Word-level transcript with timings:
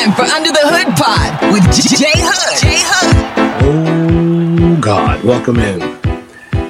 time 0.00 0.12
for 0.14 0.22
Under 0.22 0.50
the 0.50 0.60
Hood 0.62 0.96
Pod 0.96 1.52
with 1.52 1.64
Jay 1.74 2.12
Hood. 2.16 2.58
Jay 2.58 2.80
Hood. 2.82 3.16
Oh, 3.62 4.80
God. 4.80 5.22
Welcome 5.22 5.58
in. 5.58 5.80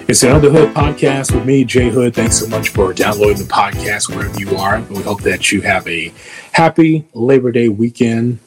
It's 0.09 0.23
the 0.23 0.35
Under 0.35 0.49
the 0.49 0.59
Hood 0.59 0.75
podcast 0.75 1.33
with 1.33 1.45
me, 1.45 1.65
Jay 1.65 1.91
Hood. 1.91 2.15
Thanks 2.15 2.41
so 2.41 2.49
much 2.49 2.71
for 2.71 2.93
downloading 2.93 3.39
the 3.39 3.45
podcast 3.45 4.09
wherever 4.09 4.37
you 4.41 4.57
are. 4.57 4.81
We 4.83 5.03
hope 5.03 5.23
that 5.23 5.53
you 5.53 5.61
have 5.61 5.87
a 5.87 6.13
happy 6.53 7.07
Labor 7.15 7.53
Day 7.53 7.69
weekend. 7.69 8.41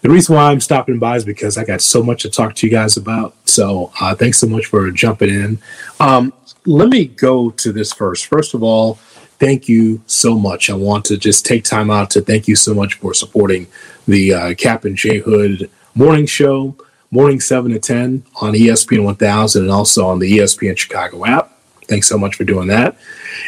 The 0.00 0.10
reason 0.10 0.34
why 0.34 0.50
I'm 0.50 0.60
stopping 0.60 0.98
by 0.98 1.16
is 1.16 1.24
because 1.24 1.56
I 1.56 1.64
got 1.64 1.80
so 1.80 2.02
much 2.02 2.22
to 2.22 2.30
talk 2.30 2.56
to 2.56 2.66
you 2.66 2.72
guys 2.72 2.96
about. 2.96 3.34
So 3.44 3.92
uh, 4.00 4.16
thanks 4.16 4.38
so 4.38 4.48
much 4.48 4.66
for 4.66 4.90
jumping 4.90 5.28
in. 5.28 5.58
Um, 6.00 6.32
let 6.64 6.88
me 6.88 7.04
go 7.04 7.50
to 7.50 7.72
this 7.72 7.92
first. 7.92 8.26
First 8.26 8.52
of 8.52 8.64
all, 8.64 8.98
thank 9.38 9.68
you 9.68 10.02
so 10.06 10.38
much. 10.38 10.70
I 10.70 10.74
want 10.74 11.04
to 11.06 11.16
just 11.16 11.46
take 11.46 11.64
time 11.64 11.90
out 11.90 12.10
to 12.10 12.20
thank 12.20 12.48
you 12.48 12.56
so 12.56 12.74
much 12.74 12.94
for 12.94 13.14
supporting 13.14 13.66
the 14.06 14.34
uh, 14.34 14.54
Cap 14.54 14.84
and 14.84 14.96
J 14.96 15.18
Hood 15.18 15.70
morning 15.94 16.26
show, 16.26 16.76
morning 17.10 17.40
7 17.40 17.72
to 17.72 17.78
10 17.78 18.24
on 18.40 18.52
ESPN 18.52 19.04
1000 19.04 19.62
and 19.62 19.70
also 19.70 20.06
on 20.06 20.18
the 20.18 20.38
ESPN 20.38 20.76
Chicago 20.76 21.24
app. 21.24 21.52
Thanks 21.84 22.08
so 22.08 22.18
much 22.18 22.34
for 22.34 22.44
doing 22.44 22.68
that. 22.68 22.96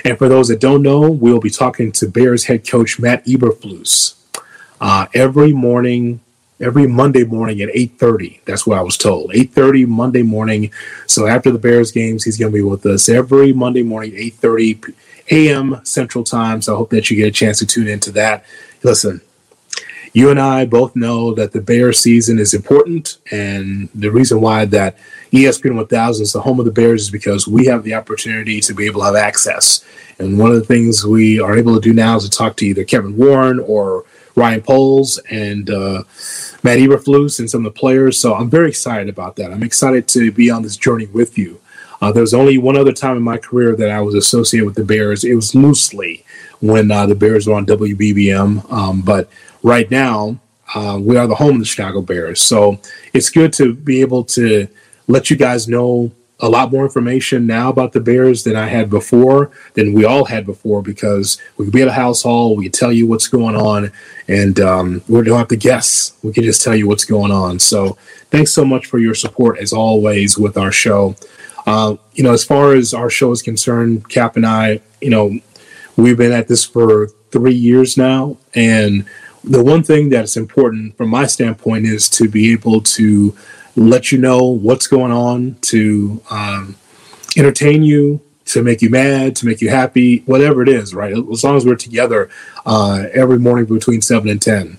And 0.05 0.17
for 0.17 0.29
those 0.29 0.49
that 0.49 0.61
don't 0.61 0.83
know, 0.83 1.11
we'll 1.11 1.41
be 1.41 1.51
talking 1.51 1.91
to 1.93 2.09
Bears 2.09 2.45
head 2.45 2.69
coach 2.69 2.99
Matt 2.99 3.25
Eberflus 3.27 4.15
uh, 4.81 5.07
every 5.13 5.53
morning, 5.53 6.21
every 6.61 6.87
Monday 6.87 7.25
morning 7.25 7.61
at 7.63 7.69
8.30. 7.71 8.45
That's 8.45 8.67
what 8.67 8.79
I 8.79 8.83
was 8.83 8.97
told. 8.97 9.33
8.30 9.33 9.89
Monday 9.89 10.23
morning. 10.23 10.71
So 11.07 11.27
after 11.27 11.51
the 11.51 11.59
Bears 11.59 11.91
games, 11.91 12.25
he's 12.25 12.39
going 12.39 12.53
to 12.53 12.57
be 12.57 12.63
with 12.63 12.87
us 12.87 13.09
every 13.09 13.53
Monday 13.53 13.83
morning, 13.83 14.13
8.30 14.13 14.95
a.m. 15.31 15.81
Central 15.85 16.25
Time. 16.25 16.63
So 16.63 16.75
I 16.75 16.77
hope 16.77 16.91
that 16.91 17.11
you 17.11 17.17
get 17.17 17.29
a 17.29 17.33
chance 17.33 17.59
to 17.59 17.67
tune 17.67 17.89
into 17.89 18.11
that. 18.13 18.45
Listen, 18.83 19.21
you 20.13 20.31
and 20.31 20.41
I 20.41 20.65
both 20.65 20.97
know 20.97 21.35
that 21.35 21.53
the 21.53 21.61
Bears 21.61 22.01
season 22.01 22.39
is 22.39 22.55
important, 22.55 23.19
and 23.31 23.89
the 23.95 24.11
reason 24.11 24.41
why 24.41 24.65
that 24.67 24.97
ESPN 25.33 25.77
1000 25.77 26.23
is 26.23 26.33
the 26.33 26.41
home 26.41 26.59
of 26.59 26.65
the 26.65 26.73
Bears 26.73 27.03
is 27.03 27.11
because 27.11 27.47
we 27.47 27.67
have 27.67 27.85
the 27.85 27.95
opportunity 27.95 28.61
to 28.61 28.75
be 28.75 28.87
able 28.87 29.01
to 29.01 29.07
have 29.07 29.17
access. 29.17 29.85
And 30.19 30.39
one 30.39 30.51
of 30.51 30.57
the 30.57 30.65
things 30.65 31.05
we 31.05 31.41
are 31.41 31.57
able 31.57 31.75
to 31.75 31.81
do 31.81 31.93
now 31.93 32.17
is 32.17 32.25
to 32.25 32.31
talk 32.31 32.57
to 32.57 32.67
either 32.67 32.85
Kevin 32.85 33.17
Warren 33.17 33.61
or 33.61 34.05
Ryan 34.35 34.63
Poles 34.63 35.19
and 35.31 35.69
uh, 35.69 36.03
Matt 36.63 36.79
Eberflus 36.79 37.39
and 37.39 37.51
some 37.51 37.65
of 37.67 37.75
the 37.75 37.79
players. 37.79 38.19
So 38.21 38.35
I'm 38.35 38.49
very 38.49 38.69
excited 38.69 39.09
about 39.09 39.37
that. 39.37 39.53
I'm 39.53 39.63
excited 39.63 40.09
to 40.09 40.33
be 40.33 40.51
on 40.51 40.63
this 40.63 40.77
journey 40.77 41.07
with 41.07 41.37
you. 41.37 41.61
Uh, 42.01 42.13
there 42.13 42.23
was 42.23 42.35
only 42.35 42.59
one 42.59 42.77
other 42.77 42.93
time 42.93 43.17
in 43.17 43.23
my 43.23 43.39
career 43.39 43.75
that 43.77 43.91
I 43.91 44.01
was 44.01 44.15
associated 44.15 44.67
with 44.67 44.77
the 44.77 44.85
Bears. 44.85 45.25
It 45.25 45.35
was 45.35 45.55
loosely 45.55 46.25
when 46.61 46.91
uh, 46.91 47.07
the 47.07 47.15
Bears 47.15 47.47
were 47.47 47.55
on 47.55 47.67
WBBM. 47.67 48.71
Um, 48.73 49.03
but 49.03 49.29
right 49.63 49.91
now, 49.91 50.39
uh, 50.75 50.99
we 51.01 51.17
are 51.17 51.27
the 51.27 51.35
home 51.35 51.55
of 51.55 51.61
the 51.61 51.65
Chicago 51.65 52.01
Bears. 52.03 52.41
So 52.41 52.81
it's 53.13 53.31
good 53.31 53.53
to 53.55 53.75
be 53.75 54.01
able 54.01 54.25
to 54.25 54.69
let 55.07 55.31
you 55.31 55.37
guys 55.37 55.67
know 55.69 56.13
a 56.41 56.49
lot 56.49 56.71
more 56.71 56.85
information 56.85 57.47
now 57.47 57.69
about 57.69 57.93
the 57.93 58.01
Bears 58.01 58.45
than 58.45 58.55
I 58.55 58.67
had 58.69 58.89
before, 58.89 59.51
than 59.75 59.93
we 59.93 60.05
all 60.05 60.25
had 60.25 60.47
before, 60.47 60.83
because 60.83 61.41
we 61.57 61.65
could 61.65 61.75
be 61.75 61.83
at 61.83 61.89
a 61.89 61.91
Halas 61.91 62.23
Hall, 62.23 62.55
we 62.55 62.65
could 62.65 62.75
tell 62.75 62.93
you 62.93 63.09
what's 63.09 63.27
going 63.27 63.57
on, 63.57 63.91
and 64.29 64.61
um, 64.61 65.03
we 65.09 65.23
don't 65.23 65.39
have 65.39 65.49
to 65.49 65.57
guess. 65.57 66.17
We 66.23 66.33
can 66.33 66.45
just 66.45 66.63
tell 66.63 66.77
you 66.77 66.87
what's 66.87 67.05
going 67.05 67.33
on. 67.33 67.59
So 67.59 67.99
thanks 68.31 68.53
so 68.53 68.65
much 68.65 68.87
for 68.87 68.99
your 68.99 69.15
support, 69.15 69.59
as 69.59 69.73
always, 69.73 70.39
with 70.39 70.57
our 70.57 70.71
show. 70.71 71.17
Uh, 71.69 71.97
you 72.15 72.25
know, 72.25 72.33
as 72.33 72.43
far 72.43 72.75
as 72.75 72.95
our 72.95 73.11
show 73.11 73.31
is 73.31 73.43
concerned, 73.43 74.09
Cap 74.09 74.37
and 74.37 74.47
I, 74.47 74.81
you 75.03 75.11
know, 75.11 75.39
we've 75.97 76.17
been 76.17 76.33
at 76.33 76.49
this 76.49 76.65
for 76.65 77.09
three 77.31 77.55
years 77.55 77.99
now. 77.99 78.39
And 78.55 79.05
the 79.45 79.63
one 79.63 79.83
thing 79.83 80.09
that's 80.09 80.35
important 80.35 80.97
from 80.97 81.11
my 81.11 81.27
standpoint 81.27 81.85
is 81.85 82.09
to 82.11 82.27
be 82.27 82.53
able 82.53 82.81
to 82.81 83.37
let 83.77 84.11
you 84.11 84.17
know 84.17 84.45
what's 84.45 84.87
going 84.87 85.13
on, 85.13 85.57
to 85.61 86.23
um, 86.31 86.77
entertain 87.37 87.83
you, 87.83 88.23
to 88.47 88.63
make 88.63 88.81
you 88.81 88.89
mad, 88.89 89.37
to 89.37 89.45
make 89.45 89.61
you 89.61 89.69
happy, 89.69 90.21
whatever 90.21 90.63
it 90.63 90.71
is, 90.71 90.95
right? 90.95 91.13
As 91.13 91.45
long 91.45 91.55
as 91.55 91.67
we're 91.67 91.77
together 91.77 92.31
uh, 92.65 93.05
every 93.13 93.39
morning 93.39 93.67
between 93.67 94.01
7 94.01 94.27
and 94.31 94.41
10. 94.41 94.79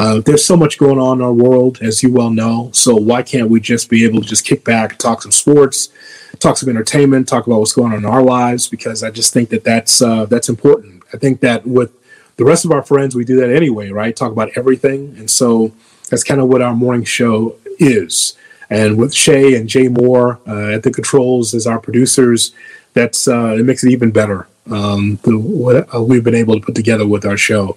Uh, 0.00 0.18
there's 0.18 0.42
so 0.42 0.56
much 0.56 0.78
going 0.78 0.98
on 0.98 1.18
in 1.18 1.22
our 1.22 1.30
world, 1.30 1.78
as 1.82 2.02
you 2.02 2.10
well 2.10 2.30
know. 2.30 2.70
So 2.72 2.96
why 2.96 3.22
can't 3.22 3.50
we 3.50 3.60
just 3.60 3.90
be 3.90 4.02
able 4.06 4.22
to 4.22 4.26
just 4.26 4.46
kick 4.46 4.64
back, 4.64 4.96
talk 4.96 5.20
some 5.20 5.30
sports, 5.30 5.90
talk 6.38 6.56
some 6.56 6.70
entertainment, 6.70 7.28
talk 7.28 7.46
about 7.46 7.58
what's 7.58 7.74
going 7.74 7.92
on 7.92 7.98
in 7.98 8.06
our 8.06 8.22
lives? 8.22 8.66
Because 8.66 9.02
I 9.02 9.10
just 9.10 9.34
think 9.34 9.50
that 9.50 9.62
that's 9.62 10.00
uh, 10.00 10.24
that's 10.24 10.48
important. 10.48 11.02
I 11.12 11.18
think 11.18 11.40
that 11.40 11.66
with 11.66 11.92
the 12.38 12.46
rest 12.46 12.64
of 12.64 12.72
our 12.72 12.82
friends, 12.82 13.14
we 13.14 13.26
do 13.26 13.36
that 13.40 13.50
anyway, 13.50 13.90
right? 13.90 14.16
Talk 14.16 14.32
about 14.32 14.48
everything, 14.56 15.14
and 15.18 15.30
so 15.30 15.70
that's 16.08 16.24
kind 16.24 16.40
of 16.40 16.48
what 16.48 16.62
our 16.62 16.74
morning 16.74 17.04
show 17.04 17.56
is. 17.78 18.38
And 18.70 18.96
with 18.96 19.12
Shay 19.12 19.54
and 19.54 19.68
Jay 19.68 19.88
Moore 19.88 20.40
uh, 20.48 20.76
at 20.76 20.82
the 20.82 20.90
controls 20.90 21.52
as 21.52 21.66
our 21.66 21.78
producers, 21.78 22.54
that's 22.94 23.28
uh, 23.28 23.56
it 23.58 23.66
makes 23.66 23.84
it 23.84 23.90
even 23.90 24.12
better. 24.12 24.48
Um, 24.70 25.18
the, 25.24 25.38
what 25.38 25.94
uh, 25.94 26.02
we've 26.02 26.24
been 26.24 26.34
able 26.34 26.54
to 26.54 26.64
put 26.64 26.74
together 26.74 27.06
with 27.06 27.26
our 27.26 27.36
show. 27.36 27.76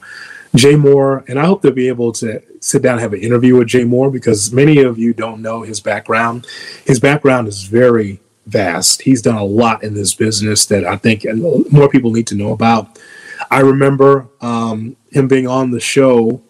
Jay 0.55 0.75
Moore, 0.75 1.23
and 1.27 1.39
I 1.39 1.45
hope 1.45 1.61
to 1.63 1.71
be 1.71 1.87
able 1.87 2.11
to 2.13 2.41
sit 2.59 2.81
down 2.81 2.93
and 2.93 3.01
have 3.01 3.13
an 3.13 3.21
interview 3.21 3.57
with 3.57 3.67
Jay 3.67 3.83
Moore 3.83 4.11
because 4.11 4.51
many 4.51 4.79
of 4.79 4.99
you 4.99 5.13
don't 5.13 5.41
know 5.41 5.63
his 5.63 5.79
background. 5.79 6.45
His 6.85 6.99
background 6.99 7.47
is 7.47 7.63
very 7.63 8.19
vast. 8.45 9.01
He's 9.01 9.21
done 9.21 9.35
a 9.35 9.43
lot 9.43 9.83
in 9.83 9.93
this 9.93 10.13
business 10.13 10.65
that 10.67 10.85
I 10.85 10.97
think 10.97 11.25
more 11.71 11.89
people 11.89 12.11
need 12.11 12.27
to 12.27 12.35
know 12.35 12.51
about. 12.51 12.99
I 13.49 13.61
remember 13.61 14.27
um, 14.41 14.95
him 15.11 15.27
being 15.27 15.47
on 15.47 15.71
the 15.71 15.79
show 15.79 16.41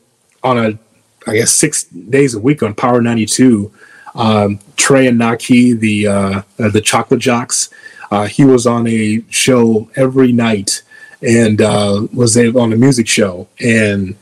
on 0.44 0.58
a, 0.58 0.80
I 1.26 1.38
guess, 1.38 1.52
six 1.52 1.86
days 1.86 2.34
a 2.34 2.40
week 2.40 2.62
on 2.62 2.74
Power 2.74 3.02
92. 3.02 3.72
Um, 4.16 4.60
Trey 4.78 5.08
and 5.08 5.18
Naki, 5.18 5.74
the 5.74 6.08
uh, 6.08 6.42
the 6.58 6.82
Chocolate 6.82 7.20
Jocks, 7.20 7.70
uh, 8.12 8.28
he 8.28 8.46
was 8.46 8.68
on 8.68 8.86
a 8.86 9.24
show 9.30 9.90
every 9.96 10.32
night 10.32 10.83
and 11.24 11.62
uh, 11.62 12.08
was 12.14 12.38
on 12.38 12.74
a 12.74 12.76
music 12.76 13.08
show. 13.08 13.48
And 13.60 14.16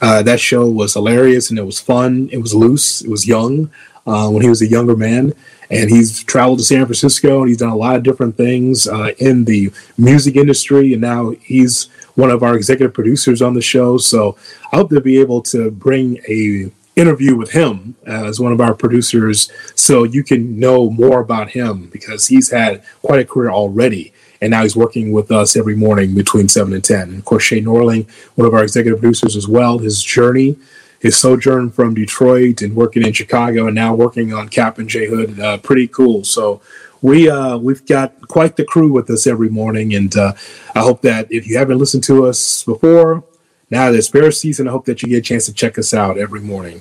uh, 0.00 0.22
that 0.22 0.40
show 0.40 0.68
was 0.68 0.94
hilarious 0.94 1.50
and 1.50 1.58
it 1.58 1.64
was 1.64 1.80
fun. 1.80 2.28
It 2.32 2.38
was 2.38 2.54
loose. 2.54 3.02
It 3.02 3.10
was 3.10 3.26
young 3.26 3.70
uh, 4.06 4.28
when 4.30 4.42
he 4.42 4.48
was 4.48 4.62
a 4.62 4.68
younger 4.68 4.96
man. 4.96 5.32
And 5.70 5.90
he's 5.90 6.22
traveled 6.22 6.58
to 6.58 6.64
San 6.64 6.84
Francisco 6.84 7.40
and 7.40 7.48
he's 7.48 7.58
done 7.58 7.70
a 7.70 7.76
lot 7.76 7.96
of 7.96 8.02
different 8.02 8.36
things 8.36 8.86
uh, 8.86 9.12
in 9.18 9.44
the 9.44 9.72
music 9.98 10.36
industry. 10.36 10.92
And 10.92 11.02
now 11.02 11.30
he's 11.42 11.84
one 12.14 12.30
of 12.30 12.42
our 12.42 12.54
executive 12.54 12.94
producers 12.94 13.42
on 13.42 13.54
the 13.54 13.62
show. 13.62 13.98
So 13.98 14.36
I 14.72 14.76
hope 14.76 14.90
to 14.90 15.00
be 15.00 15.18
able 15.20 15.42
to 15.42 15.70
bring 15.70 16.18
a 16.28 16.70
interview 16.96 17.34
with 17.34 17.50
him 17.50 17.96
as 18.06 18.38
one 18.38 18.52
of 18.52 18.60
our 18.60 18.72
producers 18.72 19.50
so 19.74 20.04
you 20.04 20.22
can 20.22 20.60
know 20.60 20.88
more 20.90 21.18
about 21.18 21.50
him 21.50 21.88
because 21.88 22.28
he's 22.28 22.52
had 22.52 22.84
quite 23.02 23.18
a 23.18 23.24
career 23.24 23.50
already 23.50 24.13
and 24.40 24.50
now 24.50 24.62
he's 24.62 24.76
working 24.76 25.12
with 25.12 25.30
us 25.30 25.56
every 25.56 25.76
morning 25.76 26.14
between 26.14 26.48
7 26.48 26.72
and 26.72 26.84
10. 26.84 27.00
And 27.08 27.18
of 27.18 27.24
course, 27.24 27.42
Shay 27.42 27.60
Norling, 27.60 28.08
one 28.34 28.46
of 28.46 28.54
our 28.54 28.62
executive 28.62 29.00
producers 29.00 29.36
as 29.36 29.48
well, 29.48 29.78
his 29.78 30.02
journey, 30.02 30.56
his 31.00 31.16
sojourn 31.18 31.70
from 31.70 31.94
Detroit 31.94 32.62
and 32.62 32.74
working 32.74 33.04
in 33.04 33.12
Chicago 33.12 33.66
and 33.66 33.74
now 33.74 33.94
working 33.94 34.32
on 34.32 34.48
Cap 34.48 34.78
and 34.78 34.88
J 34.88 35.06
Hood, 35.06 35.38
uh, 35.38 35.58
pretty 35.58 35.86
cool. 35.86 36.24
So 36.24 36.62
we 37.02 37.28
uh, 37.28 37.58
we've 37.58 37.84
got 37.84 38.28
quite 38.28 38.56
the 38.56 38.64
crew 38.64 38.90
with 38.90 39.10
us 39.10 39.26
every 39.26 39.50
morning, 39.50 39.94
and 39.94 40.16
uh, 40.16 40.32
I 40.74 40.80
hope 40.80 41.02
that 41.02 41.30
if 41.30 41.46
you 41.46 41.58
haven't 41.58 41.76
listened 41.76 42.02
to 42.04 42.24
us 42.24 42.64
before, 42.64 43.22
now 43.70 43.90
that 43.90 43.98
it's 43.98 44.08
bear 44.08 44.30
season, 44.30 44.66
I 44.66 44.70
hope 44.70 44.86
that 44.86 45.02
you 45.02 45.10
get 45.10 45.18
a 45.18 45.20
chance 45.20 45.44
to 45.44 45.52
check 45.52 45.78
us 45.78 45.92
out 45.92 46.16
every 46.16 46.40
morning. 46.40 46.80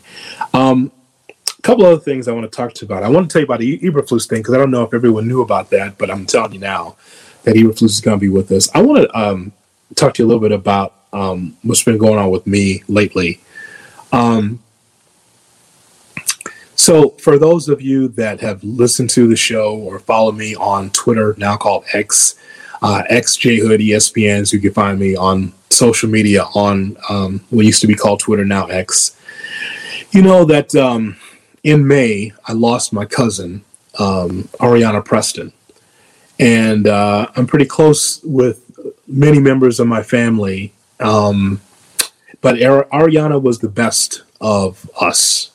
Um, 0.53 0.93
a 1.29 1.61
couple 1.61 1.85
other 1.85 1.99
things 1.99 2.29
I 2.29 2.31
want 2.31 2.49
to 2.49 2.55
talk 2.55 2.73
to 2.73 2.85
you 2.85 2.87
about. 2.87 3.03
I 3.03 3.09
want 3.09 3.29
to 3.29 3.33
tell 3.33 3.41
you 3.41 3.45
about 3.45 3.59
the 3.59 3.77
Eberflus 3.79 4.29
thing 4.29 4.39
because 4.39 4.53
I 4.53 4.57
don't 4.57 4.71
know 4.71 4.83
if 4.83 4.93
everyone 4.93 5.27
knew 5.27 5.41
about 5.41 5.69
that, 5.71 5.97
but 5.97 6.09
I'm 6.09 6.25
telling 6.25 6.53
you 6.53 6.59
now 6.59 6.95
that 7.43 7.55
is 7.55 8.01
going 8.01 8.17
to 8.17 8.21
be 8.21 8.29
with 8.29 8.51
us. 8.51 8.69
I 8.73 8.81
want 8.81 9.03
to 9.03 9.19
um, 9.19 9.51
talk 9.95 10.13
to 10.15 10.23
you 10.23 10.27
a 10.27 10.29
little 10.29 10.41
bit 10.41 10.51
about 10.51 10.93
um, 11.11 11.55
what's 11.61 11.83
been 11.83 11.97
going 11.97 12.17
on 12.17 12.29
with 12.29 12.47
me 12.47 12.83
lately. 12.87 13.39
Um, 14.11 14.59
so, 16.75 17.09
for 17.11 17.37
those 17.37 17.69
of 17.69 17.81
you 17.81 18.07
that 18.09 18.41
have 18.41 18.63
listened 18.63 19.09
to 19.11 19.27
the 19.27 19.35
show 19.35 19.75
or 19.75 19.99
follow 19.99 20.31
me 20.31 20.55
on 20.55 20.89
Twitter, 20.89 21.35
now 21.37 21.55
called 21.55 21.85
X, 21.93 22.35
uh, 22.81 23.03
XJHood 23.09 23.79
ESPN, 23.87 24.47
so 24.47 24.55
you 24.55 24.61
can 24.61 24.73
find 24.73 24.99
me 24.99 25.15
on 25.15 25.53
social 25.69 26.09
media 26.09 26.43
on 26.55 26.97
um, 27.09 27.41
what 27.49 27.65
used 27.65 27.81
to 27.81 27.87
be 27.87 27.95
called 27.95 28.19
Twitter, 28.19 28.43
now 28.43 28.65
X. 28.67 29.17
You 30.11 30.23
know 30.23 30.45
that 30.45 30.75
um, 30.75 31.15
in 31.63 31.87
May, 31.87 32.33
I 32.45 32.53
lost 32.53 32.91
my 32.91 33.05
cousin, 33.05 33.63
um, 33.99 34.49
Ariana 34.59 35.05
Preston 35.05 35.53
and 36.43 36.87
uh, 36.87 37.27
I'm 37.37 37.47
pretty 37.47 37.65
close 37.65 38.21
with 38.21 38.69
many 39.07 39.39
members 39.39 39.79
of 39.79 39.87
my 39.87 40.03
family. 40.03 40.73
Um, 40.99 41.61
but 42.41 42.61
Ar- 42.61 42.87
Ariana 42.91 43.41
was 43.41 43.59
the 43.59 43.69
best 43.69 44.23
of 44.41 44.89
us 44.99 45.51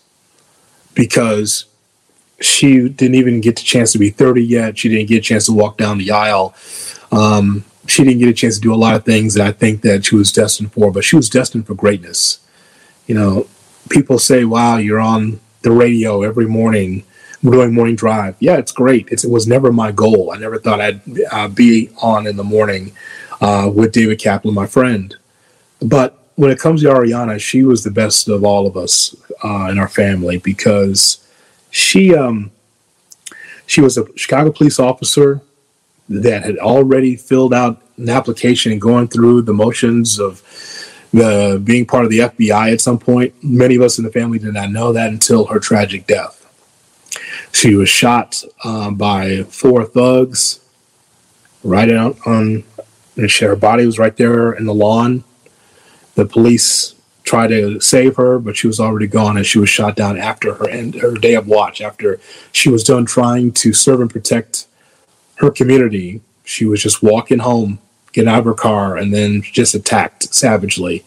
because 0.94 1.66
she 2.40 2.88
didn't 2.88 3.16
even 3.16 3.42
get 3.42 3.56
the 3.56 3.62
chance 3.62 3.92
to 3.92 3.98
be 3.98 4.08
30 4.08 4.42
yet. 4.42 4.78
She 4.78 4.88
didn't 4.88 5.08
get 5.08 5.18
a 5.18 5.20
chance 5.20 5.44
to 5.46 5.52
walk 5.52 5.76
down 5.76 5.98
the 5.98 6.10
aisle. 6.10 6.54
Um, 7.12 7.66
she 7.86 8.02
didn't 8.02 8.20
get 8.20 8.30
a 8.30 8.32
chance 8.32 8.54
to 8.54 8.60
do 8.62 8.72
a 8.72 8.76
lot 8.76 8.94
of 8.94 9.04
things 9.04 9.34
that 9.34 9.46
I 9.46 9.52
think 9.52 9.82
that 9.82 10.06
she 10.06 10.16
was 10.16 10.32
destined 10.32 10.72
for, 10.72 10.90
but 10.90 11.04
she 11.04 11.16
was 11.16 11.28
destined 11.28 11.66
for 11.66 11.74
greatness. 11.74 12.38
You 13.06 13.14
know, 13.14 13.46
people 13.90 14.18
say, 14.18 14.44
"Wow, 14.44 14.76
you're 14.76 15.00
on 15.00 15.40
the 15.62 15.70
radio 15.70 16.22
every 16.22 16.46
morning." 16.46 17.04
Doing 17.42 17.74
morning 17.74 17.96
drive. 17.96 18.36
Yeah, 18.40 18.56
it's 18.56 18.72
great. 18.72 19.08
It's, 19.10 19.24
it 19.24 19.30
was 19.30 19.46
never 19.46 19.72
my 19.72 19.92
goal. 19.92 20.32
I 20.32 20.38
never 20.38 20.58
thought 20.58 20.80
I'd 20.80 21.00
uh, 21.30 21.48
be 21.48 21.90
on 22.02 22.26
in 22.26 22.36
the 22.36 22.44
morning 22.44 22.92
uh, 23.40 23.70
with 23.72 23.92
David 23.92 24.18
Kaplan, 24.18 24.54
my 24.54 24.66
friend. 24.66 25.16
But 25.80 26.18
when 26.34 26.50
it 26.50 26.58
comes 26.58 26.82
to 26.82 26.88
Ariana, 26.88 27.40
she 27.40 27.62
was 27.62 27.84
the 27.84 27.90
best 27.90 28.28
of 28.28 28.44
all 28.44 28.66
of 28.66 28.76
us 28.76 29.14
uh, 29.44 29.68
in 29.70 29.78
our 29.78 29.88
family 29.88 30.38
because 30.38 31.24
she 31.70 32.14
um, 32.14 32.50
she 33.66 33.80
was 33.80 33.98
a 33.98 34.06
Chicago 34.16 34.50
police 34.50 34.78
officer 34.78 35.40
that 36.08 36.44
had 36.44 36.58
already 36.58 37.16
filled 37.16 37.52
out 37.52 37.82
an 37.96 38.08
application 38.08 38.72
and 38.72 38.80
going 38.80 39.08
through 39.08 39.42
the 39.42 39.52
motions 39.52 40.18
of 40.18 40.42
the 41.12 41.60
being 41.62 41.86
part 41.86 42.04
of 42.04 42.10
the 42.10 42.20
FBI 42.20 42.72
at 42.72 42.80
some 42.80 42.98
point. 42.98 43.34
Many 43.42 43.76
of 43.76 43.82
us 43.82 43.98
in 43.98 44.04
the 44.04 44.10
family 44.10 44.38
did 44.38 44.54
not 44.54 44.70
know 44.70 44.92
that 44.92 45.10
until 45.10 45.46
her 45.46 45.58
tragic 45.58 46.06
death. 46.06 46.37
She 47.52 47.74
was 47.74 47.88
shot 47.88 48.42
uh, 48.62 48.90
by 48.90 49.42
four 49.44 49.84
thugs 49.84 50.60
right 51.64 51.90
out 51.90 52.16
on, 52.26 52.64
and 53.16 53.30
she, 53.30 53.44
her 53.44 53.56
body 53.56 53.84
was 53.84 53.98
right 53.98 54.16
there 54.16 54.52
in 54.52 54.66
the 54.66 54.74
lawn. 54.74 55.24
The 56.14 56.24
police 56.26 56.94
tried 57.24 57.48
to 57.48 57.80
save 57.80 58.16
her, 58.16 58.38
but 58.38 58.56
she 58.56 58.66
was 58.66 58.80
already 58.80 59.06
gone, 59.06 59.36
and 59.36 59.44
she 59.46 59.58
was 59.58 59.68
shot 59.68 59.96
down 59.96 60.16
after 60.18 60.54
her 60.54 60.68
end, 60.68 60.94
her 60.96 61.14
day 61.14 61.34
of 61.34 61.46
watch. 61.46 61.80
After 61.80 62.18
she 62.52 62.68
was 62.68 62.82
done 62.82 63.04
trying 63.04 63.52
to 63.52 63.72
serve 63.72 64.00
and 64.00 64.10
protect 64.10 64.66
her 65.36 65.50
community, 65.50 66.20
she 66.44 66.64
was 66.64 66.82
just 66.82 67.02
walking 67.02 67.40
home, 67.40 67.78
getting 68.12 68.28
out 68.28 68.40
of 68.40 68.44
her 68.46 68.54
car, 68.54 68.96
and 68.96 69.12
then 69.12 69.42
just 69.42 69.74
attacked 69.74 70.34
savagely 70.34 71.04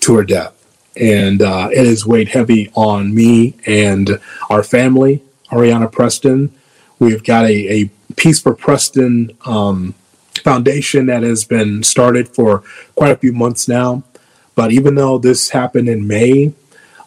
to 0.00 0.14
her 0.14 0.24
death. 0.24 0.52
And 0.96 1.42
uh, 1.42 1.70
it 1.72 1.86
has 1.86 2.06
weighed 2.06 2.28
heavy 2.28 2.70
on 2.74 3.12
me 3.12 3.54
and 3.66 4.20
our 4.48 4.62
family, 4.62 5.22
Ariana 5.54 5.90
Preston. 5.90 6.52
We've 6.98 7.22
got 7.22 7.44
a, 7.46 7.82
a 7.82 7.90
Peace 8.16 8.40
for 8.40 8.54
Preston 8.54 9.36
um, 9.44 9.94
foundation 10.42 11.06
that 11.06 11.22
has 11.22 11.44
been 11.44 11.82
started 11.82 12.28
for 12.28 12.62
quite 12.94 13.12
a 13.12 13.16
few 13.16 13.32
months 13.32 13.66
now. 13.66 14.02
But 14.54 14.72
even 14.72 14.94
though 14.94 15.18
this 15.18 15.50
happened 15.50 15.88
in 15.88 16.06
May, 16.06 16.52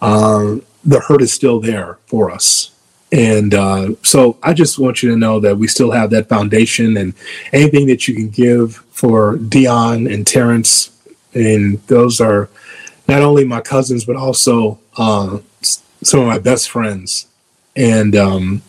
uh, 0.02 0.58
the 0.84 1.00
hurt 1.00 1.22
is 1.22 1.32
still 1.32 1.60
there 1.60 1.98
for 2.08 2.32
us. 2.32 2.72
And 3.12 3.54
uh, 3.54 3.96
so 4.04 4.38
I 4.44 4.54
just 4.54 4.80
want 4.80 5.02
you 5.02 5.12
to 5.12 5.18
know 5.18 5.40
that 5.40 5.58
we 5.58 5.68
still 5.68 5.92
have 5.92 6.10
that 6.10 6.28
foundation 6.28 6.98
and 6.98 7.14
anything 7.54 7.88
that 7.88 8.08
you 8.08 8.14
can 8.14 8.30
give 8.30 8.76
for 8.92 9.38
Dion 9.38 10.08
and 10.08 10.28
Terrence. 10.28 10.92
And 11.34 11.82
those 11.88 12.20
are 12.20 12.50
not 13.08 13.22
only 13.22 13.46
my 13.46 13.62
cousins, 13.62 14.04
but 14.04 14.18
also 14.18 14.80
uh, 14.98 15.40
some 15.62 16.20
of 16.20 16.28
my 16.28 16.40
best 16.40 16.70
friends. 16.70 17.28
And 17.78 18.16
um, 18.16 18.64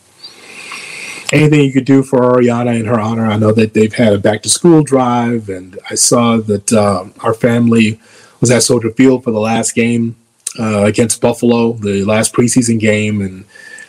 anything 1.33 1.63
you 1.63 1.73
could 1.73 1.87
do 1.87 2.03
for 2.03 2.21
Ariana 2.21 2.79
in 2.79 2.85
her 2.85 3.01
honor, 3.01 3.27
I 3.27 3.39
know 3.39 3.53
that 3.53 3.73
they've 3.73 3.93
had 3.93 4.13
a 4.13 4.19
back 4.19 4.43
to 4.43 4.51
school 4.51 4.83
drive. 4.83 5.49
And 5.49 5.79
I 5.91 5.95
saw 5.95 6.37
that 6.37 6.73
uh, 6.73 7.07
our 7.21 7.33
family 7.35 7.99
was 8.41 8.51
at 8.51 8.63
Soldier 8.63 8.91
Field 8.91 9.25
for 9.25 9.31
the 9.31 9.41
last 9.41 9.75
game 9.75 10.15
uh, 10.59 10.85
against 10.85 11.23
Buffalo, 11.23 11.73
the 11.73 12.05
last 12.05 12.35
preseason 12.35 12.79
game, 12.79 13.21
and 13.21 13.45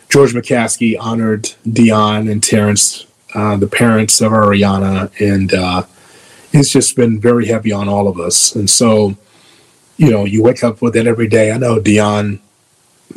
George 0.08 0.32
McCaskey 0.32 0.96
honored 0.98 1.52
Dion 1.70 2.28
and 2.28 2.42
Terrence, 2.42 3.06
uh, 3.34 3.56
the 3.56 3.66
parents 3.66 4.20
of 4.20 4.32
Ariana, 4.32 5.10
and 5.20 5.54
uh, 5.54 5.84
it's 6.52 6.70
just 6.70 6.96
been 6.96 7.20
very 7.20 7.46
heavy 7.46 7.72
on 7.72 7.88
all 7.88 8.08
of 8.08 8.18
us. 8.18 8.54
And 8.54 8.68
so, 8.68 9.16
you 9.96 10.10
know, 10.10 10.24
you 10.24 10.42
wake 10.42 10.64
up 10.64 10.82
with 10.82 10.96
it 10.96 11.06
every 11.06 11.28
day. 11.28 11.52
I 11.52 11.58
know 11.58 11.78
Dion, 11.78 12.40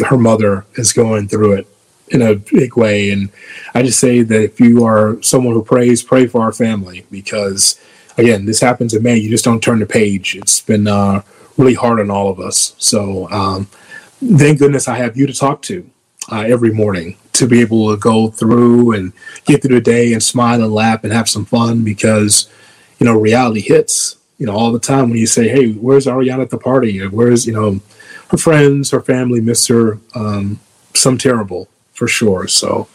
her 0.08 0.18
mother, 0.18 0.66
is 0.76 0.94
going 0.94 1.28
through 1.28 1.54
it 1.54 1.68
in 2.14 2.22
a 2.22 2.36
big 2.36 2.78
way, 2.78 3.10
and 3.12 3.30
I 3.74 3.82
just 3.84 4.00
say 4.00 4.22
that 4.22 4.44
if 4.44 4.60
you 4.60 4.86
are 4.86 5.22
someone 5.22 5.54
who 5.54 5.64
prays, 5.64 6.04
pray 6.04 6.28
for 6.28 6.42
our 6.42 6.54
family 6.54 7.06
because 7.10 7.80
again, 8.18 8.46
this 8.46 8.62
happens 8.62 8.94
in 8.94 9.04
May. 9.04 9.18
You 9.18 9.30
just 9.30 9.46
don't 9.46 9.62
turn 9.62 9.80
the 9.80 9.86
page. 9.86 10.36
It's 10.36 10.62
been 10.62 10.88
uh, 10.88 11.24
really 11.58 11.74
hard 11.74 12.00
on 12.00 12.12
all 12.12 12.30
of 12.30 12.40
us. 12.40 12.76
So 12.78 13.30
um, 13.32 13.66
thank 14.38 14.60
goodness 14.60 14.88
I 14.88 14.98
have 14.98 15.18
you 15.18 15.28
to 15.28 15.34
talk 15.34 15.62
to 15.64 15.90
uh, 16.32 16.42
every 16.42 16.72
morning 16.72 17.18
to 17.34 17.48
be 17.48 17.62
able 17.62 17.92
to 17.92 18.00
go 18.00 18.30
through 18.30 18.92
and 18.94 19.12
get 19.46 19.62
through 19.62 19.76
the 19.76 19.82
day 19.82 20.14
and 20.14 20.22
smile 20.22 20.62
and 20.62 20.74
laugh 20.74 21.04
and 21.04 21.12
have 21.12 21.28
some 21.28 21.46
fun 21.46 21.84
because 21.84 22.50
you 23.00 23.06
know 23.06 23.18
reality 23.18 23.62
hits. 23.62 24.18
You 24.38 24.48
know 24.48 24.54
all 24.54 24.72
the 24.72 24.80
time 24.80 25.10
when 25.10 25.20
you 25.20 25.28
say, 25.28 25.48
"Hey, 25.48 25.72
where's 25.72 26.06
Ariana 26.06 26.44
at 26.44 26.50
the 26.50 26.58
party? 26.58 27.06
Where's 27.08 27.46
you 27.48 27.54
know 27.54 27.80
her 28.30 28.38
friends, 28.38 28.92
her 28.92 29.02
family 29.02 29.42
miss 29.42 29.68
her." 29.68 30.00
Um, 30.16 30.60
some 30.94 31.18
terrible 31.18 31.68
for 31.94 32.08
sure. 32.08 32.48
So, 32.48 32.88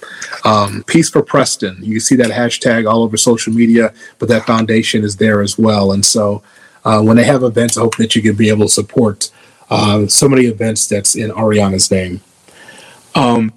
um, 0.45 0.83
Peace 0.85 1.09
for 1.11 1.23
Preston. 1.23 1.79
You 1.81 2.01
see 2.01 2.17
that 2.17 2.31
hashtag 2.31 2.91
all 2.91 3.03
over 3.03 3.17
social 3.17 3.53
media, 3.53 3.93
but 4.19 4.29
that 4.29 4.45
foundation 4.47 5.05
is 5.05 5.17
there 5.17 5.41
as 5.41 5.59
well. 5.59 5.93
And 5.93 6.05
so, 6.05 6.43
uh, 6.85 7.03
when 7.03 7.17
they 7.17 7.25
have 7.25 7.43
events, 7.43 7.77
I 7.77 7.83
hope 7.83 7.97
that 7.97 8.15
you 8.17 8.23
can 8.23 8.35
be 8.35 8.49
able 8.49 8.67
to 8.67 8.73
support 8.73 9.31
uh, 9.71 10.07
so 10.07 10.29
many 10.29 10.47
events 10.47 10.87
that's 10.87 11.15
in 11.15 11.31
Ariana's 11.31 11.91
name. 11.91 12.21
Um, 13.15 13.53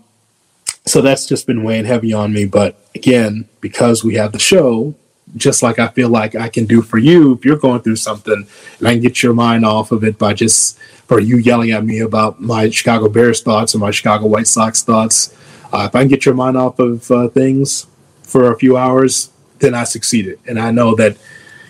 so 0.86 1.02
that's 1.02 1.26
just 1.26 1.48
been 1.48 1.64
weighing 1.64 1.86
heavy 1.86 2.14
on 2.14 2.34
me. 2.34 2.46
But 2.46 2.78
again, 2.96 3.48
because 3.62 4.04
we 4.04 4.16
have 4.16 4.32
the 4.32 4.40
show, 4.40 4.96
just 5.36 5.64
like 5.64 5.80
I 5.80 5.88
feel 5.90 6.10
like 6.10 6.36
I 6.36 6.50
can 6.50 6.66
do 6.66 6.82
for 6.82 6.98
you 6.98 7.34
if 7.34 7.46
you're 7.46 7.58
going 7.58 7.82
through 7.82 7.98
something, 7.98 8.48
and 8.80 8.88
I 8.88 8.94
can 8.94 9.02
get 9.02 9.24
your 9.24 9.34
mind 9.34 9.66
off 9.66 9.92
of 9.92 10.04
it 10.04 10.18
by 10.18 10.34
just 10.34 10.78
for 11.08 11.20
you 11.20 11.38
yelling 11.38 11.72
at 11.72 11.86
me 11.86 12.00
about 12.00 12.40
my 12.40 12.70
Chicago 12.70 13.10
Bears 13.10 13.42
thoughts 13.42 13.76
or 13.76 13.80
my 13.80 13.92
Chicago 13.92 14.28
White 14.28 14.48
Sox 14.48 14.84
thoughts. 14.84 15.36
Uh, 15.74 15.88
if 15.90 15.96
I 15.96 16.00
can 16.00 16.08
get 16.08 16.26
your 16.26 16.36
mind 16.36 16.58
off 16.58 16.80
of 16.80 17.10
uh, 17.12 17.28
things 17.30 17.88
for 18.24 18.52
a 18.52 18.58
few 18.58 18.78
hours, 18.78 19.30
then 19.60 19.74
I 19.74 19.84
succeeded. 19.84 20.40
And 20.48 20.60
I 20.60 20.72
know 20.72 20.96
that 20.96 21.18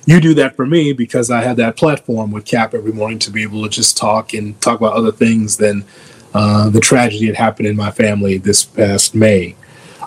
you 0.05 0.19
do 0.19 0.33
that 0.35 0.55
for 0.55 0.65
me 0.65 0.93
because 0.93 1.29
I 1.29 1.41
have 1.41 1.57
that 1.57 1.77
platform 1.77 2.31
with 2.31 2.45
Cap 2.45 2.73
every 2.73 2.91
morning 2.91 3.19
to 3.19 3.31
be 3.31 3.43
able 3.43 3.63
to 3.63 3.69
just 3.69 3.97
talk 3.97 4.33
and 4.33 4.59
talk 4.61 4.79
about 4.79 4.93
other 4.93 5.11
things 5.11 5.57
than 5.57 5.85
uh, 6.33 6.69
the 6.69 6.79
tragedy 6.79 7.27
that 7.27 7.35
happened 7.35 7.67
in 7.67 7.75
my 7.75 7.91
family 7.91 8.37
this 8.37 8.63
past 8.63 9.13
May. 9.13 9.55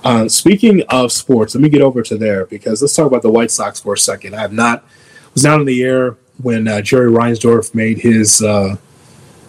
Uh, 0.05 0.29
speaking 0.29 0.83
of 0.91 1.11
sports, 1.11 1.55
let 1.55 1.62
me 1.62 1.71
get 1.71 1.81
over 1.81 2.03
to 2.03 2.19
there 2.19 2.45
because 2.45 2.83
let's 2.83 2.95
talk 2.95 3.06
about 3.06 3.23
the 3.23 3.31
White 3.31 3.51
Sox 3.51 3.81
for 3.81 3.95
a 3.95 3.99
second. 3.99 4.35
I 4.35 4.41
have 4.41 4.53
not 4.53 4.85
was 5.33 5.45
not 5.45 5.61
in 5.61 5.67
the 5.67 5.83
air 5.83 6.19
when 6.43 6.69
uh, 6.69 6.83
Jerry 6.83 7.11
Reinsdorf 7.11 7.75
made 7.75 7.99
his 7.99 8.43
uh, 8.43 8.77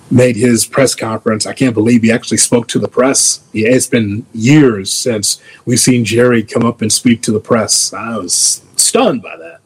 made 0.09 0.37
his 0.37 0.65
press 0.65 0.95
conference. 0.95 1.45
I 1.45 1.51
can't 1.51 1.73
believe 1.73 2.03
he 2.03 2.11
actually 2.11 2.37
spoke 2.37 2.69
to 2.69 2.79
the 2.79 2.87
press. 2.87 3.41
Yeah, 3.51 3.69
it's 3.69 3.87
been 3.87 4.25
years 4.33 4.93
since 4.93 5.41
we've 5.65 5.79
seen 5.79 6.05
Jerry 6.05 6.41
come 6.41 6.63
up 6.63 6.81
and 6.81 6.91
speak 6.91 7.21
to 7.23 7.31
the 7.33 7.39
press. 7.41 7.91
I 7.91 8.17
was 8.17 8.63
stunned 8.77 9.21
by 9.21 9.35
that. 9.35 9.61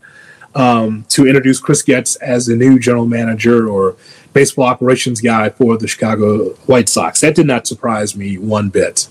Um, 0.55 1.05
to 1.09 1.27
introduce 1.27 1.59
Chris 1.59 1.83
Getz 1.83 2.15
as 2.15 2.47
the 2.47 2.55
new 2.55 2.79
general 2.79 3.05
manager 3.05 3.69
or 3.69 3.95
baseball 4.33 4.65
operations 4.65 5.21
guy 5.21 5.49
for 5.49 5.77
the 5.77 5.87
Chicago 5.87 6.53
White 6.65 6.89
Sox. 6.89 7.21
That 7.21 7.35
did 7.35 7.45
not 7.45 7.67
surprise 7.67 8.15
me 8.15 8.39
one 8.39 8.69
bit. 8.69 9.07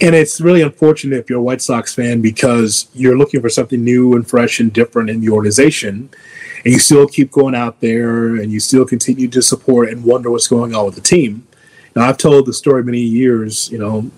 And 0.00 0.14
it's 0.14 0.40
really 0.40 0.62
unfortunate 0.62 1.18
if 1.18 1.30
you're 1.30 1.38
a 1.38 1.42
White 1.42 1.62
Sox 1.62 1.94
fan 1.94 2.20
because 2.20 2.88
you're 2.94 3.16
looking 3.16 3.40
for 3.40 3.48
something 3.48 3.82
new 3.82 4.14
and 4.14 4.28
fresh 4.28 4.60
and 4.60 4.72
different 4.72 5.10
in 5.10 5.20
the 5.20 5.30
organization. 5.30 6.10
And 6.64 6.72
you 6.72 6.78
still 6.78 7.06
keep 7.06 7.30
going 7.30 7.54
out 7.54 7.80
there 7.80 8.36
and 8.36 8.52
you 8.52 8.60
still 8.60 8.84
continue 8.84 9.28
to 9.28 9.40
support 9.42 9.88
and 9.88 10.04
wonder 10.04 10.30
what's 10.30 10.48
going 10.48 10.74
on 10.74 10.84
with 10.86 10.96
the 10.96 11.00
team. 11.00 11.46
Now, 11.94 12.08
I've 12.08 12.18
told 12.18 12.46
the 12.46 12.52
story 12.52 12.84
many 12.84 13.00
years, 13.00 13.70
you 13.70 13.78
know, 13.78 14.10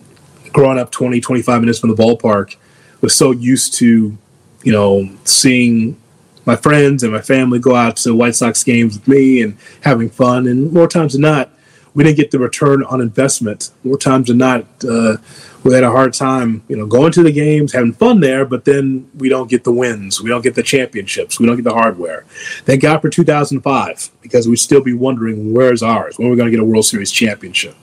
growing 0.52 0.78
up 0.78 0.90
20, 0.90 1.20
25 1.20 1.60
minutes 1.60 1.78
from 1.78 1.90
the 1.90 1.96
ballpark, 1.96 2.56
was 3.00 3.14
so 3.14 3.30
used 3.30 3.74
to, 3.74 4.16
you 4.64 4.72
know, 4.72 5.08
seeing 5.24 5.96
my 6.44 6.56
friends 6.56 7.02
and 7.02 7.12
my 7.12 7.20
family 7.20 7.58
go 7.58 7.76
out 7.76 7.96
to 7.98 8.16
White 8.16 8.34
Sox 8.34 8.64
games 8.64 8.98
with 8.98 9.06
me 9.06 9.42
and 9.42 9.56
having 9.82 10.10
fun. 10.10 10.48
And 10.48 10.72
more 10.72 10.88
times 10.88 11.12
than 11.12 11.22
not, 11.22 11.50
we 11.98 12.04
didn't 12.04 12.16
get 12.16 12.30
the 12.30 12.38
return 12.38 12.84
on 12.84 13.00
investment. 13.00 13.72
More 13.82 13.98
times 13.98 14.28
than 14.28 14.38
not, 14.38 14.64
uh, 14.88 15.16
we 15.64 15.74
had 15.74 15.82
a 15.82 15.90
hard 15.90 16.14
time, 16.14 16.62
you 16.68 16.76
know, 16.76 16.86
going 16.86 17.10
to 17.10 17.24
the 17.24 17.32
games, 17.32 17.72
having 17.72 17.92
fun 17.92 18.20
there, 18.20 18.44
but 18.44 18.64
then 18.64 19.10
we 19.16 19.28
don't 19.28 19.50
get 19.50 19.64
the 19.64 19.72
wins. 19.72 20.22
We 20.22 20.30
don't 20.30 20.42
get 20.42 20.54
the 20.54 20.62
championships. 20.62 21.40
We 21.40 21.46
don't 21.46 21.56
get 21.56 21.64
the 21.64 21.74
hardware. 21.74 22.24
Thank 22.64 22.82
God 22.82 23.00
for 23.00 23.10
2005 23.10 24.12
because 24.22 24.46
we'd 24.46 24.58
still 24.58 24.80
be 24.80 24.92
wondering 24.92 25.52
where's 25.52 25.82
ours? 25.82 26.16
When 26.16 26.28
are 26.28 26.30
we 26.30 26.36
going 26.36 26.46
to 26.46 26.56
get 26.56 26.60
a 26.60 26.64
World 26.64 26.84
Series 26.84 27.10
championship? 27.10 27.74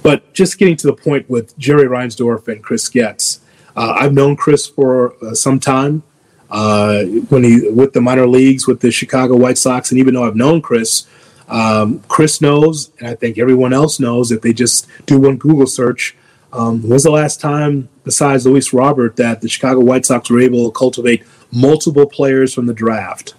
But 0.00 0.32
just 0.32 0.56
getting 0.56 0.76
to 0.76 0.86
the 0.86 0.94
point 0.94 1.28
with 1.28 1.58
Jerry 1.58 1.88
Reinsdorf 1.88 2.46
and 2.46 2.62
Chris 2.62 2.88
Getz, 2.88 3.40
uh, 3.74 3.96
I've 3.98 4.12
known 4.12 4.36
Chris 4.36 4.68
for 4.68 5.16
uh, 5.24 5.34
some 5.34 5.58
time 5.58 6.04
uh, 6.50 7.02
when 7.02 7.42
he 7.42 7.68
with 7.68 7.94
the 7.94 8.00
minor 8.00 8.28
leagues 8.28 8.68
with 8.68 8.78
the 8.78 8.92
Chicago 8.92 9.34
White 9.34 9.58
Sox, 9.58 9.90
and 9.90 9.98
even 9.98 10.14
though 10.14 10.24
I've 10.24 10.36
known 10.36 10.62
Chris, 10.62 11.08
um, 11.50 12.00
Chris 12.08 12.40
knows, 12.40 12.92
and 12.98 13.08
I 13.08 13.14
think 13.14 13.36
everyone 13.36 13.72
else 13.72 13.98
knows 13.98 14.30
if 14.30 14.40
they 14.40 14.52
just 14.52 14.86
do 15.06 15.18
one 15.18 15.36
Google 15.36 15.66
search. 15.66 16.16
Um, 16.52 16.88
was 16.88 17.04
the 17.04 17.10
last 17.10 17.40
time, 17.40 17.88
besides 18.04 18.46
Luis 18.46 18.72
Robert, 18.72 19.16
that 19.16 19.40
the 19.40 19.48
Chicago 19.48 19.80
White 19.80 20.06
Sox 20.06 20.30
were 20.30 20.40
able 20.40 20.70
to 20.70 20.76
cultivate 20.76 21.24
multiple 21.52 22.06
players 22.06 22.54
from 22.54 22.66
the 22.66 22.74
draft? 22.74 23.34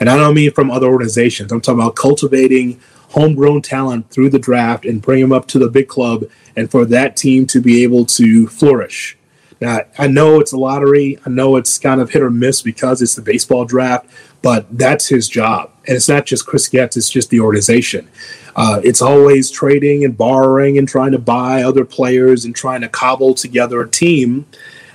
And 0.00 0.08
I 0.08 0.16
don't 0.16 0.34
mean 0.34 0.50
from 0.52 0.70
other 0.70 0.86
organizations. 0.86 1.52
I'm 1.52 1.60
talking 1.60 1.80
about 1.80 1.96
cultivating 1.96 2.80
homegrown 3.10 3.62
talent 3.62 4.10
through 4.10 4.30
the 4.30 4.38
draft 4.38 4.84
and 4.84 5.00
bring 5.00 5.20
them 5.20 5.32
up 5.32 5.46
to 5.48 5.58
the 5.58 5.68
big 5.68 5.88
club 5.88 6.24
and 6.54 6.70
for 6.70 6.84
that 6.86 7.16
team 7.16 7.46
to 7.46 7.60
be 7.60 7.82
able 7.82 8.04
to 8.06 8.46
flourish. 8.48 9.16
Now, 9.60 9.80
I 9.98 10.06
know 10.06 10.40
it's 10.40 10.52
a 10.52 10.58
lottery. 10.58 11.18
I 11.24 11.30
know 11.30 11.56
it's 11.56 11.78
kind 11.78 12.00
of 12.00 12.10
hit 12.10 12.22
or 12.22 12.30
miss 12.30 12.60
because 12.60 13.00
it's 13.00 13.14
the 13.14 13.22
baseball 13.22 13.64
draft, 13.64 14.06
but 14.46 14.64
that's 14.78 15.08
his 15.08 15.28
job. 15.28 15.72
And 15.88 15.96
it's 15.96 16.08
not 16.08 16.24
just 16.24 16.46
Chris 16.46 16.68
Getz, 16.68 16.96
it's 16.96 17.10
just 17.10 17.30
the 17.30 17.40
organization. 17.40 18.08
Uh, 18.54 18.80
it's 18.84 19.02
always 19.02 19.50
trading 19.50 20.04
and 20.04 20.16
borrowing 20.16 20.78
and 20.78 20.86
trying 20.86 21.10
to 21.10 21.18
buy 21.18 21.64
other 21.64 21.84
players 21.84 22.44
and 22.44 22.54
trying 22.54 22.82
to 22.82 22.88
cobble 22.88 23.34
together 23.34 23.80
a 23.80 23.90
team. 23.90 24.46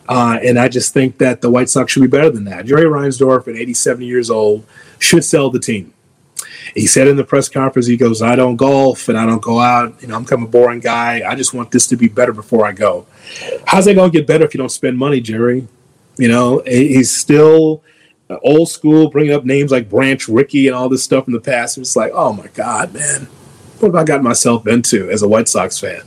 Uh, 0.08 0.40
and 0.42 0.58
I 0.58 0.70
just 0.70 0.94
think 0.94 1.18
that 1.18 1.42
the 1.42 1.52
White 1.52 1.70
Sox 1.70 1.92
should 1.92 2.00
be 2.00 2.08
better 2.08 2.30
than 2.30 2.46
that. 2.46 2.66
Jerry 2.66 2.86
Reinsdorf, 2.86 3.50
at 3.50 3.58
87 3.58 4.04
years 4.04 4.30
old, 4.30 4.66
should 5.00 5.26
sell 5.26 5.50
the 5.50 5.60
team. 5.60 5.94
He 6.74 6.88
said 6.88 7.10
in 7.10 7.18
the 7.18 7.26
press 7.26 7.50
conference, 7.50 7.88
he 7.88 7.98
goes, 7.98 8.22
I 8.22 8.38
don't 8.38 8.56
golf 8.56 9.10
and 9.10 9.18
I 9.18 9.26
don't 9.26 9.42
go 9.42 9.60
out. 9.60 10.02
You 10.02 10.08
know, 10.08 10.16
I'm 10.16 10.24
kind 10.24 10.44
of 10.44 10.48
a 10.48 10.52
boring 10.52 10.80
guy. 10.80 11.30
I 11.30 11.36
just 11.36 11.54
want 11.54 11.72
this 11.72 11.88
to 11.88 11.98
be 11.98 12.08
better 12.08 12.32
before 12.32 12.66
I 12.66 12.72
go. 12.72 13.06
How's 13.68 13.84
that 13.84 13.96
going 13.96 14.14
to 14.14 14.18
get 14.18 14.26
better 14.26 14.46
if 14.46 14.54
you 14.54 14.60
don't 14.60 14.70
spend 14.70 14.98
money, 14.98 15.20
Jerry? 15.20 15.68
You 16.16 16.30
know, 16.30 16.64
he's 16.66 17.14
still 17.14 17.84
old 18.40 18.70
school, 18.70 19.10
bringing 19.10 19.34
up 19.34 19.46
names 19.46 19.72
like 19.72 19.90
Branch 19.90 20.28
Rickey 20.28 20.68
and 20.68 20.76
all 20.76 20.90
this 20.90 21.04
stuff 21.04 21.28
in 21.28 21.34
the 21.34 21.40
past. 21.40 21.78
It's 21.78 21.96
like, 21.96 22.12
oh 22.14 22.34
my 22.34 22.48
God, 22.48 22.94
man, 22.94 23.28
what 23.80 23.90
have 23.90 23.96
I 23.96 24.04
gotten 24.04 24.24
myself 24.24 24.68
into 24.68 25.10
as 25.10 25.22
a 25.22 25.28
White 25.28 25.50
Sox 25.50 25.80
fan? 25.80 26.04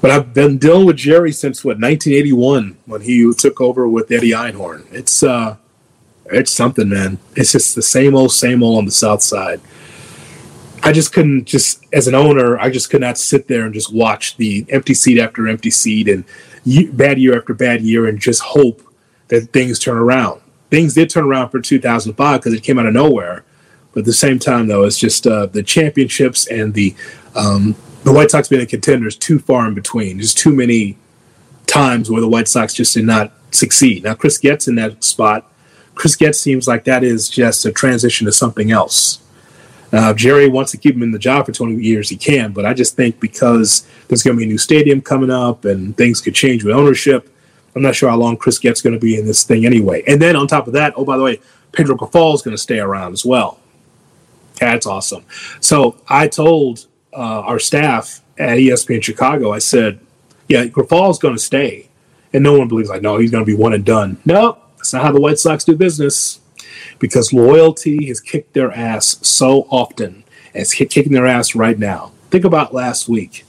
But 0.00 0.10
I've 0.10 0.34
been 0.34 0.58
dealing 0.58 0.86
with 0.86 0.96
Jerry 0.96 1.32
since 1.32 1.64
what 1.64 1.78
1981 1.78 2.76
when 2.86 3.00
he 3.00 3.32
took 3.32 3.60
over 3.60 3.88
with 3.88 4.10
Eddie 4.10 4.32
Einhorn. 4.32 4.84
It's 4.92 5.22
uh, 5.22 5.56
it's 6.26 6.50
something, 6.50 6.88
man. 6.88 7.18
It's 7.36 7.52
just 7.52 7.74
the 7.74 7.82
same 7.82 8.14
old, 8.14 8.32
same 8.32 8.62
old 8.62 8.78
on 8.78 8.84
the 8.84 8.90
South 8.90 9.22
Side. 9.22 9.60
I 10.82 10.92
just 10.92 11.14
couldn't 11.14 11.46
just 11.46 11.82
as 11.94 12.06
an 12.06 12.14
owner, 12.14 12.58
I 12.58 12.68
just 12.68 12.90
could 12.90 13.00
not 13.00 13.16
sit 13.16 13.48
there 13.48 13.64
and 13.64 13.72
just 13.72 13.92
watch 13.92 14.36
the 14.36 14.66
empty 14.68 14.92
seat 14.92 15.18
after 15.18 15.48
empty 15.48 15.70
seat 15.70 16.08
and 16.08 16.24
bad 16.94 17.18
year 17.18 17.38
after 17.38 17.54
bad 17.54 17.80
year 17.80 18.06
and 18.06 18.20
just 18.20 18.42
hope 18.42 18.82
that 19.28 19.50
things 19.52 19.78
turn 19.78 19.96
around. 19.96 20.42
Things 20.74 20.94
did 20.94 21.10
turn 21.10 21.24
around 21.24 21.50
for 21.50 21.60
2005 21.60 22.40
because 22.40 22.52
it 22.52 22.62
came 22.62 22.78
out 22.78 22.86
of 22.86 22.94
nowhere. 22.94 23.44
But 23.92 24.00
at 24.00 24.06
the 24.06 24.12
same 24.12 24.38
time, 24.38 24.66
though, 24.66 24.84
it's 24.84 24.98
just 24.98 25.26
uh, 25.26 25.46
the 25.46 25.62
championships 25.62 26.48
and 26.48 26.74
the 26.74 26.94
um, 27.34 27.76
the 28.02 28.12
White 28.12 28.30
Sox 28.30 28.48
being 28.48 28.62
a 28.62 28.66
contender 28.66 29.06
is 29.06 29.16
too 29.16 29.38
far 29.38 29.66
in 29.68 29.74
between. 29.74 30.16
There's 30.16 30.34
too 30.34 30.52
many 30.52 30.98
times 31.66 32.10
where 32.10 32.20
the 32.20 32.28
White 32.28 32.48
Sox 32.48 32.74
just 32.74 32.94
did 32.94 33.04
not 33.04 33.32
succeed. 33.50 34.04
Now, 34.04 34.14
Chris 34.14 34.36
Getz 34.36 34.68
in 34.68 34.74
that 34.74 35.02
spot 35.02 35.50
Chris 35.94 36.16
Getz 36.16 36.38
seems 36.38 36.66
like 36.66 36.84
that 36.84 37.04
is 37.04 37.28
just 37.28 37.64
a 37.64 37.72
transition 37.72 38.26
to 38.26 38.32
something 38.32 38.70
else. 38.70 39.20
Uh, 39.92 40.12
Jerry 40.12 40.48
wants 40.48 40.72
to 40.72 40.76
keep 40.76 40.96
him 40.96 41.04
in 41.04 41.12
the 41.12 41.18
job 41.18 41.46
for 41.46 41.52
20 41.52 41.76
years, 41.76 42.08
he 42.08 42.16
can, 42.16 42.52
but 42.52 42.66
I 42.66 42.74
just 42.74 42.96
think 42.96 43.20
because 43.20 43.86
there's 44.08 44.22
going 44.22 44.36
to 44.36 44.38
be 44.38 44.44
a 44.44 44.48
new 44.48 44.58
stadium 44.58 45.00
coming 45.00 45.30
up 45.30 45.64
and 45.64 45.96
things 45.96 46.20
could 46.20 46.34
change 46.34 46.64
with 46.64 46.74
ownership, 46.74 47.30
I'm 47.74 47.82
not 47.82 47.94
sure 47.94 48.10
how 48.10 48.16
long 48.16 48.36
Chris 48.36 48.58
Getz 48.58 48.80
going 48.80 48.94
to 48.94 49.00
be 49.00 49.18
in 49.18 49.26
this 49.26 49.42
thing 49.42 49.66
anyway. 49.66 50.02
And 50.06 50.20
then 50.20 50.36
on 50.36 50.46
top 50.46 50.66
of 50.66 50.72
that, 50.74 50.94
oh, 50.96 51.04
by 51.04 51.16
the 51.16 51.22
way, 51.22 51.40
Pedro 51.72 51.96
Grifol 51.96 52.34
is 52.34 52.42
going 52.42 52.56
to 52.56 52.62
stay 52.62 52.78
around 52.78 53.12
as 53.12 53.24
well. 53.24 53.58
That's 54.60 54.86
awesome. 54.86 55.24
So 55.60 55.96
I 56.08 56.28
told 56.28 56.86
uh, 57.12 57.40
our 57.40 57.58
staff 57.58 58.22
at 58.38 58.58
ESPN 58.58 59.02
Chicago, 59.02 59.52
I 59.52 59.58
said, 59.58 59.98
yeah, 60.48 60.64
Grifol 60.66 61.10
is 61.10 61.18
going 61.18 61.34
to 61.34 61.42
stay. 61.42 61.88
And 62.32 62.42
no 62.42 62.58
one 62.58 62.68
believes, 62.68 62.88
like, 62.88 63.02
no, 63.02 63.18
he's 63.18 63.30
going 63.30 63.44
to 63.44 63.50
be 63.50 63.56
one 63.56 63.72
and 63.72 63.84
done. 63.84 64.18
No, 64.24 64.58
that's 64.76 64.92
not 64.92 65.04
how 65.04 65.12
the 65.12 65.20
White 65.20 65.38
Sox 65.38 65.64
do 65.64 65.76
business 65.76 66.40
because 66.98 67.32
loyalty 67.32 68.06
has 68.06 68.20
kicked 68.20 68.54
their 68.54 68.72
ass 68.72 69.18
so 69.22 69.68
often. 69.70 70.24
And 70.52 70.62
it's 70.62 70.74
kicking 70.74 71.12
their 71.12 71.26
ass 71.26 71.54
right 71.54 71.78
now. 71.78 72.12
Think 72.30 72.44
about 72.44 72.74
last 72.74 73.08
week. 73.08 73.44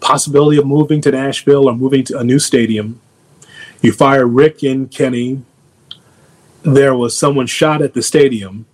Possibility 0.00 0.56
of 0.56 0.66
moving 0.66 1.02
to 1.02 1.10
Nashville 1.10 1.68
or 1.68 1.74
moving 1.74 2.04
to 2.04 2.18
a 2.18 2.24
new 2.24 2.38
stadium. 2.38 3.01
You 3.82 3.92
fire 3.92 4.26
Rick 4.26 4.62
and 4.62 4.90
Kenny. 4.90 5.42
There 6.62 6.94
was 6.94 7.18
someone 7.18 7.46
shot 7.48 7.82
at 7.82 7.94
the 7.94 8.02
stadium. 8.02 8.66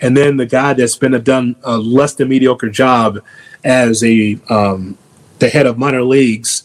And 0.00 0.16
then 0.16 0.36
the 0.36 0.46
guy 0.46 0.72
that's 0.74 0.96
been 0.96 1.14
a, 1.14 1.20
done 1.20 1.54
a 1.62 1.78
less 1.78 2.14
than 2.14 2.28
mediocre 2.28 2.68
job 2.68 3.20
as 3.62 4.02
a 4.02 4.38
um, 4.50 4.98
the 5.38 5.48
head 5.48 5.66
of 5.66 5.78
minor 5.78 6.02
leagues 6.02 6.64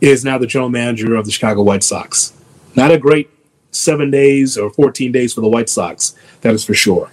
is 0.00 0.24
now 0.24 0.38
the 0.38 0.46
general 0.46 0.68
manager 0.68 1.14
of 1.14 1.24
the 1.24 1.32
Chicago 1.32 1.62
White 1.62 1.82
Sox. 1.82 2.34
Not 2.76 2.92
a 2.92 2.98
great 2.98 3.30
seven 3.70 4.10
days 4.10 4.56
or 4.56 4.70
14 4.70 5.10
days 5.10 5.32
for 5.32 5.40
the 5.40 5.48
White 5.48 5.68
Sox. 5.68 6.14
That 6.42 6.54
is 6.54 6.64
for 6.64 6.74
sure. 6.74 7.10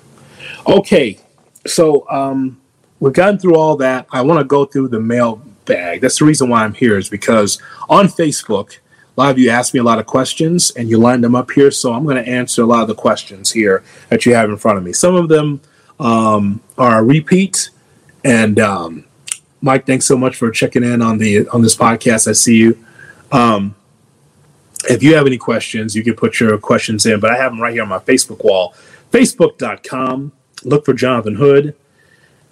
Okay, 0.68 1.20
so 1.66 2.08
um, 2.10 2.60
we've 3.00 3.14
gotten 3.14 3.40
through 3.40 3.56
all 3.56 3.78
that. 3.78 4.08
I 4.12 4.22
want 4.22 4.40
to 4.40 4.46
go 4.46 4.66
through 4.66 4.90
the 4.90 5.00
mail 5.00 5.42
bag. 5.66 6.02
That's 6.02 6.20
the 6.20 6.26
reason 6.26 6.50
why 6.50 6.64
I'm 6.64 6.74
here, 6.74 6.98
is 6.98 7.10
because 7.10 7.62
on 7.90 8.08
Facebook, 8.08 8.78
a 9.18 9.22
lot 9.22 9.32
of 9.32 9.40
you 9.40 9.50
asked 9.50 9.74
me 9.74 9.80
a 9.80 9.84
lot 9.84 10.00
of 10.00 10.06
questions 10.06 10.72
and 10.72 10.90
you 10.90 10.98
lined 10.98 11.24
them 11.24 11.36
up 11.36 11.52
here. 11.52 11.72
So 11.72 11.94
I'm 11.94 12.04
going 12.04 12.22
to 12.22 12.30
answer 12.30 12.64
a 12.64 12.66
lot 12.66 12.82
of 12.82 12.88
the 12.88 12.96
questions 12.96 13.52
here 13.52 13.84
that 14.10 14.26
you 14.26 14.36
have 14.36 14.50
in 14.50 14.58
front 14.58 14.78
of 14.78 14.84
me. 14.84 14.92
Some 14.92 15.16
of 15.16 15.30
them 15.30 15.62
um, 16.00 16.62
are 16.78 17.00
a 17.00 17.04
repeat. 17.04 17.70
And 18.26 18.60
um, 18.60 19.06
Mike, 19.62 19.86
thanks 19.86 20.06
so 20.06 20.18
much 20.18 20.36
for 20.36 20.52
checking 20.52 20.84
in 20.84 21.02
on 21.02 21.18
the 21.18 21.48
on 21.50 21.62
this 21.62 21.76
podcast. 21.76 22.28
I 22.28 22.34
see 22.34 22.58
you. 22.58 22.86
Um, 23.32 23.76
if 24.90 25.02
you 25.02 25.16
have 25.16 25.26
any 25.26 25.38
questions, 25.38 25.96
you 25.96 26.04
can 26.04 26.16
put 26.16 26.40
your 26.40 26.58
questions 26.58 27.06
in, 27.06 27.20
but 27.20 27.32
I 27.32 27.38
have 27.38 27.52
them 27.52 27.62
right 27.62 27.74
here 27.74 27.82
on 27.84 27.90
my 27.90 28.00
Facebook 28.00 28.44
wall, 28.44 28.76
facebook.com. 29.12 30.32
Look 30.64 30.86
for 30.86 30.94
Jonathan 30.94 31.36
Hood. 31.36 31.76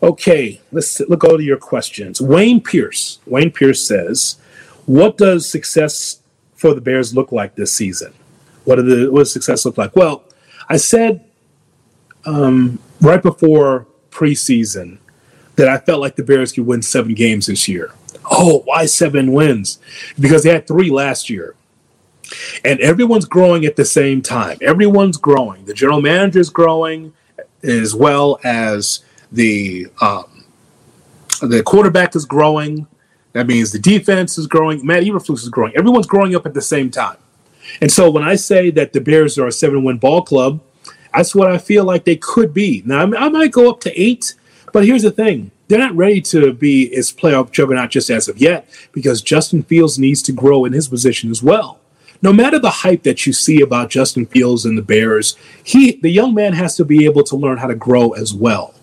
Okay, 0.02 0.62
let's 0.72 1.00
look 1.02 1.20
go 1.20 1.38
to 1.38 1.44
your 1.44 1.58
questions. 1.58 2.22
Wayne 2.22 2.62
Pierce. 2.62 3.20
Wayne 3.26 3.52
Pierce 3.52 3.86
says, 3.86 4.38
"What 4.86 5.18
does 5.18 5.50
success 5.50 6.23
for 6.64 6.74
the 6.74 6.82
Bears 6.82 7.16
look 7.16 7.32
like 7.32 7.56
this 7.56 7.72
season? 7.72 8.14
What, 8.64 8.78
the, 8.78 9.10
what 9.12 9.20
does 9.20 9.34
success 9.34 9.66
look 9.66 9.78
like?" 9.78 9.96
Well, 9.96 10.24
I 10.70 10.78
said 10.78 11.24
um, 12.26 12.80
right 13.02 13.22
before 13.22 13.86
preseason 14.10 14.98
that 15.56 15.68
I 15.68 15.78
felt 15.78 16.02
like 16.02 16.16
the 16.16 16.24
Bears 16.24 16.52
could 16.52 16.66
win 16.66 16.82
seven 16.82 17.14
games 17.14 17.48
this 17.48 17.68
year. 17.68 17.92
Oh, 18.30 18.62
why 18.66 18.86
seven 18.86 19.34
wins? 19.34 19.80
Because 20.20 20.44
they 20.44 20.52
had 20.52 20.66
three 20.66 20.90
last 20.90 21.30
year 21.30 21.56
and 22.64 22.80
everyone's 22.80 23.26
growing 23.26 23.66
at 23.66 23.76
the 23.76 23.86
same 23.86 24.22
time. 24.22 24.58
Everyone's 24.62 25.18
growing. 25.18 25.66
The 25.66 25.74
general 25.74 26.02
manager 26.02 26.40
is 26.40 26.50
growing, 26.50 27.14
as 27.64 27.96
well 27.96 28.40
as 28.44 29.04
the 29.32 29.88
um, 30.02 30.46
the 31.42 31.64
quarterback 31.64 32.16
is 32.16 32.26
growing. 32.26 32.88
That 33.34 33.48
means 33.48 33.72
the 33.72 33.80
defense 33.80 34.38
is 34.38 34.48
growing. 34.48 34.86
Matt 34.86 35.04
Eberflus 35.04 35.44
is 35.44 35.50
growing. 35.50 35.76
Everyone's 35.76 36.08
growing 36.08 36.36
up 36.36 36.46
at 36.46 36.54
the 36.54 36.62
same 36.62 36.90
time. 36.90 37.18
And 37.82 37.92
so 37.92 38.10
when 38.10 38.24
I 38.24 38.36
say 38.36 38.70
that 38.72 38.94
the 38.94 39.02
Bears 39.02 39.38
are 39.38 39.48
a 39.48 39.52
seven-win 39.52 39.98
ball 39.98 40.22
club, 40.22 40.62
that's 41.14 41.34
what 41.34 41.52
I 41.52 41.58
feel 41.58 41.84
like 41.84 42.06
they 42.06 42.16
could 42.16 42.54
be. 42.54 42.84
Now 42.86 43.02
I 43.02 43.30
might 43.30 43.52
go 43.52 43.70
up 43.70 43.80
to 43.82 44.02
eight, 44.02 44.36
but 44.72 44.86
here's 44.86 45.04
the 45.04 45.12
thing: 45.12 45.52
they're 45.68 45.80
not 45.80 45.96
ready 45.96 46.22
to 46.22 46.54
be 46.54 46.94
as 46.96 47.12
playoff 47.12 47.52
juggernaut 47.52 47.92
just 47.92 48.10
as 48.10 48.28
of 48.28 48.38
yet 48.38 48.68
because 48.92 49.22
Justin 49.22 49.64
Fields 49.64 50.00
needs 50.00 50.22
to 50.24 50.32
grow 50.32 50.66
in 50.66 50.74
his 50.74 50.88
position 50.88 51.30
as 51.32 51.42
well 51.42 51.80
no 52.24 52.32
matter 52.32 52.58
the 52.58 52.70
hype 52.70 53.04
that 53.04 53.28
you 53.28 53.34
see 53.34 53.62
about 53.62 53.90
Justin 53.90 54.26
Fields 54.26 54.66
and 54.66 54.78
the 54.78 54.82
Bears, 54.82 55.36
he 55.64 55.98
the 55.98 56.10
young 56.10 56.34
man 56.34 56.54
has 56.54 56.76
to 56.78 56.86
be 56.86 57.04
able 57.06 57.24
to 57.26 57.36
learn 57.36 57.58
how 57.58 57.68
to 57.68 57.76
grow 57.76 58.12
as 58.12 58.34
well. 58.34 58.74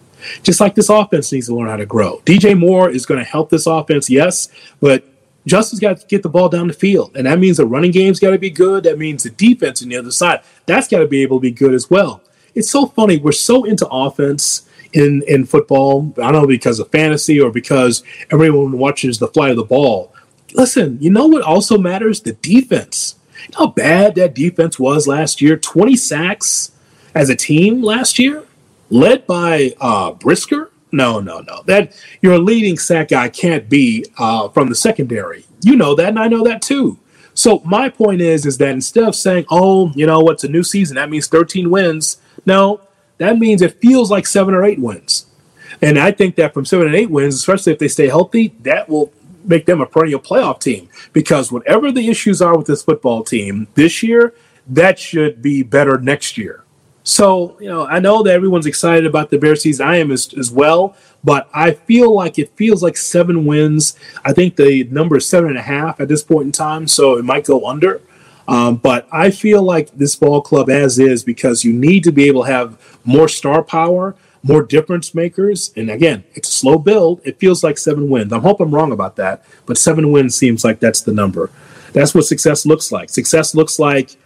Just 0.43 0.61
like 0.61 0.75
this 0.75 0.89
offense 0.89 1.33
needs 1.33 1.47
to 1.47 1.55
learn 1.55 1.69
how 1.69 1.77
to 1.77 1.87
grow. 1.87 2.21
DJ 2.25 2.59
Moore 2.59 2.91
is 2.91 3.07
going 3.07 3.19
to 3.19 3.29
help 3.29 3.51
this 3.51 3.67
offense, 3.67 4.11
yes, 4.11 4.49
but 4.81 5.05
Justin's 5.47 5.81
got 5.81 5.99
to 5.99 6.07
get 6.07 6.23
the 6.23 6.29
ball 6.29 6.49
down 6.49 6.69
the 6.69 6.75
field. 6.75 7.17
And 7.17 7.27
that 7.27 7.39
means 7.39 7.57
the 7.57 7.67
running 7.67 7.91
game's 7.91 8.21
got 8.21 8.31
to 8.31 8.39
be 8.39 8.51
good. 8.51 8.85
That 8.85 8.99
means 8.99 9.23
the 9.23 9.31
defense 9.31 9.83
on 9.83 9.89
the 9.89 9.97
other 9.97 10.11
side, 10.11 10.41
that's 10.67 10.89
got 10.89 10.99
to 10.99 11.07
be 11.07 11.23
able 11.23 11.39
to 11.39 11.43
be 11.43 11.51
good 11.51 11.75
as 11.75 11.89
well. 11.89 12.23
It's 12.55 12.71
so 12.71 12.87
funny. 12.87 13.17
We're 13.17 13.33
so 13.33 13.65
into 13.65 13.87
offense 13.89 14.69
in, 14.93 15.23
in 15.27 15.47
football. 15.47 16.13
I 16.19 16.33
don't 16.33 16.43
know 16.43 16.47
because 16.47 16.79
of 16.79 16.91
fantasy 16.91 17.41
or 17.41 17.51
because 17.51 18.03
everyone 18.31 18.79
watches 18.79 19.19
the 19.19 19.29
flight 19.29 19.51
of 19.51 19.57
the 19.57 19.65
ball. 19.65 20.15
Listen, 20.53 20.99
you 21.01 21.11
know 21.11 21.27
what 21.27 21.43
also 21.43 21.79
matters? 21.79 22.21
The 22.21 22.33
defense 22.33 23.15
how 23.55 23.69
bad 23.69 24.15
that 24.17 24.35
defense 24.35 24.79
was 24.79 25.07
last 25.07 25.41
year? 25.41 25.57
20 25.57 25.97
sacks 25.97 26.73
as 27.15 27.31
a 27.31 27.37
team 27.37 27.83
last 27.83 28.19
year, 28.19 28.45
led 28.91 29.27
by 29.27 29.75
uh, 29.81 30.13
Brisker. 30.13 30.71
No, 30.93 31.21
no, 31.21 31.41
no. 31.41 31.63
That 31.67 31.99
your 32.21 32.39
leading 32.39 32.79
sack 32.79 33.09
guy 33.09 33.29
can't 33.29 33.69
be 33.69 34.05
uh, 34.19 34.49
from 34.49 34.69
the 34.69 34.75
secondary. 34.75 35.47
You 35.63 35.77
know 35.77 35.95
that, 35.95 36.09
and 36.09 36.19
I 36.19 36.29
know 36.29 36.45
that 36.45 36.63
too. 36.63 36.99
So 37.33 37.61
my 37.65 37.89
point 37.89 38.21
is, 38.21 38.45
is 38.45 38.59
that 38.59 38.71
instead 38.71 39.05
of 39.05 39.15
saying, 39.15 39.47
"Oh, 39.51 39.93
you 39.95 40.07
know 40.07 40.21
what's 40.21 40.45
a 40.45 40.49
new 40.49 40.65
season? 40.65 40.97
That 40.97 41.11
means 41.11 41.29
13 41.29 41.71
wins." 41.71 42.19
No, 42.45 42.81
that 43.19 43.39
means 43.39 43.63
it 43.63 43.81
feels 43.81 44.11
like 44.11 44.27
seven 44.27 44.55
or 44.55 44.65
eight 44.65 44.81
wins. 44.81 45.27
And 45.83 45.99
I 45.99 46.11
think 46.11 46.37
that 46.37 46.53
from 46.53 46.65
seven 46.65 46.87
and 46.87 46.97
eight 46.97 47.11
wins, 47.11 47.35
especially 47.35 47.73
if 47.73 47.79
they 47.79 47.89
stay 47.89 48.09
healthy, 48.09 48.49
that 48.61 48.89
will 48.89 49.13
make 49.45 49.67
them 49.67 49.81
a 49.81 49.87
perennial 49.87 50.21
playoff 50.21 50.61
team 50.61 50.89
because 51.13 51.51
whatever 51.51 51.91
the 51.91 52.09
issues 52.09 52.43
are 52.43 52.57
with 52.57 52.67
this 52.67 52.83
football 52.83 53.23
team 53.23 53.69
this 53.75 54.03
year, 54.03 54.35
that 54.67 54.99
should 54.99 55.41
be 55.41 55.63
better 55.63 55.99
next 55.99 56.37
year. 56.37 56.65
So, 57.03 57.57
you 57.61 57.69
know, 57.69 57.87
I 57.87 57.99
know 57.99 58.23
that 58.23 58.35
everyone's 58.35 58.67
excited 58.67 59.07
about 59.07 59.31
the 59.31 59.39
Bears 59.39 59.63
season. 59.63 59.87
I 59.87 59.97
am 59.97 60.11
as, 60.11 60.33
as 60.35 60.51
well, 60.51 60.97
but 61.25 61.49
I 61.55 61.73
feel 61.73 62.15
like 62.15 62.39
it 62.39 62.55
feels 62.57 62.83
like 62.83 62.97
seven 62.97 63.47
wins. 63.47 63.97
I 64.25 64.33
think 64.33 64.57
the 64.57 64.85
number 64.85 65.17
is 65.17 65.29
seven 65.29 65.51
and 65.51 65.59
a 65.59 65.63
half 65.63 66.01
at 66.01 66.09
this 66.09 66.23
point 66.23 66.47
in 66.47 66.53
time, 66.53 66.87
so 66.87 67.17
it 67.17 67.25
might 67.25 67.47
go 67.47 67.67
under. 67.67 68.03
Um, 68.49 68.77
but 68.77 69.07
I 69.13 69.31
feel 69.31 69.63
like 69.63 69.91
this 69.93 70.17
ball 70.17 70.43
club 70.43 70.69
as 70.69 70.99
is 70.99 71.23
because 71.23 71.65
you 71.65 71.73
need 71.73 72.05
to 72.05 72.13
be 72.13 72.25
able 72.25 72.45
to 72.45 72.51
have 72.51 72.99
more 73.05 73.29
star 73.29 73.63
power, 73.63 74.17
more 74.43 74.63
difference 74.63 75.15
makers. 75.15 75.73
And 75.77 75.91
again, 75.91 76.25
it's 76.35 76.49
a 76.49 76.53
slow 76.53 76.79
build. 76.79 77.21
It 77.25 77.39
feels 77.39 77.63
like 77.63 77.79
seven 77.79 78.11
wins. 78.11 78.33
I 78.33 78.41
hope 78.41 78.61
I'm 78.61 78.75
wrong 78.75 78.93
about 78.93 79.17
that, 79.17 79.45
but 79.67 79.79
seven 79.79 80.11
wins 80.11 80.37
seems 80.37 80.65
like 80.65 80.81
that's 80.81 81.01
the 81.01 81.13
number. 81.13 81.51
That's 81.93 82.15
what 82.15 82.25
success 82.25 82.67
looks 82.67 82.91
like. 82.91 83.09
Success 83.11 83.55
looks 83.55 83.79
like 83.79 84.17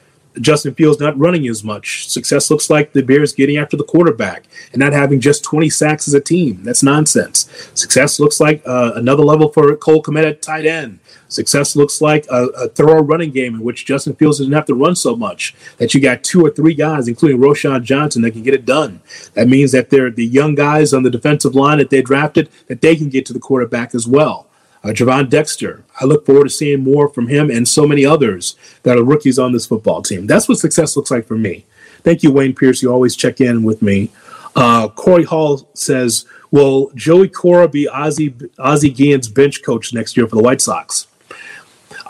Justin 0.41 0.75
Fields 0.75 1.01
not 1.01 1.19
running 1.19 1.47
as 1.49 1.63
much. 1.63 2.09
Success 2.09 2.51
looks 2.51 2.69
like 2.69 2.93
the 2.93 3.03
Bears 3.03 3.33
getting 3.33 3.57
after 3.57 3.77
the 3.77 3.85
quarterback 3.85 4.45
and 4.73 4.81
not 4.81 4.93
having 4.93 5.21
just 5.21 5.45
20 5.45 5.71
sacks 5.71 6.09
as 6.09 6.15
a 6.15 6.21
team. 6.21 6.63
That's 6.65 6.83
nonsense. 6.83 7.49
Success 7.75 8.19
looks 8.19 8.41
like 8.41 8.63
uh, 8.67 8.93
another 8.95 9.23
level 9.23 9.49
for 9.53 9.77
Cole 9.77 10.03
Kmet 10.03 10.29
at 10.29 10.43
tight 10.43 10.67
end. 10.67 10.99
Success 11.29 11.75
looks 11.75 12.01
like 12.01 12.27
a, 12.31 12.47
a, 12.47 12.69
thorough 12.69 13.03
running 13.03 13.31
game 13.31 13.55
in 13.55 13.63
which 13.63 13.87
Justin 13.87 14.15
Fields 14.15 14.39
doesn't 14.39 14.53
have 14.53 14.67
to 14.67 14.75
run 14.75 14.95
so 14.95 15.17
much. 15.17 15.55
That 15.79 15.95
you 15.95 16.01
got 16.01 16.23
two 16.23 16.45
or 16.45 16.51
three 16.51 16.75
guys, 16.75 17.09
including 17.09 17.39
Roschon 17.41 17.83
Johnson, 17.83 18.23
that 18.23 18.33
can 18.33 18.43
get 18.43 18.55
it 18.55 18.65
done. 18.65 19.01
That 19.35 19.49
means 19.49 19.73
that 19.73 19.91
they're 19.91 20.11
the 20.11 20.27
young 20.27 20.55
guys 20.55 20.93
on 20.93 21.03
the 21.03 21.11
defensive 21.11 21.55
line 21.55 21.79
that 21.79 21.91
they 21.91 22.03
drafted 22.03 22.51
that 22.69 22.81
they 22.81 22.95
can 22.95 23.09
get 23.09 23.27
to 23.27 23.33
the 23.33 23.41
quarterback 23.41 23.95
as 23.95 24.07
well 24.07 24.49
uh, 24.85 24.89
Gervon 24.89 25.29
Dexter. 25.29 25.83
I 26.01 26.05
look 26.05 26.27
forward 26.27 26.45
to 26.45 26.51
seeing 26.51 26.85
more 26.85 27.09
from 27.09 27.29
him 27.29 27.51
and 27.51 27.67
so 27.67 27.87
many 27.87 28.05
others 28.05 28.57
that 28.83 28.97
are 28.97 29.03
rookies 29.03 29.39
on 29.39 29.53
this 29.53 29.67
football 29.67 30.03
team. 30.03 30.27
That's 30.27 30.49
what 30.49 30.59
success 30.59 30.97
looks 30.97 31.11
like 31.11 31.27
for 31.27 31.37
me. 31.37 31.65
Thank 32.03 32.23
you, 32.23 32.31
Wayne 32.31 32.55
Pierce. 32.55 32.83
You 32.83 32.93
always 32.93 33.17
check 33.17 33.41
in 33.41 33.63
with 33.63 33.81
me. 33.81 34.11
Uh, 34.55 34.89
Corey 34.89 35.25
Hall 35.25 35.69
says, 35.75 36.27
Will 36.51 36.91
Joey 36.95 37.29
Cora 37.29 37.67
be 37.67 37.89
Ozzie, 37.89 38.35
Ozzie 38.59 38.91
Guillen's 38.91 39.29
bench 39.29 39.63
coach 39.63 39.93
next 39.93 40.17
year 40.17 40.29
for 40.29 40.37
the 40.37 40.43
White 40.43 40.61
Sox? 40.61 41.07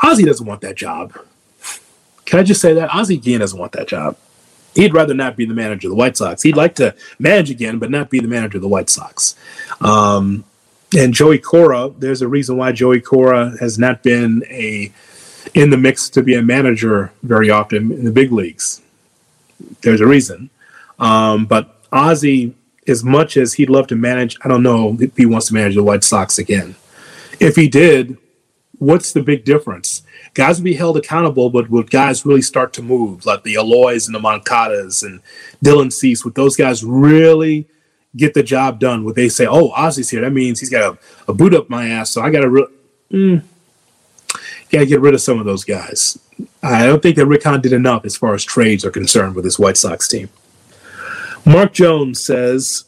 Ozzie 0.03 0.25
doesn't 0.25 0.47
want 0.47 0.61
that 0.63 0.75
job. 0.75 1.17
Can 2.27 2.41
I 2.41 2.43
just 2.43 2.61
say 2.61 2.75
that? 2.75 2.95
Ozzie 2.95 3.17
Guillen 3.17 3.41
doesn't 3.41 3.59
want 3.59 3.73
that 3.73 3.87
job. 3.89 4.17
He'd 4.75 4.93
rather 4.93 5.15
not 5.15 5.37
be 5.37 5.45
the 5.47 5.55
manager 5.55 5.87
of 5.87 5.91
the 5.93 5.97
White 5.97 6.17
Sox. 6.17 6.43
He'd 6.43 6.57
like 6.57 6.75
to 6.77 6.95
manage 7.19 7.51
again, 7.51 7.79
but 7.79 7.91
not 7.91 8.11
be 8.11 8.19
the 8.19 8.29
manager 8.29 8.59
of 8.59 8.63
the 8.63 8.69
White 8.69 8.91
Sox. 8.91 9.37
Um, 9.81 10.45
and 10.97 11.13
Joey 11.13 11.39
Cora, 11.39 11.91
there's 11.99 12.23
a 12.23 12.29
reason 12.29 12.57
why 12.57 12.73
Joey 12.73 13.01
Cora 13.01 13.57
has 13.61 13.79
not 13.79 14.03
been 14.03 14.45
a 14.49 14.93
in 15.53 15.71
the 15.71 15.77
mix 15.77 16.09
to 16.11 16.23
be 16.23 16.35
a 16.35 16.43
manager 16.43 17.13
very 17.23 17.51
often 17.51 17.93
in 17.93 18.05
the 18.05 18.11
big 18.11 18.33
leagues. 18.33 18.81
There's 19.83 20.01
a 20.01 20.07
reason. 20.07 20.51
Um, 20.99 21.47
but 21.47 21.81
Ozzie, 21.93 22.55
as 22.89 23.05
much 23.05 23.37
as 23.37 23.55
he'd 23.55 23.71
love 23.71 23.87
to 23.89 23.97
manage, 23.97 24.37
I 24.43 24.49
don't 24.49 24.63
know 24.63 24.97
if 25.01 25.17
he 25.17 25.27
wants 25.27 25.49
to 25.49 25.55
manage 25.55 25.75
the 25.75 25.83
White 25.83 26.05
Sox 26.05 26.39
again. 26.39 26.75
If 27.41 27.57
he 27.57 27.69
did, 27.69 28.17
what's 28.79 29.13
the 29.13 29.23
big 29.23 29.45
difference? 29.45 30.03
Guys 30.35 30.59
would 30.59 30.65
be 30.65 30.75
held 30.75 30.97
accountable, 30.97 31.51
but 31.51 31.71
would 31.71 31.91
guys 31.91 32.27
really 32.27 32.43
start 32.43 32.73
to 32.75 32.83
move, 32.83 33.25
like 33.25 33.45
the 33.45 33.55
Eloys 33.55 34.07
and 34.07 34.15
the 34.15 34.19
Moncadas 34.19 35.05
and 35.05 35.21
Dylan 35.65 35.93
Cease? 35.93 36.25
Would 36.25 36.35
those 36.35 36.57
guys 36.57 36.85
really 36.85 37.67
get 38.17 38.35
the 38.35 38.43
job 38.43 38.79
done. 38.79 39.05
What 39.05 39.15
they 39.15 39.29
say, 39.29 39.47
oh, 39.47 39.71
Ozzie's 39.71 40.11
here, 40.11 40.21
that 40.21 40.33
means 40.33 40.61
he's 40.61 40.71
got 40.71 40.95
a, 40.95 40.99
a 41.31 41.35
boot 41.35 41.55
up 41.55 41.69
my 41.69 41.89
ass. 41.89 42.11
So 42.11 42.23
I 42.23 42.31
got 42.31 42.41
to, 42.41 42.51
re- 42.51 42.67
mm, 43.11 43.43
got 44.71 44.81
to 44.81 44.87
get 44.87 45.01
rid 45.01 45.15
of 45.15 45.21
some 45.21 45.39
of 45.39 45.45
those 45.45 45.65
guys. 45.65 46.19
I 46.63 46.87
don't 46.87 47.03
think 47.03 47.17
that 47.17 47.27
Rick 47.27 47.45
Hahn 47.45 47.61
did 47.61 47.73
enough 47.73 48.05
as 48.05 48.17
far 48.17 48.35
as 48.35 48.45
trades 48.45 48.85
are 48.85 48.91
concerned 48.91 49.35
with 49.35 49.45
his 49.45 49.59
White 49.59 49.77
Sox 49.77 50.09
team. 50.09 50.29
Mark 51.47 51.73
Jones 51.73 52.23
says, 52.23 52.85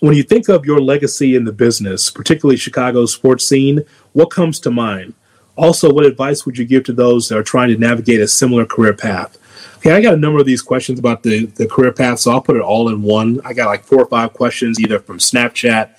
when 0.00 0.16
you 0.16 0.22
think 0.22 0.48
of 0.48 0.64
your 0.64 0.80
legacy 0.80 1.36
in 1.36 1.44
the 1.44 1.52
business, 1.52 2.10
particularly 2.10 2.56
Chicago's 2.56 3.12
sports 3.12 3.46
scene, 3.46 3.84
what 4.12 4.30
comes 4.30 4.58
to 4.60 4.70
mind? 4.70 5.14
Also, 5.56 5.92
what 5.92 6.06
advice 6.06 6.46
would 6.46 6.56
you 6.56 6.64
give 6.64 6.84
to 6.84 6.92
those 6.92 7.28
that 7.28 7.36
are 7.38 7.42
trying 7.42 7.68
to 7.68 7.76
navigate 7.76 8.20
a 8.20 8.26
similar 8.26 8.64
career 8.64 8.94
path? 8.94 9.36
Okay, 9.80 9.92
I 9.92 10.02
got 10.02 10.12
a 10.12 10.18
number 10.18 10.38
of 10.38 10.44
these 10.44 10.60
questions 10.60 10.98
about 10.98 11.22
the, 11.22 11.46
the 11.46 11.66
career 11.66 11.90
path, 11.90 12.20
so 12.20 12.32
I'll 12.32 12.42
put 12.42 12.54
it 12.54 12.60
all 12.60 12.90
in 12.90 13.00
one. 13.00 13.40
I 13.46 13.54
got 13.54 13.64
like 13.68 13.82
four 13.82 14.02
or 14.02 14.06
five 14.06 14.34
questions 14.34 14.78
either 14.78 14.98
from 14.98 15.16
Snapchat 15.16 15.94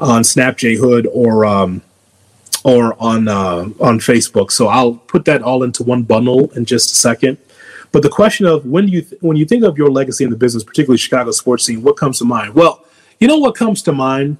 on 0.00 0.22
Snapjay 0.22 0.76
Hood 0.76 1.06
or 1.06 1.46
um, 1.46 1.82
or 2.64 3.00
on 3.00 3.28
uh, 3.28 3.68
on 3.78 4.00
Facebook. 4.00 4.50
So 4.50 4.66
I'll 4.66 4.94
put 4.94 5.24
that 5.26 5.40
all 5.40 5.62
into 5.62 5.84
one 5.84 6.02
bundle 6.02 6.50
in 6.56 6.64
just 6.64 6.90
a 6.90 6.96
second. 6.96 7.38
But 7.92 8.02
the 8.02 8.08
question 8.08 8.44
of 8.44 8.66
when 8.66 8.88
you 8.88 9.02
th- 9.02 9.22
when 9.22 9.36
you 9.36 9.44
think 9.44 9.62
of 9.62 9.78
your 9.78 9.88
legacy 9.88 10.24
in 10.24 10.30
the 10.30 10.36
business, 10.36 10.64
particularly 10.64 10.98
Chicago 10.98 11.30
sports 11.30 11.64
scene, 11.64 11.80
what 11.80 11.96
comes 11.96 12.18
to 12.18 12.24
mind? 12.24 12.54
Well, 12.56 12.84
you 13.20 13.28
know 13.28 13.38
what 13.38 13.54
comes 13.54 13.82
to 13.82 13.92
mind. 13.92 14.38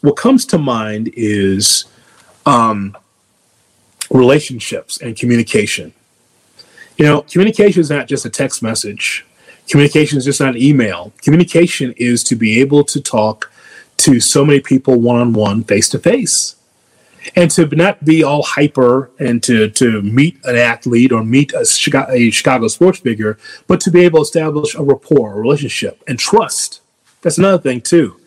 What 0.00 0.16
comes 0.16 0.46
to 0.46 0.56
mind 0.56 1.10
is 1.12 1.84
um, 2.46 2.96
relationships 4.10 4.98
and 5.02 5.14
communication. 5.14 5.92
You 6.96 7.04
know, 7.06 7.22
communication 7.22 7.80
is 7.80 7.90
not 7.90 8.06
just 8.06 8.24
a 8.24 8.30
text 8.30 8.62
message. 8.62 9.26
Communication 9.68 10.18
is 10.18 10.24
just 10.24 10.40
not 10.40 10.54
an 10.54 10.62
email. 10.62 11.12
Communication 11.22 11.92
is 11.96 12.22
to 12.24 12.36
be 12.36 12.60
able 12.60 12.84
to 12.84 13.00
talk 13.00 13.50
to 13.98 14.20
so 14.20 14.44
many 14.44 14.60
people 14.60 15.00
one 15.00 15.20
on 15.20 15.32
one, 15.32 15.64
face 15.64 15.88
to 15.88 15.98
face, 15.98 16.56
and 17.34 17.50
to 17.52 17.66
not 17.66 18.04
be 18.04 18.22
all 18.22 18.42
hyper 18.42 19.10
and 19.18 19.42
to 19.42 19.70
to 19.70 20.02
meet 20.02 20.38
an 20.44 20.56
athlete 20.56 21.10
or 21.10 21.24
meet 21.24 21.52
a 21.54 21.64
Chicago, 21.64 22.12
a 22.12 22.30
Chicago 22.30 22.68
sports 22.68 22.98
figure, 22.98 23.38
but 23.66 23.80
to 23.80 23.90
be 23.90 24.04
able 24.04 24.20
to 24.20 24.22
establish 24.22 24.74
a 24.74 24.82
rapport, 24.82 25.32
a 25.32 25.40
relationship, 25.40 26.02
and 26.06 26.18
trust. 26.18 26.80
That's 27.22 27.38
another 27.38 27.62
thing 27.62 27.80
too. 27.80 28.20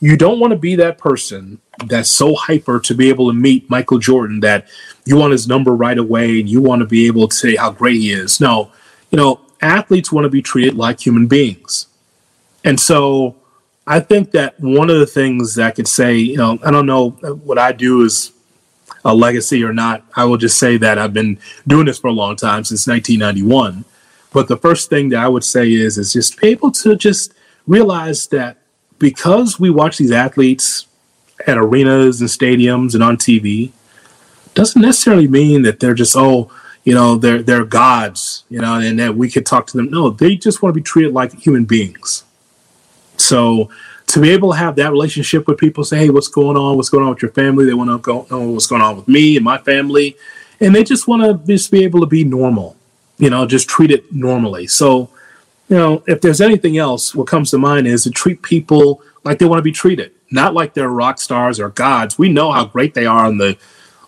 You 0.00 0.16
don't 0.16 0.40
want 0.40 0.52
to 0.52 0.58
be 0.58 0.74
that 0.76 0.98
person 0.98 1.60
that's 1.86 2.10
so 2.10 2.34
hyper 2.34 2.80
to 2.80 2.94
be 2.94 3.08
able 3.08 3.28
to 3.28 3.34
meet 3.34 3.70
Michael 3.70 3.98
Jordan 3.98 4.40
that 4.40 4.68
you 5.04 5.16
want 5.16 5.32
his 5.32 5.48
number 5.48 5.74
right 5.74 5.98
away 5.98 6.40
and 6.40 6.48
you 6.48 6.60
want 6.60 6.80
to 6.80 6.86
be 6.86 7.06
able 7.06 7.28
to 7.28 7.34
say 7.34 7.56
how 7.56 7.70
great 7.70 7.96
he 7.96 8.12
is. 8.12 8.40
No, 8.40 8.70
you 9.10 9.16
know, 9.18 9.40
athletes 9.60 10.12
want 10.12 10.24
to 10.24 10.28
be 10.30 10.42
treated 10.42 10.74
like 10.74 11.04
human 11.04 11.26
beings. 11.26 11.86
And 12.64 12.78
so 12.78 13.36
I 13.86 14.00
think 14.00 14.30
that 14.32 14.58
one 14.60 14.90
of 14.90 14.98
the 14.98 15.06
things 15.06 15.56
that 15.56 15.66
I 15.66 15.70
could 15.72 15.88
say, 15.88 16.16
you 16.16 16.36
know, 16.36 16.58
I 16.64 16.70
don't 16.70 16.86
know 16.86 17.10
what 17.10 17.58
I 17.58 17.72
do 17.72 18.02
is 18.02 18.32
a 19.04 19.14
legacy 19.14 19.64
or 19.64 19.72
not. 19.72 20.04
I 20.14 20.24
will 20.24 20.36
just 20.36 20.58
say 20.58 20.76
that 20.76 20.98
I've 20.98 21.12
been 21.12 21.38
doing 21.66 21.86
this 21.86 21.98
for 21.98 22.08
a 22.08 22.12
long 22.12 22.36
time 22.36 22.64
since 22.64 22.86
1991. 22.86 23.84
But 24.32 24.48
the 24.48 24.56
first 24.56 24.88
thing 24.88 25.08
that 25.10 25.22
I 25.22 25.28
would 25.28 25.44
say 25.44 25.72
is 25.72 25.98
is 25.98 26.12
just 26.12 26.40
be 26.40 26.48
able 26.48 26.70
to 26.72 26.96
just 26.96 27.34
realize 27.66 28.28
that 28.28 28.58
because 28.98 29.58
we 29.58 29.68
watch 29.70 29.98
these 29.98 30.12
athletes 30.12 30.86
at 31.46 31.58
arenas 31.58 32.20
and 32.20 32.30
stadiums 32.30 32.94
and 32.94 33.02
on 33.02 33.16
TV, 33.16 33.72
doesn't 34.54 34.82
necessarily 34.82 35.28
mean 35.28 35.62
that 35.62 35.80
they're 35.80 35.94
just 35.94 36.16
oh 36.16 36.50
you 36.84 36.94
know 36.94 37.16
they're 37.16 37.42
they're 37.42 37.64
gods 37.64 38.44
you 38.48 38.60
know 38.60 38.74
and 38.74 38.98
that 38.98 39.16
we 39.16 39.30
could 39.30 39.46
talk 39.46 39.66
to 39.68 39.76
them. 39.76 39.90
No 39.90 40.10
they 40.10 40.36
just 40.36 40.62
want 40.62 40.74
to 40.74 40.80
be 40.80 40.84
treated 40.84 41.12
like 41.12 41.32
human 41.32 41.64
beings. 41.64 42.24
So 43.16 43.70
to 44.08 44.20
be 44.20 44.30
able 44.30 44.50
to 44.52 44.58
have 44.58 44.76
that 44.76 44.90
relationship 44.90 45.46
with 45.46 45.58
people 45.58 45.84
say 45.84 45.98
hey 45.98 46.10
what's 46.10 46.28
going 46.28 46.56
on? 46.56 46.76
What's 46.76 46.88
going 46.88 47.04
on 47.04 47.10
with 47.10 47.22
your 47.22 47.32
family? 47.32 47.64
They 47.64 47.74
want 47.74 47.90
to 47.90 47.98
go 47.98 48.26
know 48.30 48.50
what's 48.50 48.66
going 48.66 48.82
on 48.82 48.96
with 48.96 49.08
me 49.08 49.36
and 49.36 49.44
my 49.44 49.58
family? 49.58 50.16
And 50.60 50.74
they 50.74 50.84
just 50.84 51.08
want 51.08 51.22
to 51.22 51.46
just 51.46 51.70
be 51.70 51.84
able 51.84 52.00
to 52.00 52.06
be 52.06 52.24
normal 52.24 52.76
you 53.18 53.30
know 53.30 53.46
just 53.46 53.68
treat 53.68 53.90
it 53.90 54.12
normally. 54.12 54.66
So 54.66 55.08
you 55.68 55.76
know 55.76 56.02
if 56.06 56.20
there's 56.20 56.40
anything 56.40 56.78
else 56.78 57.14
what 57.14 57.26
comes 57.26 57.50
to 57.50 57.58
mind 57.58 57.86
is 57.86 58.04
to 58.04 58.10
treat 58.10 58.42
people 58.42 59.02
like 59.24 59.38
they 59.38 59.46
want 59.46 59.60
to 59.60 59.62
be 59.62 59.72
treated 59.72 60.12
not 60.32 60.54
like 60.54 60.74
they're 60.74 60.88
rock 60.88 61.20
stars 61.20 61.60
or 61.60 61.68
gods. 61.68 62.18
We 62.18 62.28
know 62.30 62.50
how 62.50 62.64
great 62.64 62.94
they 62.94 63.06
are 63.06 63.26
on 63.26 63.36
the 63.36 63.56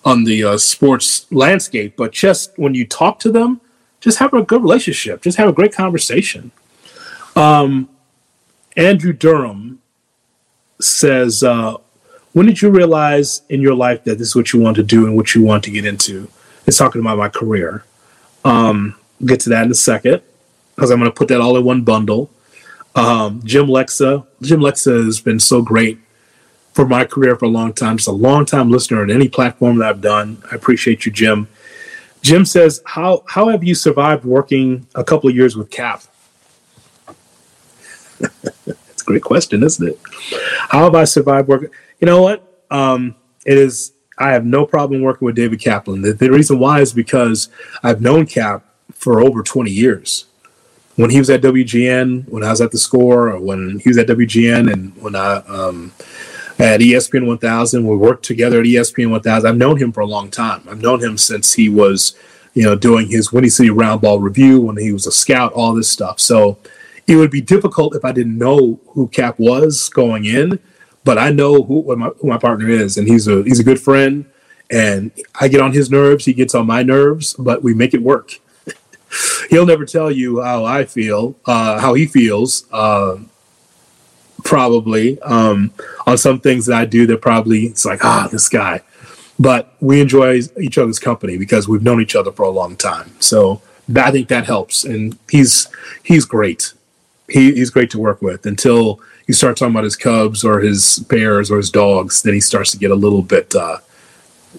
on 0.05 0.25
the 0.25 0.45
uh, 0.45 0.59
sports 0.59 1.27
landscape, 1.33 1.97
but 1.97 2.13
just 2.13 2.57
when 2.59 2.75
you 2.75 2.87
talk 2.87 3.19
to 3.21 3.33
them, 3.33 3.61
just 4.01 4.19
have 4.19 4.35
a 4.35 4.43
good 4.43 4.63
relationship, 4.63 5.23
just 5.23 5.39
have 5.39 5.49
a 5.49 5.53
great 5.53 5.73
conversation. 5.73 6.51
Um, 7.35 7.89
Andrew 8.77 9.13
Durham 9.13 9.81
says, 10.81 11.43
uh, 11.43 11.77
"When 12.33 12.47
did 12.47 12.61
you 12.61 12.71
realize 12.71 13.43
in 13.49 13.63
your 13.63 13.75
life 13.75 14.05
that 14.05 14.19
this 14.19 14.29
is 14.29 14.37
what 14.37 14.53
you 14.53 14.61
want 14.61 14.77
to 14.77 14.83
do 14.83 15.07
and 15.07 15.17
what 15.17 15.35
you 15.35 15.43
want 15.43 15.65
to 15.65 15.71
get 15.71 15.87
into?" 15.87 16.29
It's 16.67 16.77
talking 16.77 17.01
about 17.01 17.19
my 17.19 17.29
career. 17.29 17.85
Um, 18.45 18.97
get 19.25 19.41
to 19.41 19.49
that 19.51 19.65
in 19.65 19.71
a 19.71 19.75
second 19.75 20.23
because 20.75 20.91
I'm 20.91 20.99
going 20.99 21.11
to 21.11 21.15
put 21.15 21.29
that 21.29 21.41
all 21.41 21.57
in 21.57 21.65
one 21.65 21.83
bundle. 21.83 22.31
Um, 22.95 23.41
Jim 23.45 23.67
Lexa, 23.67 24.27
Jim 24.43 24.61
Lexa 24.61 25.05
has 25.05 25.21
been 25.21 25.41
so 25.41 25.63
great 25.63 25.99
for 26.75 26.87
my 26.87 27.05
career 27.05 27.37
for 27.37 27.47
a 27.47 27.49
long 27.49 27.73
time. 27.73 27.97
Just 27.97 28.09
a 28.09 28.13
long 28.13 28.45
time 28.45 28.71
listener 28.71 29.01
on 29.01 29.11
any 29.11 29.29
platform 29.29 29.79
that 29.79 29.89
I've 29.89 30.01
done. 30.01 30.43
I 30.51 30.57
appreciate 30.57 31.07
you, 31.07 31.13
Jim. 31.13 31.49
Jim 32.21 32.45
says, 32.45 32.83
"How 32.85 33.23
how 33.29 33.49
have 33.49 33.65
you 33.65 33.75
survived 33.75 34.25
working 34.25 34.87
a 34.95 35.05
couple 35.05 35.31
of 35.31 35.37
years 35.37 35.57
with 35.57 35.71
Cap?" 35.71 36.03
That's 38.21 39.03
a 39.03 39.05
great 39.05 39.23
question, 39.23 39.63
isn't 39.63 39.89
it? 39.89 39.99
How 40.69 40.85
have 40.85 40.95
I 40.95 41.05
survived 41.05 41.49
working? 41.49 41.71
You 42.01 42.07
know 42.07 42.23
what? 42.23 42.65
Um, 42.71 43.15
it 43.47 43.57
is. 43.57 43.93
I 44.19 44.33
have 44.33 44.45
no 44.45 44.65
problem 44.65 45.03
working 45.03 45.27
with 45.27 45.35
David 45.35 45.61
Kaplan. 45.61 46.03
The, 46.03 46.13
the 46.13 46.31
reason 46.31 46.59
why 46.61 46.81
is 46.81 46.93
because 46.93 47.49
I've 47.83 48.01
known 48.01 48.27
Cap 48.27 48.65
for 48.93 49.21
over 49.21 49.43
20 49.43 49.71
years. 49.71 50.27
when 50.97 51.11
he 51.11 51.19
was 51.19 51.29
at 51.29 51.41
WGN, 51.43 52.29
when 52.29 52.45
I 52.45 52.51
was 52.51 52.61
at 52.61 52.71
the 52.71 52.79
score, 52.79 53.31
or 53.31 53.41
when 53.41 53.81
he 53.81 53.89
was 53.89 53.99
at 53.99 54.07
WGN, 54.07 54.73
and 54.73 54.97
when 55.03 55.17
I 55.17 55.37
um, 55.49 55.93
at 56.65 56.81
ESPN 56.81 57.27
1000, 57.27 57.87
we 57.87 57.95
worked 57.95 58.25
together 58.25 58.61
at 58.61 58.67
ESPN 58.67 59.11
1000. 59.11 59.47
I've 59.47 59.57
known 59.57 59.77
him 59.77 59.93
for 59.93 60.01
a 60.01 60.07
long 60.07 60.31
time. 60.31 60.63
I've 60.67 60.81
known 60.81 61.01
him 61.01 61.19
since 61.19 61.53
he 61.53 61.69
was, 61.69 62.17
you 62.55 62.63
know, 62.63 62.75
doing 62.75 63.09
his 63.09 63.31
Windy 63.31 63.51
City 63.51 63.69
Roundball 63.69 64.23
review 64.23 64.63
when 64.63 64.79
he 64.79 64.91
was 64.91 65.07
a 65.07 65.13
scout, 65.13 65.53
all 65.53 65.75
this 65.75 65.91
stuff. 65.91 66.19
So 66.21 66.57
it 67.07 67.17
would 67.17 67.31
be 67.31 67.43
difficult 67.43 67.95
if 67.95 68.03
I 68.03 68.13
didn't 68.13 68.39
know 68.39 68.81
who 68.89 69.09
Cap 69.09 69.39
was 69.39 69.91
going 69.91 70.25
in, 70.25 70.59
but 71.05 71.19
I 71.19 71.29
know 71.29 71.63
who 71.63 71.95
my, 71.97 72.09
who 72.21 72.29
my 72.29 72.39
partner 72.39 72.71
is, 72.71 72.97
and 72.97 73.07
he's 73.07 73.29
a 73.29 73.43
he's 73.43 73.61
a 73.61 73.65
good 73.65 73.81
friend. 73.81 74.25
And 74.71 75.13
I 75.39 75.49
get 75.49 75.61
on 75.61 75.75
his 75.75 75.91
nerves, 75.91 76.25
he 76.25 76.33
gets 76.33 76.55
on 76.55 76.67
my 76.67 76.83
nerves, 76.83 77.35
but 77.39 77.63
we 77.63 77.75
make 77.75 77.93
it 77.93 78.01
work 78.01 78.41
he'll 79.51 79.67
never 79.67 79.85
tell 79.85 80.11
you 80.11 80.41
how 80.41 80.65
I 80.65 80.85
feel, 80.85 81.37
uh, 81.45 81.79
how 81.79 81.95
he 81.95 82.07
feels. 82.07 82.65
Uh, 82.73 83.19
probably 84.45 85.21
um, 85.23 85.73
on 86.07 86.17
some 86.17 86.39
things 86.39 86.67
that 86.67 86.77
I 86.77 86.85
do 86.85 87.07
that 87.09 87.21
probably 87.21 87.65
it's 87.65 87.85
like 87.85 88.05
ah 88.05 88.29
this 88.31 88.49
guy, 88.49 88.83
but 89.39 89.75
we 89.81 90.01
enjoy 90.01 90.43
each 90.61 90.79
other's 90.79 91.01
company 91.01 91.37
because 91.37 91.67
we've 91.67 91.83
known 91.83 92.01
each 92.01 92.15
other 92.15 92.31
for 92.31 92.45
a 92.45 92.51
long 92.51 92.77
time. 92.77 93.11
So 93.19 93.61
I 93.97 94.11
think 94.13 94.29
that 94.29 94.45
helps, 94.45 94.85
and 94.85 95.19
he's 95.29 95.69
he's 96.03 96.25
great. 96.25 96.73
He, 97.29 97.55
he's 97.55 97.71
great 97.71 97.91
to 97.93 97.99
work 97.99 98.21
with 98.21 98.45
until 98.45 99.01
you 99.27 99.33
start 99.33 99.57
talking 99.57 99.73
about 99.73 99.85
his 99.85 99.97
cubs 99.97 100.45
or 100.45 100.61
his 100.61 100.99
bears 100.99 101.51
or 101.51 101.57
his 101.57 101.71
dogs. 101.71 102.23
Then 102.23 102.35
he 102.35 102.41
starts 102.41 102.71
to 102.73 102.79
get 102.79 102.91
a 102.91 102.95
little 102.95 103.23
bit 103.23 103.55
uh, 103.55 103.79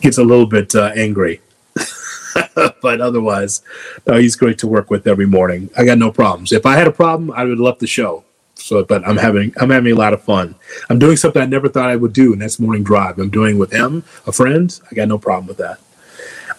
gets 0.01 0.17
a 0.17 0.23
little 0.23 0.47
bit 0.47 0.75
uh, 0.75 0.91
angry. 0.95 1.41
but 2.81 3.01
otherwise, 3.01 3.61
no, 4.05 4.17
he's 4.17 4.35
great 4.35 4.57
to 4.59 4.67
work 4.67 4.89
with 4.89 5.07
every 5.07 5.25
morning. 5.25 5.69
I 5.77 5.85
got 5.85 5.97
no 5.97 6.11
problems. 6.11 6.51
If 6.51 6.65
I 6.65 6.75
had 6.75 6.87
a 6.87 6.91
problem, 6.91 7.31
I 7.31 7.43
would 7.43 7.51
have 7.51 7.59
left 7.59 7.79
the 7.79 7.87
show. 7.87 8.24
So, 8.65 8.83
but 8.83 9.07
I'm 9.07 9.17
having 9.17 9.53
I'm 9.57 9.69
having 9.69 9.93
a 9.93 9.95
lot 9.95 10.13
of 10.13 10.23
fun. 10.23 10.55
I'm 10.89 10.97
doing 10.97 11.17
something 11.17 11.39
I 11.39 11.45
never 11.45 11.69
thought 11.69 11.87
I 11.87 11.95
would 11.95 12.13
do, 12.13 12.33
and 12.33 12.41
that's 12.41 12.59
morning 12.59 12.83
drive. 12.83 13.19
I'm 13.19 13.29
doing 13.29 13.59
with 13.59 13.71
him, 13.71 14.03
a 14.25 14.31
friend. 14.31 14.79
I 14.89 14.95
got 14.95 15.07
no 15.07 15.19
problem 15.19 15.45
with 15.45 15.57
that. 15.57 15.79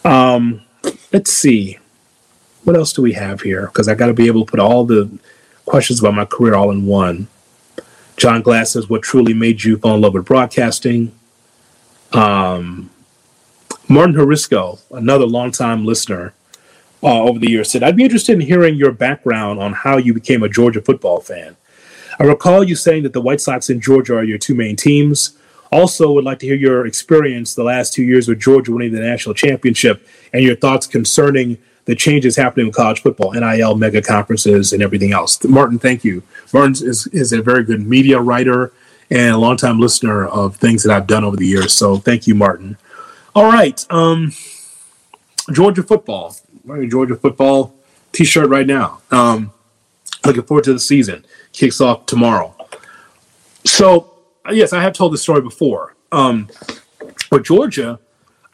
Um, 0.09 0.62
let's 1.12 1.33
see, 1.33 1.79
what 2.62 2.77
else 2.77 2.92
do 2.92 3.03
we 3.03 3.14
have 3.14 3.40
here? 3.40 3.66
Because 3.66 3.88
I 3.88 3.97
got 3.97 4.07
to 4.07 4.14
be 4.14 4.29
able 4.29 4.47
to 4.47 4.51
put 4.51 4.61
all 4.61 4.85
the 4.85 5.19
questions 5.64 5.99
about 5.99 6.14
my 6.14 6.25
career 6.25 6.55
all 6.55 6.71
in 6.71 6.87
one. 6.87 7.27
John 8.16 8.40
Glass 8.40 8.71
says, 8.71 8.88
"What 8.88 9.03
truly 9.03 9.35
made 9.35 9.64
you 9.64 9.77
fall 9.77 9.97
in 9.97 10.01
love 10.01 10.14
with 10.14 10.27
broadcasting?" 10.27 11.11
Um, 12.12 12.88
Martin 13.88 14.14
Harisco, 14.14 14.79
another 14.92 15.27
longtime 15.27 15.85
listener 15.85 16.35
uh, 17.03 17.23
over 17.23 17.40
the 17.40 17.51
years, 17.51 17.69
said, 17.69 17.83
I'd 17.83 17.97
be 17.97 18.05
interested 18.05 18.35
in 18.35 18.42
hearing 18.42 18.77
your 18.77 18.92
background 18.92 19.59
on 19.59 19.73
how 19.73 19.97
you 19.97 20.14
became 20.14 20.45
a 20.45 20.49
Georgia 20.49 20.81
football 20.81 21.21
fan. 21.21 21.57
I 22.18 22.24
recall 22.24 22.64
you 22.64 22.74
saying 22.74 23.02
that 23.02 23.12
the 23.12 23.20
White 23.20 23.40
Sox 23.40 23.68
and 23.70 23.81
Georgia 23.81 24.16
are 24.16 24.24
your 24.24 24.38
two 24.38 24.55
main 24.55 24.76
teams. 24.76 25.37
Also, 25.72 26.12
would 26.12 26.24
like 26.24 26.38
to 26.38 26.46
hear 26.46 26.55
your 26.55 26.87
experience 26.87 27.55
the 27.55 27.64
last 27.64 27.92
two 27.92 28.02
years 28.02 28.29
with 28.29 28.40
Georgia 28.40 28.72
winning 28.72 28.92
the 28.92 29.00
national 29.00 29.35
championship 29.35 30.07
and 30.33 30.42
your 30.42 30.57
thoughts 30.57 30.87
concerning 30.87 31.59
the 31.87 31.94
changes 31.94 32.37
happening 32.37 32.66
in 32.66 32.72
college 32.72 33.00
football, 33.00 33.33
NIL, 33.33 33.76
mega 33.76 34.02
conferences, 34.02 34.72
and 34.72 34.83
everything 34.83 35.12
else. 35.12 35.42
Martin, 35.44 35.79
thank 35.79 36.05
you. 36.05 36.22
Martin 36.52 36.72
is, 36.87 37.07
is 37.09 37.33
a 37.33 37.42
very 37.42 37.64
good 37.64 37.87
media 37.87 38.20
writer 38.20 38.72
and 39.11 39.35
a 39.35 39.38
longtime 39.38 39.79
listener 39.79 40.26
of 40.26 40.57
things 40.57 40.83
that 40.83 40.92
I've 40.92 41.07
done 41.07 41.24
over 41.24 41.37
the 41.37 41.46
years. 41.46 41.72
So 41.72 41.96
thank 41.96 42.26
you, 42.26 42.35
Martin. 42.35 42.76
All 43.35 43.44
right. 43.44 43.85
Um, 43.90 44.33
Georgia 45.52 45.83
football. 45.83 46.37
Wearing 46.64 46.90
Georgia 46.90 47.14
football 47.14 47.74
t-shirt 48.11 48.48
right 48.48 48.66
now. 48.66 49.00
Um, 49.12 49.52
looking 50.24 50.42
forward 50.42 50.64
to 50.64 50.72
the 50.72 50.81
season. 50.81 51.24
Kicks 51.57 51.81
off 51.81 52.05
tomorrow. 52.05 52.55
So 53.64 54.12
yes, 54.53 54.73
I 54.73 54.83
have 54.83 54.92
told 54.92 55.12
this 55.12 55.23
story 55.23 55.40
before. 55.40 55.95
Um, 56.12 56.49
but 57.31 57.45
Georgia, 57.45 57.99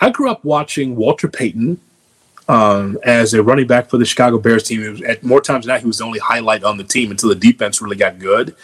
I 0.00 0.10
grew 0.10 0.30
up 0.30 0.44
watching 0.44 0.96
Walter 0.96 1.28
Payton 1.28 1.80
um, 2.48 2.98
as 3.02 3.34
a 3.34 3.42
running 3.42 3.66
back 3.66 3.90
for 3.90 3.98
the 3.98 4.04
Chicago 4.04 4.38
Bears 4.38 4.62
team. 4.62 4.88
Was, 4.88 5.02
at 5.02 5.22
more 5.24 5.40
times 5.40 5.66
than 5.66 5.74
that, 5.74 5.80
he 5.80 5.86
was 5.86 5.98
the 5.98 6.04
only 6.04 6.20
highlight 6.20 6.62
on 6.62 6.76
the 6.76 6.84
team 6.84 7.10
until 7.10 7.28
the 7.28 7.34
defense 7.34 7.82
really 7.82 7.96
got 7.96 8.18
good. 8.18 8.54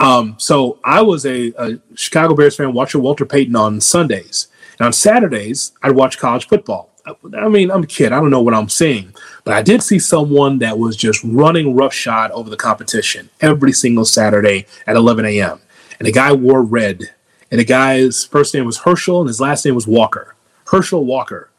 Um, 0.00 0.36
so 0.38 0.78
I 0.82 1.02
was 1.02 1.26
a, 1.26 1.52
a, 1.58 1.78
Chicago 1.94 2.34
Bears 2.34 2.56
fan 2.56 2.72
watching 2.72 3.02
Walter 3.02 3.26
Payton 3.26 3.54
on 3.54 3.80
Sundays. 3.80 4.48
And 4.78 4.86
on 4.86 4.92
Saturdays, 4.92 5.72
I'd 5.82 5.92
watch 5.92 6.18
college 6.18 6.48
football. 6.48 6.90
I 7.36 7.48
mean, 7.48 7.70
I'm 7.70 7.82
a 7.82 7.86
kid. 7.86 8.12
I 8.12 8.20
don't 8.20 8.30
know 8.30 8.42
what 8.42 8.54
I'm 8.54 8.68
seeing, 8.68 9.12
but 9.44 9.54
I 9.54 9.62
did 9.62 9.82
see 9.82 9.98
someone 9.98 10.58
that 10.58 10.78
was 10.78 10.96
just 10.96 11.22
running 11.24 11.74
roughshod 11.74 12.30
over 12.30 12.48
the 12.48 12.56
competition 12.56 13.30
every 13.40 13.72
single 13.72 14.04
Saturday 14.04 14.66
at 14.86 14.96
11 14.96 15.24
a.m. 15.24 15.60
And 15.98 16.06
the 16.06 16.12
guy 16.12 16.32
wore 16.32 16.62
red. 16.62 17.10
And 17.50 17.60
the 17.60 17.64
guy's 17.64 18.24
first 18.24 18.54
name 18.54 18.64
was 18.64 18.78
Herschel 18.78 19.20
and 19.20 19.28
his 19.28 19.40
last 19.40 19.64
name 19.64 19.74
was 19.74 19.86
Walker. 19.86 20.34
Herschel 20.66 21.04
Walker. 21.04 21.50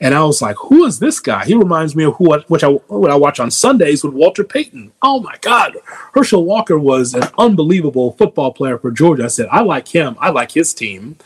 And 0.00 0.14
I 0.14 0.22
was 0.24 0.42
like, 0.42 0.56
who 0.56 0.84
is 0.84 0.98
this 0.98 1.20
guy? 1.20 1.44
He 1.44 1.54
reminds 1.54 1.96
me 1.96 2.04
of 2.04 2.16
who 2.16 2.38
which 2.48 2.64
I 2.64 2.68
what 2.68 3.10
I 3.10 3.14
watch 3.14 3.40
on 3.40 3.50
Sundays 3.50 4.04
with 4.04 4.12
Walter 4.12 4.44
Payton. 4.44 4.92
Oh 5.00 5.20
my 5.20 5.36
God. 5.40 5.76
Herschel 6.14 6.44
Walker 6.44 6.78
was 6.78 7.14
an 7.14 7.28
unbelievable 7.38 8.12
football 8.12 8.52
player 8.52 8.78
for 8.78 8.90
Georgia. 8.90 9.24
I 9.24 9.28
said, 9.28 9.48
I 9.50 9.62
like 9.62 9.88
him. 9.88 10.16
I 10.20 10.30
like 10.30 10.52
his 10.52 10.74
team. 10.74 11.16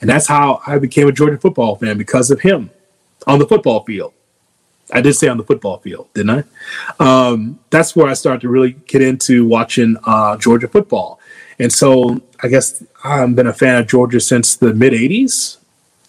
And 0.00 0.10
that's 0.10 0.26
how 0.26 0.60
I 0.66 0.78
became 0.78 1.08
a 1.08 1.12
Georgia 1.12 1.38
football 1.38 1.76
fan 1.76 1.98
because 1.98 2.30
of 2.30 2.40
him 2.40 2.70
on 3.26 3.38
the 3.38 3.46
football 3.46 3.84
field. 3.84 4.12
I 4.92 5.00
did 5.00 5.14
say 5.14 5.28
on 5.28 5.36
the 5.36 5.44
football 5.44 5.78
field, 5.78 6.08
didn't 6.14 6.44
I? 7.00 7.30
Um, 7.30 7.58
that's 7.70 7.96
where 7.96 8.06
I 8.06 8.14
started 8.14 8.42
to 8.42 8.48
really 8.48 8.72
get 8.72 9.02
into 9.02 9.46
watching 9.46 9.96
uh, 10.04 10.36
Georgia 10.36 10.68
football. 10.68 11.20
And 11.58 11.72
so 11.72 12.20
I 12.42 12.48
guess 12.48 12.82
I've 13.02 13.34
been 13.34 13.46
a 13.46 13.52
fan 13.52 13.78
of 13.78 13.86
Georgia 13.86 14.20
since 14.20 14.56
the 14.56 14.74
mid 14.74 14.92
80s. 14.92 15.58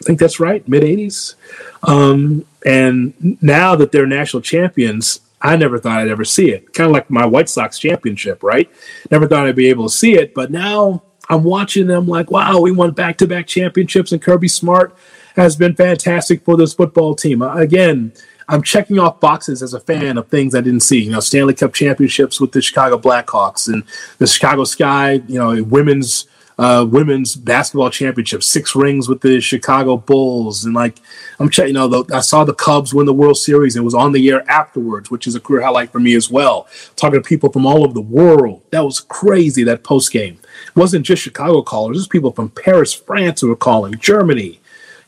I 0.01 0.03
think 0.03 0.19
that's 0.19 0.39
right, 0.39 0.67
mid 0.67 0.83
80s. 0.83 1.35
Um, 1.83 2.45
and 2.65 3.41
now 3.41 3.75
that 3.75 3.91
they're 3.91 4.05
national 4.05 4.41
champions, 4.41 5.21
I 5.41 5.55
never 5.55 5.79
thought 5.79 5.99
I'd 5.99 6.09
ever 6.09 6.25
see 6.25 6.51
it. 6.51 6.73
Kind 6.73 6.87
of 6.87 6.93
like 6.93 7.09
my 7.09 7.25
White 7.25 7.49
Sox 7.49 7.79
championship, 7.79 8.43
right? 8.43 8.69
Never 9.09 9.27
thought 9.27 9.47
I'd 9.47 9.55
be 9.55 9.69
able 9.69 9.87
to 9.87 9.95
see 9.95 10.15
it, 10.15 10.33
but 10.33 10.51
now 10.51 11.03
I'm 11.29 11.43
watching 11.43 11.87
them 11.87 12.07
like, 12.07 12.31
wow, 12.31 12.59
we 12.59 12.71
won 12.71 12.91
back 12.91 13.17
to 13.17 13.27
back 13.27 13.47
championships, 13.47 14.11
and 14.11 14.21
Kirby 14.21 14.47
Smart 14.47 14.95
has 15.35 15.55
been 15.55 15.75
fantastic 15.75 16.43
for 16.43 16.57
this 16.57 16.73
football 16.73 17.15
team. 17.15 17.41
Again, 17.41 18.11
I'm 18.49 18.61
checking 18.61 18.97
off 18.97 19.19
boxes 19.19 19.61
as 19.61 19.73
a 19.73 19.79
fan 19.79 20.17
of 20.17 20.29
things 20.29 20.55
I 20.55 20.61
didn't 20.61 20.81
see. 20.81 21.03
You 21.03 21.11
know, 21.11 21.19
Stanley 21.19 21.53
Cup 21.53 21.73
championships 21.73 22.39
with 22.39 22.53
the 22.53 22.61
Chicago 22.61 22.97
Blackhawks 22.97 23.67
and 23.67 23.83
the 24.19 24.27
Chicago 24.27 24.63
Sky, 24.63 25.21
you 25.27 25.37
know, 25.37 25.61
women's 25.63 26.27
uh, 26.57 26.85
women's 26.89 27.35
basketball 27.35 27.91
championship, 27.91 28.41
six 28.41 28.75
rings 28.75 29.07
with 29.07 29.21
the 29.21 29.39
Chicago 29.39 29.95
Bulls, 29.95 30.65
and 30.65 30.73
like 30.73 30.99
I'm 31.39 31.49
checking. 31.49 31.69
You 31.69 31.73
know, 31.73 31.87
the, 31.87 32.15
I 32.15 32.21
saw 32.21 32.43
the 32.43 32.53
Cubs 32.53 32.93
win 32.93 33.05
the 33.05 33.13
World 33.13 33.37
Series 33.37 33.75
and 33.75 33.85
was 33.85 33.93
on 33.93 34.11
the 34.11 34.29
air 34.29 34.49
afterwards, 34.49 35.11
which 35.11 35.27
is 35.27 35.35
a 35.35 35.39
career 35.39 35.61
highlight 35.61 35.91
for 35.91 35.99
me 35.99 36.15
as 36.15 36.31
well. 36.31 36.67
Talking 36.95 37.21
to 37.21 37.27
people 37.27 37.51
from 37.51 37.65
all 37.65 37.83
over 37.83 37.93
the 37.93 38.01
world, 38.01 38.63
that 38.71 38.83
was 38.83 38.99
crazy. 38.99 39.63
That 39.63 39.83
post 39.83 40.11
game 40.11 40.39
it 40.67 40.75
wasn't 40.75 41.05
just 41.05 41.21
Chicago 41.21 41.61
callers; 41.61 41.97
it 41.97 41.99
was 41.99 42.07
people 42.07 42.31
from 42.31 42.49
Paris, 42.49 42.93
France, 42.93 43.41
who 43.41 43.49
were 43.49 43.55
calling, 43.55 43.95
Germany. 43.99 44.59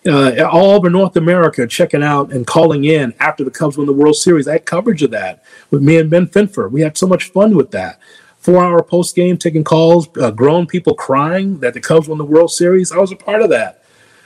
Uh, 0.06 0.48
all 0.50 0.72
over 0.72 0.90
North 0.90 1.18
America 1.18 1.68
checking 1.68 2.02
out 2.02 2.32
and 2.32 2.48
calling 2.48 2.86
in 2.86 3.14
after 3.20 3.44
the 3.44 3.52
Cubs 3.52 3.78
won 3.78 3.86
the 3.86 3.92
World 3.92 4.16
Series. 4.16 4.48
I 4.48 4.54
had 4.54 4.66
coverage 4.66 5.04
of 5.04 5.12
that 5.12 5.44
with 5.72 5.82
me 5.82 5.98
and 5.98 6.10
Ben 6.10 6.26
Finfer. 6.26 6.70
We 6.70 6.80
had 6.80 6.98
so 6.98 7.06
much 7.06 7.32
fun 7.32 7.54
with 7.54 7.72
that 7.72 8.00
four 8.40 8.64
hour 8.64 8.82
post 8.82 9.16
game 9.16 9.38
taking 9.38 9.64
calls, 9.64 10.08
uh, 10.18 10.32
grown 10.32 10.66
people 10.66 10.96
crying 10.96 11.60
that 11.60 11.74
the 11.74 11.82
Cubs 11.82 12.08
won 12.08 12.18
the 12.18 12.26
World 12.26 12.52
Series. 12.52 12.92
I 12.92 12.98
was 12.98 13.12
a 13.12 13.16
part 13.16 13.42
of 13.42 13.50
that. 13.50 13.84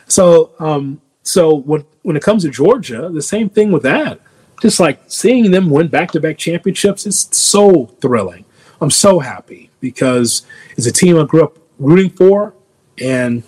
So, 0.08 0.52
um, 0.60 1.02
so 1.24 1.56
when 1.56 1.86
when 2.04 2.16
it 2.16 2.24
comes 2.24 2.44
to 2.44 2.50
Georgia, 2.50 3.10
the 3.12 3.22
same 3.22 3.50
thing 3.50 3.72
with 3.72 3.84
that. 3.84 4.20
Just 4.62 4.80
like 4.80 5.00
seeing 5.08 5.52
them 5.52 5.70
win 5.70 5.88
back 5.88 6.12
to 6.12 6.20
back 6.22 6.38
championships 6.38 7.06
is 7.06 7.28
so 7.32 7.88
thrilling. 8.00 8.46
I'm 8.80 8.92
so 8.92 9.20
happy 9.20 9.72
because 9.80 10.46
it's 10.78 10.88
a 10.88 10.92
team 10.92 11.18
I 11.18 11.26
grew 11.26 11.44
up 11.44 11.58
rooting 11.80 12.10
for, 12.10 12.54
and 13.00 13.44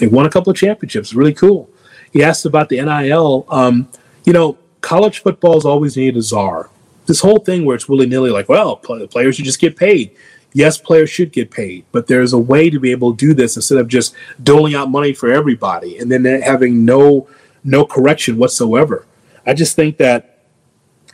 they 0.00 0.08
won 0.08 0.26
a 0.26 0.30
couple 0.30 0.50
of 0.50 0.56
championships. 0.56 1.14
Really 1.14 1.34
cool. 1.34 1.70
He 2.12 2.24
asked 2.24 2.44
about 2.44 2.68
the 2.68 2.82
NIL. 2.82 3.46
Um, 3.48 3.88
you 4.24 4.32
know, 4.32 4.58
college 4.80 5.20
football's 5.20 5.64
always 5.64 5.96
needed 5.96 6.16
a 6.16 6.22
czar 6.22 6.70
this 7.10 7.20
whole 7.20 7.40
thing 7.40 7.64
where 7.64 7.74
it's 7.74 7.88
willy 7.88 8.06
nilly, 8.06 8.30
like, 8.30 8.48
well, 8.48 8.76
players 8.76 9.34
should 9.34 9.44
just 9.44 9.60
get 9.60 9.76
paid. 9.76 10.16
Yes, 10.52 10.78
players 10.78 11.10
should 11.10 11.32
get 11.32 11.50
paid, 11.50 11.84
but 11.90 12.06
there's 12.06 12.32
a 12.32 12.38
way 12.38 12.70
to 12.70 12.78
be 12.78 12.92
able 12.92 13.14
to 13.14 13.16
do 13.16 13.34
this 13.34 13.56
instead 13.56 13.78
of 13.78 13.88
just 13.88 14.14
doling 14.42 14.76
out 14.76 14.90
money 14.90 15.12
for 15.12 15.30
everybody 15.30 15.98
and 15.98 16.10
then 16.10 16.24
having 16.24 16.84
no 16.84 17.28
no 17.64 17.84
correction 17.84 18.36
whatsoever. 18.36 19.06
I 19.44 19.54
just 19.54 19.74
think 19.74 19.96
that 19.98 20.44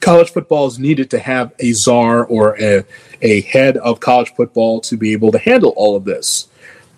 college 0.00 0.30
football 0.30 0.66
is 0.66 0.78
needed 0.78 1.10
to 1.10 1.18
have 1.18 1.52
a 1.58 1.72
czar 1.72 2.24
or 2.26 2.58
a, 2.60 2.84
a 3.22 3.40
head 3.42 3.78
of 3.78 3.98
college 3.98 4.34
football 4.34 4.80
to 4.82 4.98
be 4.98 5.12
able 5.12 5.32
to 5.32 5.38
handle 5.38 5.72
all 5.76 5.96
of 5.96 6.04
this. 6.04 6.48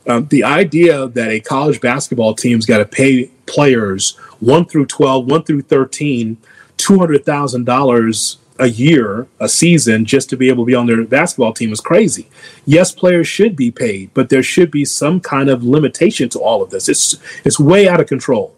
Um, 0.09 0.27
the 0.29 0.42
idea 0.42 1.07
that 1.09 1.29
a 1.31 1.38
college 1.38 1.81
basketball 1.81 2.35
team's 2.35 2.64
got 2.64 2.79
to 2.79 2.87
pay 2.87 3.27
players 3.47 4.16
1 4.40 4.64
through 4.64 4.87
12, 4.87 5.27
1 5.27 5.42
through 5.44 5.62
13, 5.62 6.38
$200,000 6.79 8.37
a 8.61 8.68
year, 8.68 9.29
a 9.38 9.49
season, 9.49 10.05
just 10.05 10.29
to 10.31 10.37
be 10.37 10.49
able 10.49 10.64
to 10.64 10.66
be 10.66 10.75
on 10.75 10.87
their 10.87 11.05
basketball 11.05 11.53
team 11.53 11.73
is 11.73 11.81
crazy. 11.81 12.29
Yes, 12.64 12.90
players 12.90 13.29
should 13.29 13.55
be 13.55 13.71
paid, 13.71 14.11
but 14.14 14.31
there 14.31 14.42
should 14.42 14.71
be 14.71 14.85
some 14.85 15.21
kind 15.21 15.49
of 15.49 15.62
limitation 15.62 16.29
to 16.31 16.40
all 16.40 16.62
of 16.62 16.71
this. 16.71 16.88
It's 16.88 17.18
it's 17.44 17.61
way 17.61 17.88
out 17.88 18.01
of 18.01 18.07
control. 18.07 18.55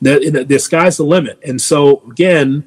The, 0.00 0.44
the 0.46 0.58
sky's 0.58 0.98
the 0.98 1.04
limit, 1.04 1.38
and 1.44 1.60
so 1.60 2.02
again, 2.10 2.66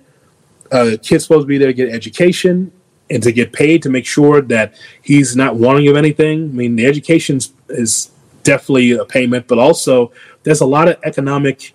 uh, 0.71 0.97
kid's 1.01 1.23
supposed 1.23 1.43
to 1.43 1.47
be 1.47 1.57
there 1.57 1.67
to 1.67 1.73
get 1.73 1.89
education 1.89 2.71
and 3.09 3.23
to 3.23 3.31
get 3.31 3.51
paid 3.53 3.81
to 3.83 3.89
make 3.89 4.05
sure 4.05 4.41
that 4.41 4.75
he's 5.01 5.35
not 5.35 5.55
wanting 5.55 5.87
of 5.87 5.95
anything. 5.95 6.43
I 6.43 6.53
mean, 6.53 6.75
the 6.75 6.85
education 6.85 7.39
is 7.69 8.11
definitely 8.43 8.91
a 8.91 9.05
payment, 9.05 9.47
but 9.47 9.57
also 9.57 10.11
there's 10.43 10.61
a 10.61 10.65
lot 10.65 10.87
of 10.87 10.97
economic 11.03 11.73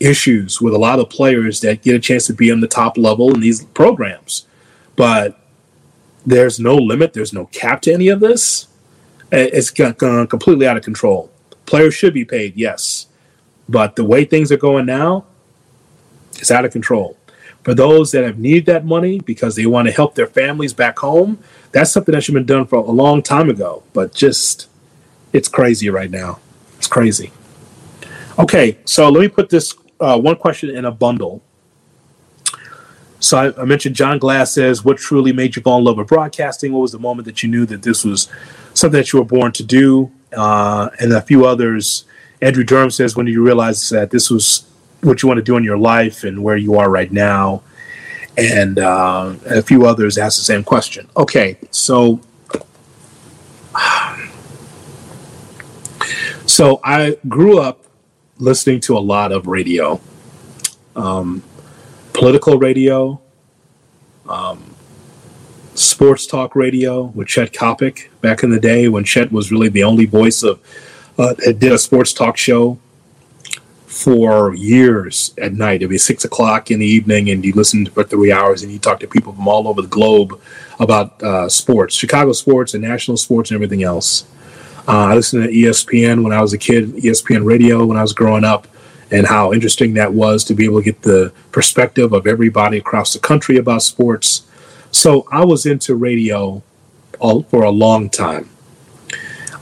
issues 0.00 0.60
with 0.60 0.74
a 0.74 0.78
lot 0.78 0.98
of 0.98 1.08
players 1.10 1.60
that 1.60 1.82
get 1.82 1.94
a 1.94 1.98
chance 1.98 2.26
to 2.26 2.32
be 2.32 2.50
on 2.50 2.60
the 2.60 2.68
top 2.68 2.96
level 2.98 3.32
in 3.34 3.40
these 3.40 3.64
programs. 3.64 4.46
But 4.96 5.40
there's 6.26 6.58
no 6.58 6.76
limit, 6.76 7.12
there's 7.12 7.32
no 7.32 7.46
cap 7.46 7.82
to 7.82 7.92
any 7.92 8.08
of 8.08 8.20
this. 8.20 8.68
It's 9.30 9.70
gone 9.70 10.26
completely 10.26 10.66
out 10.66 10.76
of 10.76 10.84
control. 10.84 11.30
Players 11.66 11.94
should 11.94 12.14
be 12.14 12.24
paid, 12.24 12.56
yes. 12.56 13.06
But 13.68 13.96
the 13.96 14.04
way 14.04 14.24
things 14.24 14.52
are 14.52 14.56
going 14.56 14.86
now, 14.86 15.24
it's 16.36 16.50
out 16.50 16.64
of 16.64 16.72
control. 16.72 17.16
For 17.62 17.74
those 17.74 18.12
that 18.12 18.24
have 18.24 18.38
needed 18.38 18.66
that 18.66 18.84
money 18.84 19.20
because 19.20 19.56
they 19.56 19.64
want 19.64 19.88
to 19.88 19.92
help 19.92 20.14
their 20.14 20.26
families 20.26 20.74
back 20.74 20.98
home, 20.98 21.38
that's 21.72 21.90
something 21.90 22.12
that 22.12 22.22
should 22.22 22.34
have 22.34 22.46
been 22.46 22.56
done 22.56 22.66
for 22.66 22.76
a 22.76 22.90
long 22.90 23.22
time 23.22 23.48
ago. 23.48 23.82
But 23.94 24.12
just, 24.14 24.68
it's 25.34 25.48
crazy 25.48 25.90
right 25.90 26.10
now. 26.10 26.38
It's 26.78 26.86
crazy. 26.86 27.32
Okay, 28.38 28.78
so 28.84 29.10
let 29.10 29.20
me 29.20 29.28
put 29.28 29.50
this 29.50 29.74
uh, 30.00 30.18
one 30.18 30.36
question 30.36 30.70
in 30.70 30.84
a 30.84 30.92
bundle. 30.92 31.42
So 33.18 33.38
I, 33.38 33.60
I, 33.60 33.64
mentioned 33.64 33.96
John 33.96 34.18
Glass 34.18 34.52
says, 34.52 34.84
"What 34.84 34.96
truly 34.96 35.32
made 35.32 35.56
you 35.56 35.62
fall 35.62 35.78
in 35.78 35.84
love 35.84 35.98
with 35.98 36.08
broadcasting? 36.08 36.72
What 36.72 36.80
was 36.80 36.92
the 36.92 36.98
moment 36.98 37.26
that 37.26 37.42
you 37.42 37.48
knew 37.48 37.66
that 37.66 37.82
this 37.82 38.04
was 38.04 38.28
something 38.74 38.98
that 38.98 39.12
you 39.12 39.18
were 39.18 39.24
born 39.24 39.52
to 39.52 39.64
do?" 39.64 40.10
Uh, 40.36 40.90
and 41.00 41.12
a 41.12 41.20
few 41.20 41.44
others. 41.46 42.04
Andrew 42.40 42.64
Durham 42.64 42.90
says, 42.90 43.16
"When 43.16 43.26
did 43.26 43.32
you 43.32 43.42
realize 43.42 43.88
that 43.88 44.10
this 44.10 44.30
was 44.30 44.64
what 45.00 45.22
you 45.22 45.28
want 45.28 45.38
to 45.38 45.44
do 45.44 45.56
in 45.56 45.64
your 45.64 45.78
life 45.78 46.22
and 46.22 46.44
where 46.44 46.56
you 46.56 46.78
are 46.78 46.88
right 46.88 47.10
now?" 47.10 47.62
And 48.36 48.78
uh, 48.78 49.34
a 49.46 49.62
few 49.62 49.86
others 49.86 50.18
ask 50.18 50.38
the 50.38 50.44
same 50.44 50.64
question. 50.64 51.08
Okay, 51.16 51.56
so 51.70 52.20
so 56.46 56.80
I 56.84 57.16
grew 57.28 57.58
up 57.58 57.84
listening 58.38 58.80
to 58.80 58.98
a 58.98 59.00
lot 59.00 59.32
of 59.32 59.46
radio, 59.46 60.00
um, 60.96 61.42
political 62.12 62.58
radio, 62.58 63.20
um, 64.28 64.74
sports 65.74 66.26
talk 66.26 66.54
radio 66.54 67.04
with 67.04 67.28
Chet 67.28 67.52
Coppock 67.52 68.08
back 68.20 68.42
in 68.42 68.50
the 68.50 68.60
day 68.60 68.88
when 68.88 69.04
Chet 69.04 69.32
was 69.32 69.50
really 69.50 69.68
the 69.68 69.84
only 69.84 70.06
voice 70.06 70.42
of 70.42 70.60
uh, 71.18 71.34
did 71.34 71.72
a 71.72 71.78
sports 71.78 72.12
talk 72.12 72.36
show 72.36 72.78
for 73.86 74.54
years 74.54 75.32
at 75.38 75.52
night. 75.52 75.76
It'd 75.76 75.90
be 75.90 75.98
six 75.98 76.24
o'clock 76.24 76.70
in 76.70 76.80
the 76.80 76.86
evening, 76.86 77.30
and 77.30 77.44
you 77.44 77.52
listen 77.52 77.86
for 77.86 78.02
three 78.02 78.32
hours, 78.32 78.62
and 78.62 78.72
you 78.72 78.78
talk 78.78 78.98
to 79.00 79.06
people 79.06 79.32
from 79.32 79.46
all 79.46 79.68
over 79.68 79.82
the 79.82 79.88
globe 79.88 80.40
about 80.80 81.22
uh, 81.22 81.48
sports, 81.48 81.94
Chicago 81.94 82.32
sports, 82.32 82.74
and 82.74 82.82
national 82.82 83.16
sports, 83.16 83.50
and 83.50 83.56
everything 83.56 83.84
else. 83.84 84.24
Uh, 84.86 85.06
I 85.06 85.14
listened 85.14 85.44
to 85.44 85.50
ESPN 85.50 86.22
when 86.22 86.32
I 86.32 86.42
was 86.42 86.52
a 86.52 86.58
kid, 86.58 86.94
ESPN 86.94 87.44
radio 87.44 87.84
when 87.86 87.96
I 87.96 88.02
was 88.02 88.12
growing 88.12 88.44
up, 88.44 88.66
and 89.10 89.26
how 89.26 89.52
interesting 89.52 89.94
that 89.94 90.12
was 90.12 90.44
to 90.44 90.54
be 90.54 90.64
able 90.64 90.80
to 90.80 90.84
get 90.84 91.02
the 91.02 91.32
perspective 91.52 92.12
of 92.12 92.26
everybody 92.26 92.78
across 92.78 93.12
the 93.12 93.18
country 93.18 93.56
about 93.56 93.82
sports. 93.82 94.42
So 94.90 95.26
I 95.30 95.44
was 95.44 95.66
into 95.66 95.94
radio 95.94 96.62
all, 97.18 97.42
for 97.44 97.62
a 97.62 97.70
long 97.70 98.10
time. 98.10 98.50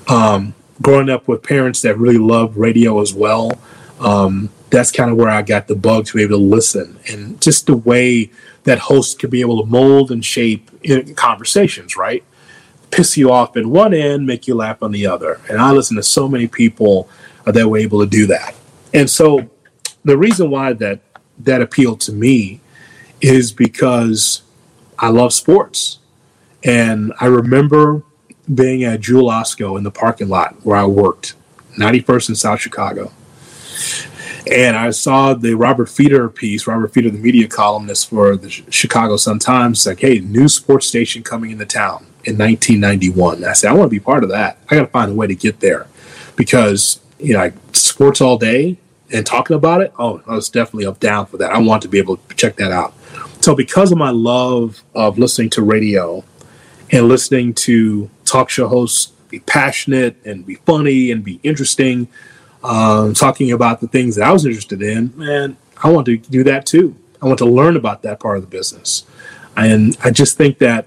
Um, 0.09 0.55
growing 0.81 1.09
up 1.09 1.29
with 1.29 1.43
parents 1.43 1.83
that 1.83 1.97
really 1.97 2.19
loved 2.19 2.57
radio 2.57 3.01
as 3.01 3.15
well, 3.15 3.53
um, 4.01 4.51
that's 4.71 4.91
kind 4.91 5.11
of 5.11 5.17
where 5.17 5.29
I 5.29 5.43
got 5.43 5.69
the 5.69 5.77
bug 5.77 6.07
to 6.07 6.15
be 6.15 6.23
able 6.23 6.39
to 6.39 6.43
listen 6.43 6.99
and 7.09 7.41
just 7.41 7.67
the 7.67 7.77
way 7.77 8.31
that 8.65 8.79
hosts 8.79 9.15
could 9.15 9.31
be 9.31 9.41
able 9.41 9.63
to 9.63 9.69
mold 9.69 10.11
and 10.11 10.25
shape 10.25 10.71
conversations, 11.17 11.97
right? 11.97 12.25
Piss 12.92 13.16
you 13.16 13.33
off 13.33 13.57
in 13.57 13.70
one 13.70 13.92
end, 13.92 14.26
make 14.26 14.46
you 14.46 14.55
laugh 14.55 14.83
on 14.83 14.92
the 14.92 15.07
other. 15.07 15.40
And 15.48 15.59
I 15.59 15.72
listen 15.72 15.96
to 15.96 16.02
so 16.02 16.28
many 16.28 16.46
people 16.46 17.09
that 17.44 17.66
were 17.68 17.78
able 17.78 18.00
to 18.00 18.07
do 18.07 18.26
that. 18.26 18.55
And 18.94 19.11
so 19.11 19.50
the 20.05 20.16
reason 20.16 20.50
why 20.50 20.74
that 20.74 21.00
that 21.38 21.61
appealed 21.61 22.00
to 22.02 22.12
me 22.12 22.61
is 23.20 23.52
because 23.52 24.42
I 24.98 25.09
love 25.09 25.33
sports. 25.33 25.98
And 26.62 27.12
I 27.20 27.26
remember 27.26 28.02
being 28.52 28.85
at 28.85 29.00
Jewel 29.00 29.31
Osco 29.31 29.76
in 29.76 29.83
the 29.83 29.90
parking 29.90 30.28
lot 30.28 30.55
where 30.64 30.76
I 30.76 30.85
worked, 30.85 31.35
91st 31.76 32.28
in 32.28 32.35
South 32.37 32.61
Chicago. 32.61 33.12
And 34.50 34.76
I 34.76 34.90
saw 34.90 35.35
the 35.35 35.55
Robert 35.55 35.88
Feder 35.88 36.28
piece, 36.28 36.66
Robert 36.66 36.92
Feder, 36.92 37.11
the 37.11 37.18
media 37.18 37.46
columnist 37.46 38.11
for 38.11 38.37
the 38.37 38.50
Chicago 38.50 39.16
Sun 39.16 39.38
Times, 39.38 39.87
like, 39.87 40.00
hey, 40.00 40.18
new 40.18 40.48
sports 40.48 40.87
station 40.87 41.22
coming 41.22 41.52
into 41.52 41.64
town 41.64 42.07
in 42.24 42.38
1991. 42.38 43.44
I 43.44 43.52
said, 43.52 43.70
I 43.70 43.74
want 43.74 43.87
to 43.87 43.90
be 43.90 44.00
part 44.00 44.24
of 44.24 44.31
that. 44.31 44.59
I 44.68 44.74
got 44.74 44.83
to 44.83 44.88
find 44.88 45.12
a 45.12 45.14
way 45.14 45.28
to 45.28 45.35
get 45.35 45.61
there 45.61 45.87
because, 46.35 47.00
you 47.18 47.35
know, 47.35 47.40
like 47.40 47.55
sports 47.72 48.20
all 48.20 48.37
day 48.37 48.78
and 49.12 49.24
talking 49.24 49.55
about 49.55 49.81
it. 49.81 49.92
Oh, 49.98 50.22
I 50.26 50.35
was 50.35 50.48
definitely 50.48 50.87
up 50.87 50.98
down 50.98 51.26
for 51.26 51.37
that. 51.37 51.52
I 51.52 51.59
want 51.59 51.83
to 51.83 51.88
be 51.88 51.98
able 51.98 52.16
to 52.16 52.35
check 52.35 52.57
that 52.57 52.72
out. 52.72 52.94
So, 53.40 53.55
because 53.55 53.92
of 53.92 53.98
my 53.98 54.11
love 54.11 54.83
of 54.94 55.18
listening 55.18 55.50
to 55.50 55.62
radio 55.62 56.24
and 56.90 57.09
listening 57.09 57.55
to 57.55 58.11
talk 58.24 58.50
show 58.50 58.68
hosts 58.68 59.12
be 59.28 59.40
passionate 59.40 60.16
and 60.24 60.44
be 60.44 60.57
funny 60.57 61.11
and 61.11 61.24
be 61.24 61.40
interesting, 61.42 62.09
um, 62.62 63.14
talking 63.14 63.53
about 63.53 63.81
the 63.81 63.88
things 63.88 64.16
that 64.16 64.27
I 64.27 64.33
was 64.33 64.44
interested 64.44 64.83
in, 64.83 65.12
man, 65.16 65.57
I 65.83 65.90
want 65.90 66.07
to 66.07 66.16
do 66.16 66.44
that 66.44 66.66
too. 66.66 66.96
I 67.20 67.27
want 67.27 67.38
to 67.38 67.46
learn 67.46 67.77
about 67.77 68.03
that 68.03 68.20
part 68.20 68.37
of 68.37 68.42
the 68.42 68.48
business. 68.48 69.05
And 69.57 69.96
I 70.03 70.11
just 70.11 70.37
think 70.37 70.59
that 70.59 70.87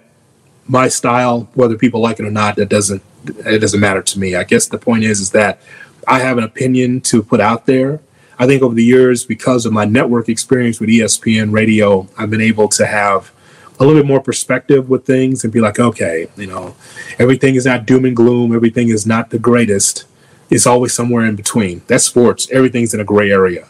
my 0.67 0.87
style, 0.87 1.49
whether 1.53 1.77
people 1.77 2.01
like 2.01 2.19
it 2.19 2.25
or 2.25 2.31
not, 2.31 2.55
that 2.55 2.69
doesn't 2.69 3.01
it 3.27 3.59
doesn't 3.59 3.79
matter 3.79 4.01
to 4.01 4.19
me. 4.19 4.35
I 4.35 4.43
guess 4.43 4.67
the 4.67 4.77
point 4.77 5.03
is 5.03 5.19
is 5.19 5.31
that 5.31 5.59
I 6.07 6.19
have 6.19 6.37
an 6.37 6.43
opinion 6.43 7.01
to 7.01 7.23
put 7.23 7.39
out 7.39 7.65
there. 7.65 8.01
I 8.37 8.45
think 8.45 8.61
over 8.61 8.75
the 8.75 8.83
years, 8.83 9.25
because 9.25 9.65
of 9.65 9.73
my 9.73 9.85
network 9.85 10.29
experience 10.29 10.79
with 10.79 10.89
ESPN 10.89 11.51
radio, 11.51 12.07
I've 12.17 12.29
been 12.29 12.41
able 12.41 12.67
to 12.69 12.85
have 12.85 13.31
a 13.79 13.83
little 13.83 14.01
bit 14.01 14.07
more 14.07 14.21
perspective 14.21 14.89
with 14.89 15.05
things 15.05 15.43
and 15.43 15.51
be 15.51 15.61
like, 15.61 15.79
okay, 15.79 16.27
you 16.35 16.47
know, 16.47 16.75
everything 17.17 17.55
is 17.55 17.65
not 17.65 17.85
doom 17.85 18.05
and 18.05 18.15
gloom. 18.15 18.53
Everything 18.53 18.89
is 18.89 19.05
not 19.05 19.29
the 19.29 19.39
greatest. 19.39 20.05
It's 20.49 20.67
always 20.67 20.93
somewhere 20.93 21.25
in 21.25 21.35
between. 21.35 21.81
That's 21.87 22.05
sports. 22.05 22.49
Everything's 22.51 22.93
in 22.93 22.99
a 22.99 23.05
gray 23.05 23.31
area. 23.31 23.67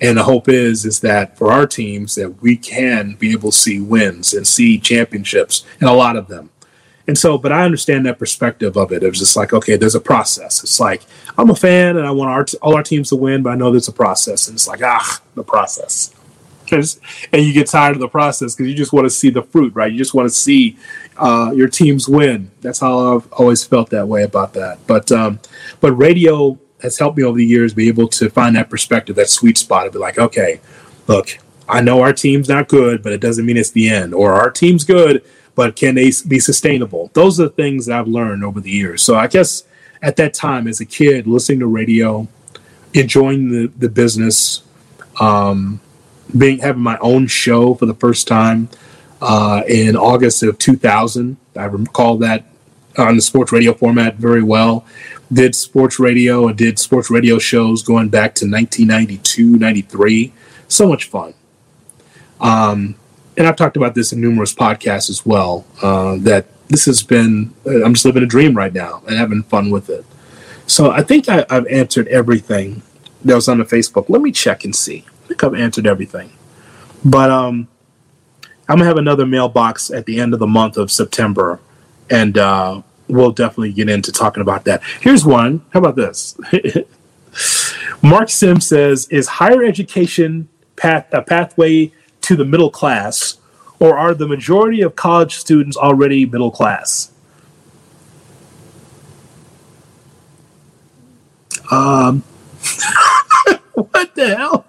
And 0.00 0.16
the 0.16 0.22
hope 0.22 0.48
is 0.48 0.84
is 0.84 1.00
that 1.00 1.36
for 1.36 1.50
our 1.50 1.66
teams 1.66 2.14
that 2.14 2.40
we 2.40 2.56
can 2.56 3.14
be 3.14 3.32
able 3.32 3.50
to 3.50 3.56
see 3.56 3.80
wins 3.80 4.32
and 4.32 4.46
see 4.46 4.78
championships 4.78 5.64
and 5.80 5.88
a 5.88 5.92
lot 5.92 6.16
of 6.16 6.28
them. 6.28 6.50
And 7.08 7.16
so, 7.16 7.38
but 7.38 7.52
I 7.52 7.64
understand 7.64 8.04
that 8.04 8.18
perspective 8.18 8.76
of 8.76 8.92
it. 8.92 9.02
It 9.02 9.08
was 9.08 9.18
just 9.18 9.34
like, 9.34 9.54
okay, 9.54 9.76
there's 9.76 9.94
a 9.94 10.00
process. 10.00 10.62
It's 10.62 10.78
like 10.78 11.02
I'm 11.38 11.48
a 11.48 11.56
fan 11.56 11.96
and 11.96 12.06
I 12.06 12.10
want 12.10 12.30
our 12.30 12.46
all 12.60 12.76
our 12.76 12.82
teams 12.82 13.08
to 13.08 13.16
win, 13.16 13.42
but 13.42 13.50
I 13.50 13.56
know 13.56 13.70
there's 13.70 13.88
a 13.88 13.92
process, 13.92 14.46
and 14.46 14.54
it's 14.54 14.68
like 14.68 14.82
ah, 14.82 15.20
the 15.34 15.42
process. 15.42 16.14
And 16.70 17.42
you 17.42 17.54
get 17.54 17.66
tired 17.66 17.96
of 17.96 18.00
the 18.00 18.08
process 18.08 18.54
because 18.54 18.68
you 18.68 18.76
just 18.76 18.92
want 18.92 19.06
to 19.06 19.10
see 19.10 19.30
the 19.30 19.42
fruit, 19.42 19.74
right? 19.74 19.90
You 19.90 19.96
just 19.96 20.12
want 20.12 20.28
to 20.28 20.34
see 20.34 20.76
uh, 21.18 21.52
your 21.54 21.68
teams 21.68 22.08
win. 22.08 22.50
That's 22.60 22.80
how 22.80 23.16
I've 23.16 23.32
always 23.32 23.64
felt 23.64 23.90
that 23.90 24.06
way 24.06 24.22
about 24.22 24.54
that. 24.54 24.78
But 24.86 25.10
um, 25.12 25.40
but 25.80 25.92
radio 25.92 26.58
has 26.80 26.98
helped 26.98 27.18
me 27.18 27.24
over 27.24 27.36
the 27.36 27.46
years 27.46 27.74
be 27.74 27.88
able 27.88 28.08
to 28.08 28.30
find 28.30 28.54
that 28.56 28.70
perspective, 28.70 29.16
that 29.16 29.28
sweet 29.28 29.58
spot 29.58 29.84
to 29.84 29.90
be 29.90 29.98
like, 29.98 30.18
okay, 30.18 30.60
look, 31.08 31.38
I 31.68 31.80
know 31.80 32.00
our 32.02 32.12
team's 32.12 32.48
not 32.48 32.68
good, 32.68 33.02
but 33.02 33.12
it 33.12 33.20
doesn't 33.20 33.44
mean 33.44 33.56
it's 33.56 33.72
the 33.72 33.88
end. 33.88 34.14
Or 34.14 34.34
our 34.34 34.50
team's 34.50 34.84
good, 34.84 35.24
but 35.56 35.74
can 35.74 35.96
they 35.96 36.12
be 36.26 36.38
sustainable? 36.38 37.10
Those 37.14 37.40
are 37.40 37.44
the 37.44 37.50
things 37.50 37.86
that 37.86 37.98
I've 37.98 38.06
learned 38.06 38.44
over 38.44 38.60
the 38.60 38.70
years. 38.70 39.02
So 39.02 39.16
I 39.16 39.26
guess 39.26 39.64
at 40.02 40.16
that 40.16 40.34
time, 40.34 40.68
as 40.68 40.80
a 40.80 40.86
kid, 40.86 41.26
listening 41.26 41.58
to 41.60 41.66
radio, 41.66 42.28
enjoying 42.94 43.50
the, 43.50 43.66
the 43.76 43.88
business, 43.88 44.62
um, 45.20 45.80
being 46.36 46.60
having 46.60 46.82
my 46.82 46.98
own 46.98 47.26
show 47.26 47.74
for 47.74 47.86
the 47.86 47.94
first 47.94 48.28
time 48.28 48.68
uh, 49.20 49.62
in 49.68 49.96
August 49.96 50.42
of 50.42 50.58
2000. 50.58 51.36
I 51.56 51.64
recall 51.64 52.18
that 52.18 52.44
on 52.96 53.16
the 53.16 53.22
sports 53.22 53.52
radio 53.52 53.72
format 53.74 54.16
very 54.16 54.42
well 54.42 54.84
did 55.32 55.54
sports 55.54 55.98
radio 55.98 56.48
and 56.48 56.56
did 56.56 56.78
sports 56.78 57.10
radio 57.10 57.38
shows 57.38 57.82
going 57.82 58.08
back 58.08 58.34
to 58.36 58.46
1992, 58.46 59.58
93. 59.58 60.32
So 60.68 60.88
much 60.88 61.04
fun. 61.04 61.34
Um, 62.40 62.94
and 63.36 63.46
I've 63.46 63.56
talked 63.56 63.76
about 63.76 63.94
this 63.94 64.12
in 64.12 64.20
numerous 64.20 64.54
podcasts 64.54 65.10
as 65.10 65.24
well. 65.24 65.66
Uh, 65.82 66.16
that 66.20 66.46
this 66.68 66.86
has 66.86 67.02
been, 67.02 67.54
uh, 67.66 67.84
I'm 67.84 67.94
just 67.94 68.04
living 68.04 68.22
a 68.22 68.26
dream 68.26 68.56
right 68.56 68.72
now 68.72 69.02
and 69.06 69.16
having 69.16 69.42
fun 69.44 69.70
with 69.70 69.90
it. 69.90 70.04
So 70.66 70.90
I 70.90 71.02
think 71.02 71.28
I, 71.28 71.46
have 71.48 71.66
answered 71.66 72.08
everything 72.08 72.82
that 73.24 73.34
was 73.34 73.48
on 73.48 73.58
the 73.58 73.64
Facebook. 73.64 74.08
Let 74.08 74.22
me 74.22 74.32
check 74.32 74.64
and 74.64 74.74
see. 74.74 75.04
I 75.24 75.28
think 75.28 75.44
I've 75.44 75.54
answered 75.54 75.86
everything. 75.86 76.32
But 77.04 77.30
um, 77.30 77.68
I'm 78.68 78.76
gonna 78.76 78.84
have 78.84 78.98
another 78.98 79.24
mailbox 79.24 79.90
at 79.90 80.04
the 80.04 80.20
end 80.20 80.34
of 80.34 80.40
the 80.40 80.46
month 80.46 80.76
of 80.76 80.90
September, 80.90 81.58
and 82.10 82.36
uh, 82.36 82.82
we'll 83.08 83.32
definitely 83.32 83.72
get 83.72 83.88
into 83.88 84.12
talking 84.12 84.42
about 84.42 84.64
that. 84.66 84.82
Here's 85.00 85.24
one. 85.24 85.64
How 85.70 85.80
about 85.80 85.96
this? 85.96 86.38
Mark 88.02 88.28
Sim 88.28 88.60
says, 88.60 89.08
"Is 89.08 89.26
higher 89.26 89.64
education 89.64 90.48
path 90.76 91.06
a 91.12 91.22
pathway 91.22 91.92
to 92.20 92.36
the 92.36 92.44
middle 92.44 92.70
class, 92.70 93.38
or 93.80 93.96
are 93.96 94.12
the 94.12 94.28
majority 94.28 94.82
of 94.82 94.94
college 94.94 95.36
students 95.36 95.76
already 95.76 96.26
middle 96.26 96.50
class?" 96.50 97.10
Um, 101.70 102.20
what 103.72 104.14
the 104.14 104.36
hell? 104.36 104.66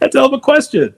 That's 0.00 0.14
a 0.14 0.18
hell 0.18 0.26
of 0.26 0.32
a 0.32 0.40
question. 0.40 0.94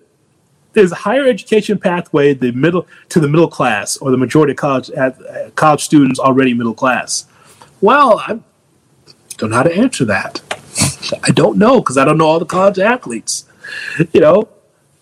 Is 0.75 0.93
higher 0.93 1.27
education 1.27 1.79
pathway 1.79 2.33
the 2.33 2.53
middle 2.53 2.87
to 3.11 3.21
the 3.21 3.29
middle 3.29 3.49
class, 3.49 3.97
or 3.99 4.11
the 4.11 4.17
majority 4.17 4.53
of 4.53 4.57
college 4.57 4.91
uh, 4.91 5.11
college 5.55 5.83
students 5.83 6.19
already 6.19 6.55
middle 6.55 6.75
class? 6.75 7.27
Well, 7.81 8.19
I 8.21 8.41
don't 9.37 9.51
know 9.51 9.57
how 9.57 9.63
to 9.65 9.75
answer 9.75 10.05
that. 10.07 10.41
I 11.23 11.31
don't 11.31 11.59
know 11.59 11.81
because 11.81 11.99
I 11.99 12.05
don't 12.05 12.17
know 12.17 12.27
all 12.27 12.39
the 12.39 12.47
college 12.47 12.79
athletes. 12.79 13.45
You 14.13 14.21
know, 14.21 14.49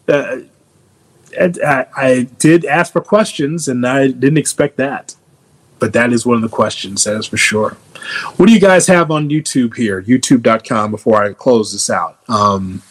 uh, 0.08 0.38
I, 1.38 1.86
I 1.96 2.28
did 2.38 2.64
ask 2.64 2.92
for 2.92 3.00
questions, 3.00 3.68
and 3.68 3.86
I 3.86 4.08
didn't 4.08 4.38
expect 4.38 4.76
that. 4.78 5.14
But 5.78 5.92
that 5.94 6.12
is 6.12 6.26
one 6.26 6.36
of 6.36 6.42
the 6.42 6.48
questions, 6.48 7.04
that 7.04 7.16
is 7.16 7.26
for 7.26 7.36
sure. 7.36 7.76
What 8.36 8.46
do 8.46 8.52
you 8.52 8.60
guys 8.60 8.86
have 8.88 9.10
on 9.10 9.28
YouTube 9.28 9.76
here? 9.76 10.02
YouTube.com 10.02 10.90
before 10.90 11.22
I 11.22 11.32
close 11.32 11.72
this 11.72 11.88
out. 11.88 12.18
Um, 12.28 12.82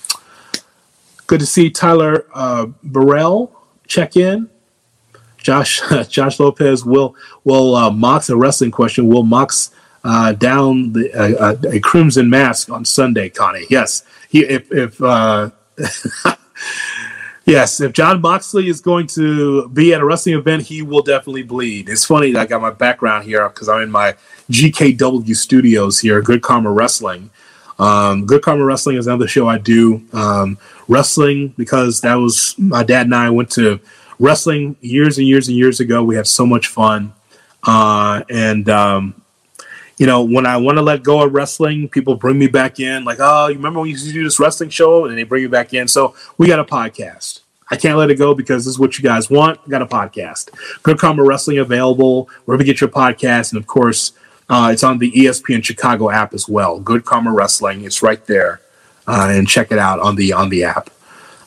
good 1.29 1.39
to 1.39 1.45
see 1.45 1.69
Tyler 1.69 2.25
uh, 2.33 2.65
Burrell 2.83 3.55
check 3.87 4.17
in. 4.17 4.49
Josh 5.37 5.79
Josh 6.09 6.39
Lopez 6.39 6.83
will 6.83 7.15
will 7.43 7.75
uh, 7.75 7.91
Mox 7.91 8.29
a 8.29 8.35
wrestling 8.35 8.71
question. 8.71 9.07
Will 9.07 9.23
Mox 9.23 9.71
uh, 10.03 10.33
down 10.33 10.91
the, 10.93 11.13
uh, 11.13 11.51
uh, 11.51 11.71
a 11.71 11.79
crimson 11.79 12.29
mask 12.29 12.69
on 12.69 12.83
Sunday, 12.83 13.29
Connie? 13.29 13.65
Yes. 13.69 14.03
He 14.27 14.39
if 14.43 14.71
if 14.71 15.01
uh, 15.01 15.51
Yes, 17.45 17.81
if 17.81 17.93
Jon 17.93 18.21
Moxley 18.21 18.67
is 18.67 18.79
going 18.79 19.07
to 19.07 19.69
be 19.69 19.91
at 19.93 20.01
a 20.01 20.05
wrestling 20.05 20.35
event, 20.35 20.63
he 20.63 20.83
will 20.83 21.01
definitely 21.01 21.41
bleed. 21.41 21.89
It's 21.89 22.05
funny 22.05 22.31
that 22.33 22.39
I 22.39 22.45
got 22.45 22.61
my 22.61 22.69
background 22.69 23.23
here 23.23 23.49
because 23.49 23.67
I'm 23.67 23.81
in 23.81 23.89
my 23.89 24.15
GKW 24.51 25.35
studios 25.35 25.99
here, 25.99 26.21
Good 26.21 26.43
Karma 26.43 26.71
Wrestling. 26.71 27.31
Um, 27.79 28.25
Good 28.25 28.41
Karma 28.41 28.63
Wrestling 28.65 28.97
is 28.97 29.07
another 29.07 29.27
show 29.27 29.47
I 29.47 29.57
do. 29.57 30.03
Um, 30.13 30.57
wrestling 30.87 31.53
because 31.57 32.01
that 32.01 32.15
was 32.15 32.55
my 32.57 32.83
dad 32.83 33.07
and 33.07 33.15
I 33.15 33.29
went 33.29 33.49
to 33.51 33.79
wrestling 34.19 34.75
years 34.81 35.17
and 35.17 35.27
years 35.27 35.47
and 35.47 35.57
years 35.57 35.79
ago. 35.79 36.03
We 36.03 36.15
had 36.15 36.27
so 36.27 36.45
much 36.45 36.67
fun, 36.67 37.13
uh, 37.63 38.23
and 38.29 38.69
um, 38.69 39.21
you 39.97 40.05
know, 40.05 40.23
when 40.23 40.45
I 40.45 40.57
want 40.57 40.77
to 40.77 40.81
let 40.81 41.03
go 41.03 41.21
of 41.21 41.33
wrestling, 41.33 41.89
people 41.89 42.15
bring 42.15 42.39
me 42.39 42.47
back 42.47 42.79
in, 42.79 43.03
like, 43.03 43.17
oh, 43.19 43.47
you 43.47 43.55
remember 43.55 43.79
when 43.79 43.87
you 43.87 43.93
used 43.93 44.07
to 44.07 44.13
do 44.13 44.23
this 44.23 44.39
wrestling 44.39 44.69
show? 44.69 45.05
And 45.05 45.17
they 45.17 45.23
bring 45.23 45.41
you 45.41 45.49
back 45.49 45.73
in. 45.73 45.87
So 45.87 46.15
we 46.37 46.47
got 46.47 46.59
a 46.59 46.63
podcast. 46.63 47.41
I 47.69 47.75
can't 47.75 47.97
let 47.97 48.09
it 48.09 48.15
go 48.15 48.33
because 48.33 48.65
this 48.65 48.71
is 48.71 48.79
what 48.79 48.97
you 48.97 49.03
guys 49.03 49.29
want. 49.29 49.67
Got 49.69 49.81
a 49.81 49.85
podcast. 49.85 50.49
Good 50.83 50.97
Karma 50.97 51.23
Wrestling 51.23 51.59
available 51.59 52.29
wherever 52.45 52.63
you 52.63 52.65
get 52.65 52.81
your 52.81 52.89
podcast. 52.89 53.51
And 53.51 53.59
of 53.59 53.67
course, 53.67 54.13
uh, 54.49 54.69
it's 54.71 54.83
on 54.83 54.97
the 54.97 55.12
ESPN 55.12 55.63
Chicago 55.63 56.09
app 56.09 56.33
as 56.33 56.47
well. 56.47 56.79
Good 56.79 57.05
Karma 57.05 57.31
Wrestling. 57.31 57.83
It's 57.83 58.01
right 58.01 58.23
there. 58.25 58.62
Uh, 59.07 59.29
and 59.31 59.47
check 59.47 59.71
it 59.71 59.79
out 59.79 59.99
on 59.99 60.15
the 60.15 60.33
on 60.33 60.49
the 60.49 60.63
app. 60.63 60.89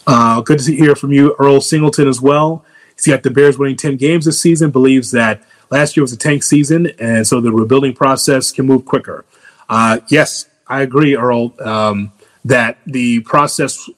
Uh, 0.06 0.40
good 0.40 0.58
to 0.58 0.74
hear 0.74 0.96
from 0.96 1.12
you, 1.12 1.36
Earl 1.38 1.60
Singleton, 1.60 2.08
as 2.08 2.20
well. 2.20 2.64
He's 2.96 3.06
got 3.06 3.22
the 3.22 3.30
Bears 3.30 3.56
winning 3.56 3.76
10 3.76 3.96
games 3.96 4.24
this 4.24 4.40
season, 4.40 4.70
believes 4.70 5.12
that 5.12 5.42
Last 5.72 5.96
year 5.96 6.02
was 6.02 6.12
a 6.12 6.18
tank 6.18 6.42
season, 6.42 6.88
and 6.98 7.26
so 7.26 7.40
the 7.40 7.50
rebuilding 7.50 7.94
process 7.94 8.52
can 8.52 8.66
move 8.66 8.84
quicker. 8.84 9.24
Uh, 9.70 10.00
yes, 10.08 10.44
I 10.66 10.82
agree, 10.82 11.16
Earl, 11.16 11.54
um, 11.62 12.12
that 12.44 12.76
the 12.84 13.20
process 13.20 13.88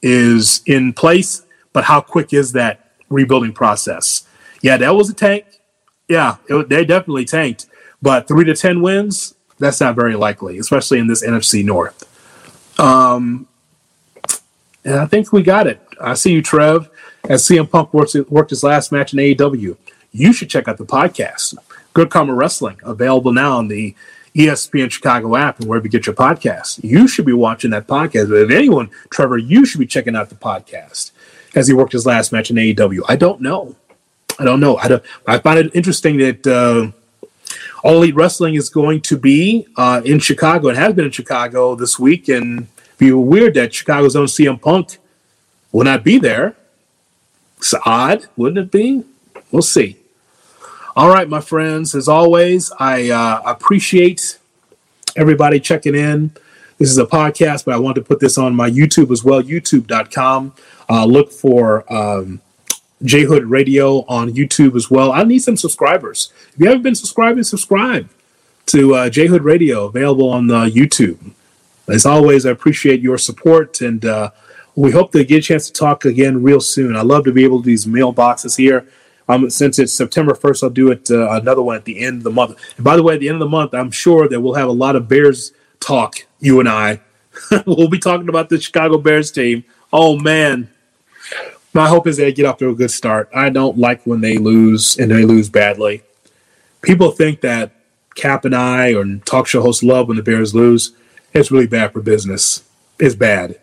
is 0.00 0.62
in 0.64 0.94
place, 0.94 1.42
but 1.74 1.84
how 1.84 2.00
quick 2.00 2.32
is 2.32 2.52
that 2.52 2.92
rebuilding 3.10 3.52
process? 3.52 4.26
Yeah, 4.62 4.78
that 4.78 4.94
was 4.94 5.10
a 5.10 5.14
tank. 5.14 5.44
Yeah, 6.08 6.36
it, 6.48 6.70
they 6.70 6.86
definitely 6.86 7.26
tanked, 7.26 7.66
but 8.00 8.28
three 8.28 8.44
to 8.44 8.54
10 8.54 8.80
wins, 8.82 9.34
that's 9.58 9.80
not 9.80 9.96
very 9.96 10.14
likely, 10.14 10.58
especially 10.58 10.98
in 10.98 11.06
this 11.06 11.24
NFC 11.24 11.64
North. 11.64 12.04
Um, 12.80 13.48
and 14.84 14.96
I 14.96 15.06
think 15.06 15.32
we 15.32 15.42
got 15.42 15.66
it. 15.66 15.80
I 16.00 16.14
see 16.14 16.32
you, 16.32 16.42
Trev. 16.42 16.88
As 17.28 17.46
CM 17.46 17.68
Punk 17.70 17.92
worked, 17.92 18.14
worked 18.28 18.50
his 18.50 18.62
last 18.62 18.92
match 18.92 19.12
in 19.12 19.18
AEW, 19.18 19.76
you 20.12 20.32
should 20.32 20.48
check 20.48 20.68
out 20.68 20.78
the 20.78 20.86
podcast. 20.86 21.56
Good 21.92 22.10
Karma 22.10 22.34
Wrestling, 22.34 22.78
available 22.84 23.32
now 23.32 23.58
on 23.58 23.68
the 23.68 23.94
ESPN 24.34 24.90
Chicago 24.90 25.36
app 25.36 25.58
and 25.58 25.68
wherever 25.68 25.86
you 25.86 25.90
get 25.90 26.06
your 26.06 26.14
podcast. 26.14 26.82
You 26.84 27.08
should 27.08 27.26
be 27.26 27.32
watching 27.32 27.72
that 27.72 27.86
podcast. 27.86 28.28
But 28.28 28.42
if 28.42 28.50
anyone, 28.50 28.90
Trevor, 29.10 29.38
you 29.38 29.66
should 29.66 29.80
be 29.80 29.86
checking 29.86 30.14
out 30.14 30.28
the 30.28 30.36
podcast 30.36 31.10
as 31.54 31.66
he 31.66 31.74
worked 31.74 31.92
his 31.92 32.06
last 32.06 32.32
match 32.32 32.50
in 32.50 32.56
AEW. 32.56 33.00
I 33.08 33.16
don't 33.16 33.40
know. 33.40 33.74
I 34.38 34.44
don't 34.44 34.60
know. 34.60 34.76
I, 34.76 34.88
don't, 34.88 35.02
I 35.26 35.38
find 35.38 35.58
it 35.58 35.74
interesting 35.74 36.18
that 36.18 36.46
uh, 36.46 36.92
All 37.84 37.96
Elite 37.96 38.14
Wrestling 38.14 38.54
is 38.54 38.68
going 38.68 39.00
to 39.02 39.16
be 39.16 39.66
uh, 39.76 40.02
in 40.04 40.18
Chicago 40.18 40.68
and 40.68 40.78
has 40.78 40.94
been 40.94 41.04
in 41.04 41.10
Chicago 41.10 41.74
this 41.74 41.98
week. 41.98 42.28
And 42.28 42.66
be 42.98 43.12
weird 43.12 43.54
that 43.54 43.72
Chicago's 43.72 44.16
own 44.16 44.26
CM 44.26 44.60
Punk 44.60 44.98
will 45.70 45.84
not 45.84 46.02
be 46.02 46.18
there. 46.18 46.56
It's 47.58 47.74
odd, 47.86 48.26
wouldn't 48.36 48.58
it 48.58 48.70
be? 48.70 49.04
We'll 49.50 49.62
see. 49.62 49.96
All 50.96 51.08
right, 51.08 51.28
my 51.28 51.40
friends. 51.40 51.94
As 51.94 52.08
always, 52.08 52.72
I 52.78 53.10
uh, 53.10 53.40
appreciate 53.46 54.38
everybody 55.16 55.60
checking 55.60 55.94
in. 55.94 56.32
This 56.78 56.90
is 56.90 56.98
a 56.98 57.06
podcast, 57.06 57.64
but 57.64 57.74
I 57.74 57.78
want 57.78 57.96
to 57.96 58.02
put 58.02 58.20
this 58.20 58.38
on 58.38 58.54
my 58.54 58.70
YouTube 58.70 59.10
as 59.12 59.24
well, 59.24 59.42
youtube.com. 59.42 60.54
Uh, 60.88 61.04
look 61.04 61.32
for 61.32 61.92
um, 61.92 62.40
J 63.02 63.24
Hood 63.24 63.44
Radio 63.46 64.04
on 64.06 64.32
YouTube 64.32 64.74
as 64.74 64.90
well. 64.90 65.12
I 65.12 65.24
need 65.24 65.40
some 65.40 65.56
subscribers. 65.56 66.32
If 66.54 66.60
you 66.60 66.66
haven't 66.66 66.82
been 66.82 66.94
subscribing, 66.94 67.44
subscribe 67.44 68.08
to 68.66 68.94
uh, 68.94 69.10
J 69.10 69.26
Hood 69.26 69.44
Radio, 69.44 69.86
available 69.86 70.30
on 70.30 70.50
uh, 70.50 70.64
YouTube. 70.64 71.32
As 71.88 72.04
always, 72.04 72.44
I 72.44 72.50
appreciate 72.50 73.00
your 73.00 73.16
support, 73.16 73.80
and 73.80 74.04
uh, 74.04 74.30
we 74.74 74.90
hope 74.90 75.12
to 75.12 75.24
get 75.24 75.38
a 75.38 75.42
chance 75.42 75.66
to 75.68 75.72
talk 75.72 76.04
again 76.04 76.42
real 76.42 76.60
soon. 76.60 76.96
I 76.96 77.02
love 77.02 77.24
to 77.24 77.32
be 77.32 77.44
able 77.44 77.58
to 77.58 77.64
do 77.64 77.70
these 77.70 77.86
mailboxes 77.86 78.56
here. 78.56 78.86
Um, 79.28 79.50
since 79.50 79.78
it's 79.78 79.92
September 79.92 80.34
1st, 80.34 80.62
I'll 80.62 80.70
do 80.70 80.90
it 80.90 81.10
uh, 81.10 81.30
another 81.32 81.62
one 81.62 81.76
at 81.76 81.84
the 81.84 82.00
end 82.00 82.18
of 82.18 82.22
the 82.24 82.30
month. 82.30 82.58
And 82.76 82.84
by 82.84 82.96
the 82.96 83.02
way, 83.02 83.14
at 83.14 83.20
the 83.20 83.28
end 83.28 83.36
of 83.36 83.40
the 83.40 83.48
month, 83.48 83.74
I'm 83.74 83.90
sure 83.90 84.28
that 84.28 84.40
we'll 84.40 84.54
have 84.54 84.68
a 84.68 84.72
lot 84.72 84.96
of 84.96 85.08
Bears 85.08 85.52
talk, 85.80 86.26
you 86.40 86.60
and 86.60 86.68
I. 86.68 87.00
we'll 87.66 87.88
be 87.88 87.98
talking 87.98 88.28
about 88.28 88.48
the 88.48 88.60
Chicago 88.60 88.98
Bears 88.98 89.30
team. 89.30 89.64
Oh, 89.92 90.18
man. 90.18 90.70
My 91.78 91.86
hope 91.86 92.08
is 92.08 92.16
they 92.16 92.32
get 92.32 92.44
off 92.44 92.58
to 92.58 92.70
a 92.70 92.74
good 92.74 92.90
start. 92.90 93.30
I 93.32 93.50
don't 93.50 93.78
like 93.78 94.04
when 94.04 94.20
they 94.20 94.36
lose 94.36 94.98
and 94.98 95.12
they 95.12 95.24
lose 95.24 95.48
badly. 95.48 96.02
People 96.82 97.12
think 97.12 97.40
that 97.42 97.70
Kap 98.16 98.44
and 98.44 98.52
I 98.52 98.94
or 98.94 99.04
talk 99.18 99.46
show 99.46 99.62
hosts 99.62 99.84
love 99.84 100.08
when 100.08 100.16
the 100.16 100.24
Bears 100.24 100.56
lose. 100.56 100.90
It's 101.32 101.52
really 101.52 101.68
bad 101.68 101.92
for 101.92 102.00
business. 102.00 102.64
It's 102.98 103.14
bad 103.14 103.60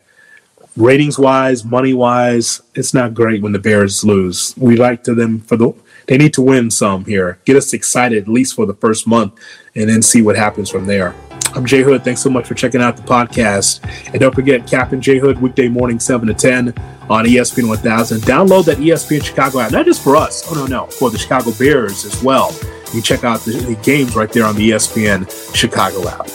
ratings 0.78 1.18
wise, 1.18 1.64
money 1.64 1.94
wise, 1.94 2.62
it's 2.74 2.94
not 2.94 3.14
great 3.14 3.42
when 3.42 3.52
the 3.52 3.60
Bears 3.60 4.04
lose. 4.04 4.54
We 4.58 4.76
like 4.76 5.04
to 5.04 5.14
them 5.14 5.42
for 5.42 5.58
the 5.58 5.74
they 6.08 6.18
need 6.18 6.34
to 6.36 6.42
win 6.42 6.70
some 6.70 7.04
here. 7.06 7.40
Get 7.46 7.58
us 7.58 7.74
excited 7.74 8.24
at 8.24 8.30
least 8.30 8.56
for 8.56 8.66
the 8.66 8.76
first 8.76 9.08
month 9.08 9.34
and 9.76 9.90
then 9.90 10.02
see 10.02 10.22
what 10.22 10.36
happens 10.36 10.70
from 10.70 10.86
there. 10.86 11.16
I'm 11.56 11.66
J 11.66 11.84
Hood. 11.84 12.04
Thanks 12.04 12.22
so 12.22 12.30
much 12.30 12.48
for 12.48 12.54
checking 12.54 12.82
out 12.82 12.98
the 12.98 13.04
podcast. 13.04 13.80
And 14.12 14.20
don't 14.20 14.36
forget 14.36 14.68
Captain 14.68 15.02
Jay 15.02 15.20
Hood 15.20 15.42
weekday 15.42 15.70
morning 15.70 16.02
7 16.02 16.28
to 16.28 16.34
10 16.34 16.70
on 17.10 17.26
ESPN 17.26 17.70
1000. 17.70 18.22
Download 18.22 18.66
that 18.66 18.78
ESPN 18.78 19.24
Chicago 19.24 19.60
app, 19.60 19.72
not 19.72 19.86
just 19.86 20.04
for 20.04 20.18
us. 20.18 20.44
Oh 20.52 20.54
no, 20.54 20.66
no, 20.66 20.86
for 20.88 21.10
the 21.10 21.18
Chicago 21.18 21.52
Bears 21.58 22.04
as 22.04 22.22
well. 22.22 22.54
You 22.94 23.02
check 23.02 23.24
out 23.24 23.40
the, 23.42 23.52
the 23.52 23.76
games 23.84 24.18
right 24.18 24.32
there 24.32 24.46
on 24.46 24.56
the 24.56 24.72
ESPN 24.72 25.56
Chicago 25.56 26.10
app. 26.10 26.28